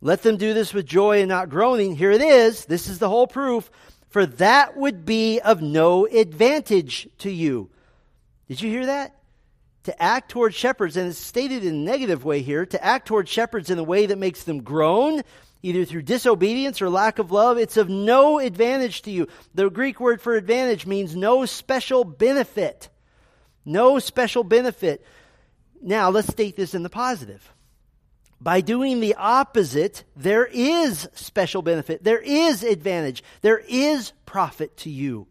Let 0.00 0.22
them 0.22 0.36
do 0.36 0.54
this 0.54 0.72
with 0.72 0.86
joy 0.86 1.20
and 1.20 1.28
not 1.28 1.48
groaning. 1.48 1.96
Here 1.96 2.12
it 2.12 2.22
is. 2.22 2.66
This 2.66 2.88
is 2.88 3.00
the 3.00 3.08
whole 3.08 3.26
proof. 3.26 3.70
For 4.08 4.24
that 4.26 4.76
would 4.76 5.04
be 5.04 5.40
of 5.40 5.60
no 5.60 6.06
advantage 6.06 7.08
to 7.18 7.30
you. 7.30 7.70
Did 8.48 8.60
you 8.62 8.70
hear 8.70 8.86
that? 8.86 9.14
To 9.84 10.02
act 10.02 10.30
toward 10.30 10.54
shepherds, 10.54 10.96
and 10.96 11.08
it's 11.08 11.18
stated 11.18 11.64
in 11.64 11.74
a 11.74 11.78
negative 11.78 12.24
way 12.24 12.42
here, 12.42 12.66
to 12.66 12.84
act 12.84 13.06
toward 13.06 13.28
shepherds 13.28 13.70
in 13.70 13.78
a 13.78 13.84
way 13.84 14.06
that 14.06 14.18
makes 14.18 14.44
them 14.44 14.62
groan, 14.62 15.22
either 15.62 15.84
through 15.84 16.02
disobedience 16.02 16.82
or 16.82 16.90
lack 16.90 17.18
of 17.18 17.30
love, 17.30 17.58
it's 17.58 17.76
of 17.76 17.88
no 17.88 18.38
advantage 18.38 19.02
to 19.02 19.10
you. 19.10 19.28
The 19.54 19.70
Greek 19.70 20.00
word 20.00 20.20
for 20.20 20.34
advantage 20.34 20.86
means 20.86 21.14
no 21.14 21.46
special 21.46 22.04
benefit. 22.04 22.88
No 23.64 23.98
special 23.98 24.44
benefit. 24.44 25.04
Now, 25.80 26.10
let's 26.10 26.28
state 26.28 26.56
this 26.56 26.74
in 26.74 26.82
the 26.82 26.90
positive. 26.90 27.52
By 28.40 28.60
doing 28.60 29.00
the 29.00 29.14
opposite, 29.16 30.04
there 30.16 30.46
is 30.46 31.08
special 31.14 31.62
benefit, 31.62 32.04
there 32.04 32.20
is 32.20 32.62
advantage, 32.62 33.24
there 33.40 33.58
is 33.58 34.12
profit 34.26 34.76
to 34.78 34.90
you. 34.90 35.26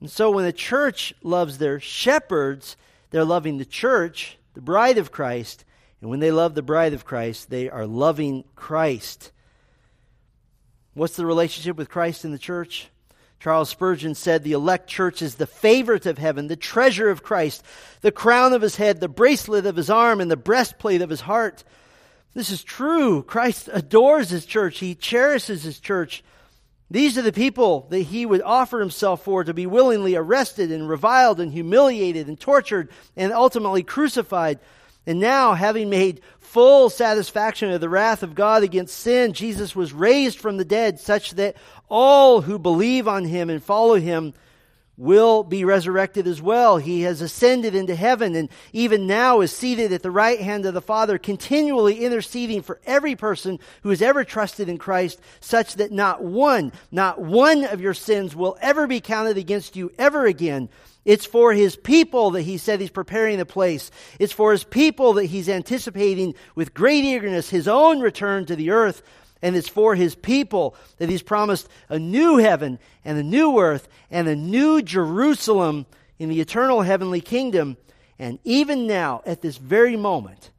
And 0.00 0.10
so 0.10 0.30
when 0.30 0.44
the 0.44 0.52
church 0.52 1.12
loves 1.22 1.58
their 1.58 1.80
shepherds, 1.80 2.76
they're 3.10 3.24
loving 3.24 3.58
the 3.58 3.64
church, 3.64 4.38
the 4.54 4.60
bride 4.60 4.98
of 4.98 5.10
Christ. 5.10 5.64
And 6.00 6.10
when 6.10 6.20
they 6.20 6.30
love 6.30 6.54
the 6.54 6.62
bride 6.62 6.92
of 6.92 7.04
Christ, 7.04 7.50
they 7.50 7.68
are 7.68 7.86
loving 7.86 8.44
Christ. 8.54 9.32
What's 10.94 11.16
the 11.16 11.26
relationship 11.26 11.76
with 11.76 11.88
Christ 11.88 12.24
and 12.24 12.32
the 12.32 12.38
church? 12.38 12.88
Charles 13.40 13.68
Spurgeon 13.68 14.14
said 14.14 14.42
the 14.42 14.52
elect 14.52 14.88
church 14.88 15.22
is 15.22 15.36
the 15.36 15.46
favorite 15.46 16.06
of 16.06 16.18
heaven, 16.18 16.48
the 16.48 16.56
treasure 16.56 17.08
of 17.08 17.22
Christ, 17.22 17.62
the 18.00 18.10
crown 18.10 18.52
of 18.52 18.62
his 18.62 18.76
head, 18.76 18.98
the 18.98 19.08
bracelet 19.08 19.64
of 19.64 19.76
his 19.76 19.90
arm, 19.90 20.20
and 20.20 20.30
the 20.30 20.36
breastplate 20.36 21.02
of 21.02 21.10
his 21.10 21.20
heart. 21.20 21.62
This 22.34 22.50
is 22.50 22.64
true. 22.64 23.22
Christ 23.22 23.68
adores 23.72 24.30
his 24.30 24.44
church. 24.44 24.78
He 24.80 24.94
cherishes 24.94 25.62
his 25.62 25.78
church. 25.78 26.24
These 26.90 27.18
are 27.18 27.22
the 27.22 27.32
people 27.32 27.86
that 27.90 27.98
he 28.00 28.24
would 28.24 28.40
offer 28.42 28.80
himself 28.80 29.22
for 29.22 29.44
to 29.44 29.52
be 29.52 29.66
willingly 29.66 30.16
arrested 30.16 30.72
and 30.72 30.88
reviled 30.88 31.38
and 31.38 31.52
humiliated 31.52 32.28
and 32.28 32.40
tortured 32.40 32.88
and 33.14 33.32
ultimately 33.32 33.82
crucified. 33.82 34.58
And 35.06 35.20
now, 35.20 35.54
having 35.54 35.90
made 35.90 36.22
full 36.38 36.88
satisfaction 36.88 37.70
of 37.70 37.80
the 37.80 37.88
wrath 37.88 38.22
of 38.22 38.34
God 38.34 38.62
against 38.62 38.96
sin, 38.96 39.34
Jesus 39.34 39.76
was 39.76 39.92
raised 39.92 40.38
from 40.38 40.56
the 40.56 40.64
dead 40.64 40.98
such 40.98 41.32
that 41.32 41.56
all 41.90 42.40
who 42.40 42.58
believe 42.58 43.06
on 43.06 43.24
him 43.24 43.50
and 43.50 43.62
follow 43.62 43.96
him 43.96 44.32
will 44.98 45.44
be 45.44 45.64
resurrected 45.64 46.26
as 46.26 46.42
well. 46.42 46.76
He 46.76 47.02
has 47.02 47.22
ascended 47.22 47.74
into 47.74 47.94
heaven 47.94 48.34
and 48.34 48.50
even 48.72 49.06
now 49.06 49.40
is 49.40 49.52
seated 49.52 49.92
at 49.92 50.02
the 50.02 50.10
right 50.10 50.40
hand 50.40 50.66
of 50.66 50.74
the 50.74 50.82
Father, 50.82 51.16
continually 51.16 52.04
interceding 52.04 52.62
for 52.62 52.80
every 52.84 53.14
person 53.14 53.60
who 53.82 53.90
has 53.90 54.02
ever 54.02 54.24
trusted 54.24 54.68
in 54.68 54.76
Christ, 54.76 55.20
such 55.40 55.76
that 55.76 55.92
not 55.92 56.22
one, 56.22 56.72
not 56.90 57.20
one 57.20 57.64
of 57.64 57.80
your 57.80 57.94
sins 57.94 58.34
will 58.34 58.58
ever 58.60 58.88
be 58.88 59.00
counted 59.00 59.38
against 59.38 59.76
you 59.76 59.92
ever 59.98 60.26
again. 60.26 60.68
It's 61.04 61.24
for 61.24 61.54
his 61.54 61.76
people 61.76 62.32
that 62.32 62.42
he 62.42 62.58
said 62.58 62.80
he's 62.80 62.90
preparing 62.90 63.38
the 63.38 63.46
place. 63.46 63.90
It's 64.18 64.32
for 64.32 64.52
his 64.52 64.64
people 64.64 65.14
that 65.14 65.26
he's 65.26 65.48
anticipating 65.48 66.34
with 66.54 66.74
great 66.74 67.04
eagerness 67.04 67.48
his 67.48 67.68
own 67.68 68.00
return 68.00 68.44
to 68.46 68.56
the 68.56 68.70
earth 68.70 69.02
and 69.42 69.56
it's 69.56 69.68
for 69.68 69.94
his 69.94 70.14
people 70.14 70.74
that 70.98 71.08
he's 71.08 71.22
promised 71.22 71.68
a 71.88 71.98
new 71.98 72.38
heaven 72.38 72.78
and 73.04 73.18
a 73.18 73.22
new 73.22 73.58
earth 73.58 73.88
and 74.10 74.28
a 74.28 74.36
new 74.36 74.82
Jerusalem 74.82 75.86
in 76.18 76.28
the 76.28 76.40
eternal 76.40 76.82
heavenly 76.82 77.20
kingdom. 77.20 77.76
And 78.18 78.38
even 78.44 78.86
now, 78.86 79.22
at 79.24 79.42
this 79.42 79.56
very 79.56 79.96
moment, 79.96 80.50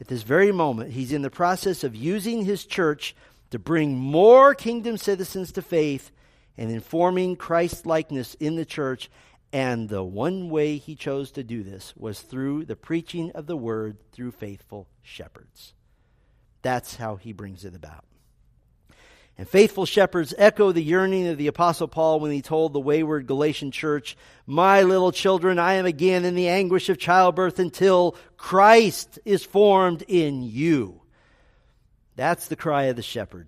at 0.00 0.08
this 0.08 0.22
very 0.22 0.52
moment, 0.52 0.92
he's 0.92 1.12
in 1.12 1.22
the 1.22 1.30
process 1.30 1.82
of 1.82 1.96
using 1.96 2.44
his 2.44 2.64
church 2.64 3.16
to 3.50 3.58
bring 3.58 3.96
more 3.96 4.54
kingdom 4.54 4.98
citizens 4.98 5.52
to 5.52 5.62
faith 5.62 6.10
and 6.58 6.70
informing 6.70 7.36
Christ 7.36 7.86
likeness 7.86 8.34
in 8.34 8.56
the 8.56 8.66
church. 8.66 9.10
And 9.50 9.88
the 9.88 10.04
one 10.04 10.50
way 10.50 10.76
he 10.76 10.94
chose 10.94 11.30
to 11.32 11.42
do 11.42 11.62
this 11.62 11.94
was 11.96 12.20
through 12.20 12.66
the 12.66 12.76
preaching 12.76 13.32
of 13.32 13.46
the 13.46 13.56
word 13.56 13.96
through 14.12 14.32
faithful 14.32 14.88
shepherds. 15.02 15.72
That's 16.62 16.96
how 16.96 17.16
he 17.16 17.32
brings 17.32 17.64
it 17.64 17.74
about. 17.74 18.04
And 19.38 19.48
faithful 19.48 19.86
shepherds 19.86 20.34
echo 20.36 20.72
the 20.72 20.82
yearning 20.82 21.28
of 21.28 21.38
the 21.38 21.46
Apostle 21.46 21.86
Paul 21.86 22.18
when 22.18 22.32
he 22.32 22.42
told 22.42 22.72
the 22.72 22.80
wayward 22.80 23.28
Galatian 23.28 23.70
church, 23.70 24.16
My 24.46 24.82
little 24.82 25.12
children, 25.12 25.60
I 25.60 25.74
am 25.74 25.86
again 25.86 26.24
in 26.24 26.34
the 26.34 26.48
anguish 26.48 26.88
of 26.88 26.98
childbirth 26.98 27.60
until 27.60 28.16
Christ 28.36 29.20
is 29.24 29.44
formed 29.44 30.02
in 30.08 30.42
you. 30.42 31.02
That's 32.16 32.48
the 32.48 32.56
cry 32.56 32.84
of 32.84 32.96
the 32.96 33.02
shepherd. 33.02 33.46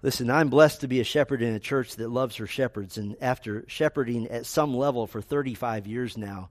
Listen, 0.00 0.30
I'm 0.30 0.48
blessed 0.48 0.82
to 0.82 0.88
be 0.88 1.00
a 1.00 1.04
shepherd 1.04 1.42
in 1.42 1.54
a 1.54 1.60
church 1.60 1.96
that 1.96 2.08
loves 2.08 2.36
her 2.36 2.46
shepherds. 2.46 2.98
And 2.98 3.16
after 3.20 3.64
shepherding 3.66 4.28
at 4.28 4.46
some 4.46 4.74
level 4.74 5.08
for 5.08 5.20
35 5.20 5.88
years 5.88 6.16
now, 6.16 6.50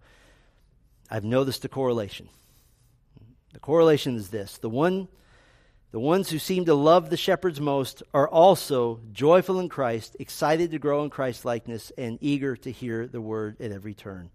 I've 1.10 1.24
noticed 1.24 1.64
a 1.64 1.70
correlation. 1.70 2.28
The 3.54 3.60
correlation 3.60 4.18
is 4.18 4.30
this 4.30 4.58
the 4.58 4.70
one 4.70 5.08
the 5.92 6.00
ones 6.00 6.30
who 6.30 6.40
seem 6.40 6.66
to 6.66 6.74
love 6.74 7.10
the 7.10 7.18
shepherds 7.18 7.60
most 7.60 8.02
are 8.14 8.28
also 8.28 9.02
joyful 9.12 9.60
in 9.60 9.68
Christ, 9.68 10.16
excited 10.20 10.72
to 10.72 10.80
grow 10.80 11.04
in 11.04 11.10
Christ 11.10 11.44
likeness, 11.44 11.92
and 11.98 12.18
eager 12.22 12.56
to 12.56 12.72
hear 12.72 13.08
the 13.08 13.20
word 13.20 13.60
at 13.60 13.74
every 13.74 13.94
turn. 13.94 14.30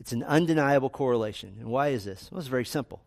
It's 0.00 0.12
an 0.12 0.22
undeniable 0.22 0.88
correlation. 0.88 1.56
And 1.60 1.68
why 1.68 1.88
is 1.88 2.06
this? 2.06 2.30
Well, 2.30 2.38
it's 2.38 2.48
very 2.48 2.64
simple. 2.64 3.02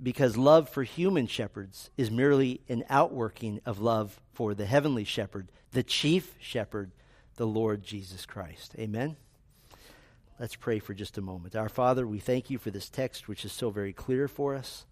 Because 0.00 0.36
love 0.36 0.68
for 0.68 0.84
human 0.84 1.26
shepherds 1.26 1.90
is 1.96 2.12
merely 2.12 2.60
an 2.68 2.84
outworking 2.88 3.60
of 3.66 3.80
love 3.80 4.20
for 4.32 4.54
the 4.54 4.66
heavenly 4.66 5.04
shepherd, 5.04 5.48
the 5.72 5.82
chief 5.82 6.36
shepherd, 6.38 6.92
the 7.36 7.46
Lord 7.46 7.82
Jesus 7.82 8.24
Christ. 8.24 8.76
Amen? 8.78 9.16
Let's 10.38 10.56
pray 10.56 10.78
for 10.78 10.94
just 10.94 11.18
a 11.18 11.22
moment. 11.22 11.56
Our 11.56 11.68
Father, 11.68 12.06
we 12.06 12.20
thank 12.20 12.50
you 12.50 12.58
for 12.58 12.70
this 12.70 12.88
text, 12.88 13.26
which 13.26 13.44
is 13.44 13.52
so 13.52 13.70
very 13.70 13.92
clear 13.92 14.28
for 14.28 14.54
us 14.54 14.86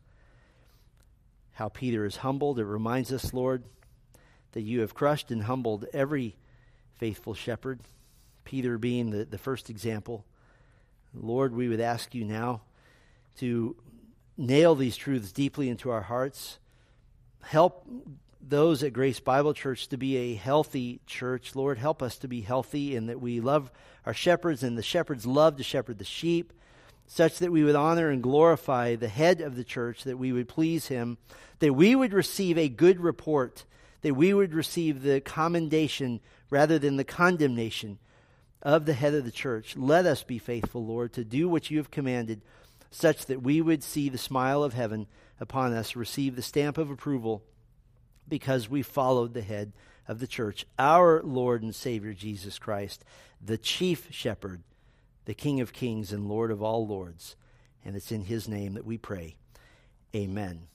how 1.53 1.69
Peter 1.69 2.05
is 2.05 2.17
humbled. 2.17 2.59
It 2.59 2.65
reminds 2.65 3.13
us, 3.13 3.33
Lord, 3.33 3.65
that 4.53 4.63
you 4.63 4.81
have 4.81 4.95
crushed 4.95 5.31
and 5.31 5.45
humbled 5.45 5.87
every 5.93 6.37
faithful 6.97 7.35
shepherd, 7.35 7.81
Peter 8.45 8.79
being 8.79 9.11
the, 9.11 9.25
the 9.25 9.39
first 9.39 9.71
example. 9.71 10.25
Lord, 11.15 11.55
we 11.55 11.69
would 11.69 11.81
ask 11.81 12.15
you 12.15 12.25
now 12.25 12.63
to 13.39 13.77
nail 14.37 14.75
these 14.75 14.97
truths 14.97 15.33
deeply 15.33 15.69
into 15.69 15.91
our 15.91 16.03
hearts. 16.03 16.59
Help 17.43 17.87
those 18.41 18.83
at 18.83 18.93
Grace 18.93 19.21
Bible 19.21 19.55
Church 19.55 19.89
to 19.89 19.97
be 19.97 20.17
a 20.17 20.35
healthy 20.35 21.01
church. 21.07 21.55
Lord, 21.55 21.79
help 21.79 22.03
us 22.03 22.19
to 22.19 22.29
be 22.29 22.41
healthy 22.41 22.97
in 22.97 23.07
that 23.07 23.21
we 23.21 23.41
love 23.41 23.71
our 24.07 24.15
shepherds 24.15 24.63
and 24.63 24.79
the 24.79 24.83
shepherds 24.83 25.27
love 25.27 25.57
to 25.57 25.63
shepherd 25.63 25.99
the 25.99 26.05
sheep. 26.05 26.53
Such 27.13 27.41
that 27.41 27.51
we 27.51 27.65
would 27.65 27.75
honor 27.75 28.09
and 28.09 28.23
glorify 28.23 28.95
the 28.95 29.09
head 29.09 29.41
of 29.41 29.57
the 29.57 29.65
church, 29.65 30.05
that 30.05 30.17
we 30.17 30.31
would 30.31 30.47
please 30.47 30.87
him, 30.87 31.19
that 31.59 31.75
we 31.75 31.93
would 31.93 32.13
receive 32.13 32.57
a 32.57 32.69
good 32.69 33.01
report, 33.01 33.65
that 34.03 34.15
we 34.15 34.33
would 34.33 34.55
receive 34.55 35.03
the 35.03 35.21
commendation 35.21 36.21
rather 36.51 36.79
than 36.79 36.97
the 36.97 37.03
condemnation 37.03 37.99
of 38.63 38.87
the 38.87 38.93
head 38.93 39.13
of 39.13 39.25
the 39.25 39.33
church. 39.33 39.77
Let 39.77 40.07
us 40.07 40.23
be 40.23 40.39
faithful, 40.39 40.87
Lord, 40.87 41.13
to 41.15 41.25
do 41.25 41.49
what 41.49 41.69
you 41.69 41.79
have 41.79 41.91
commanded, 41.91 42.43
such 42.93 43.27
that 43.27 43.43
we 43.43 43.61
would 43.61 43.83
see 43.83 44.09
the 44.09 44.17
smile 44.17 44.63
of 44.63 44.75
heaven 44.75 45.09
upon 45.41 45.73
us, 45.73 45.97
receive 45.97 46.37
the 46.37 46.43
stamp 46.43 46.79
of 46.79 46.93
approval, 46.93 47.43
because 48.29 48.71
we 48.71 48.83
followed 48.83 49.35
the 49.35 49.43
head 49.43 49.73
of 50.07 50.21
the 50.21 50.29
church, 50.29 50.65
our 50.79 51.21
Lord 51.25 51.65
and 51.65 51.75
Savior 51.75 52.13
Jesus 52.13 52.61
Christ, 52.61 53.05
the 53.45 53.59
chief 53.59 54.07
shepherd 54.13 54.63
the 55.25 55.35
King 55.35 55.61
of 55.61 55.73
kings 55.73 56.13
and 56.13 56.29
Lord 56.29 56.51
of 56.51 56.63
all 56.63 56.87
lords. 56.87 57.37
And 57.85 57.97
it's 57.97 58.13
in 58.13 58.23
his 58.23 58.49
name 58.49 58.75
that 58.75 58.85
we 58.85 58.99
pray. 58.99 59.37
Amen. 60.15 60.67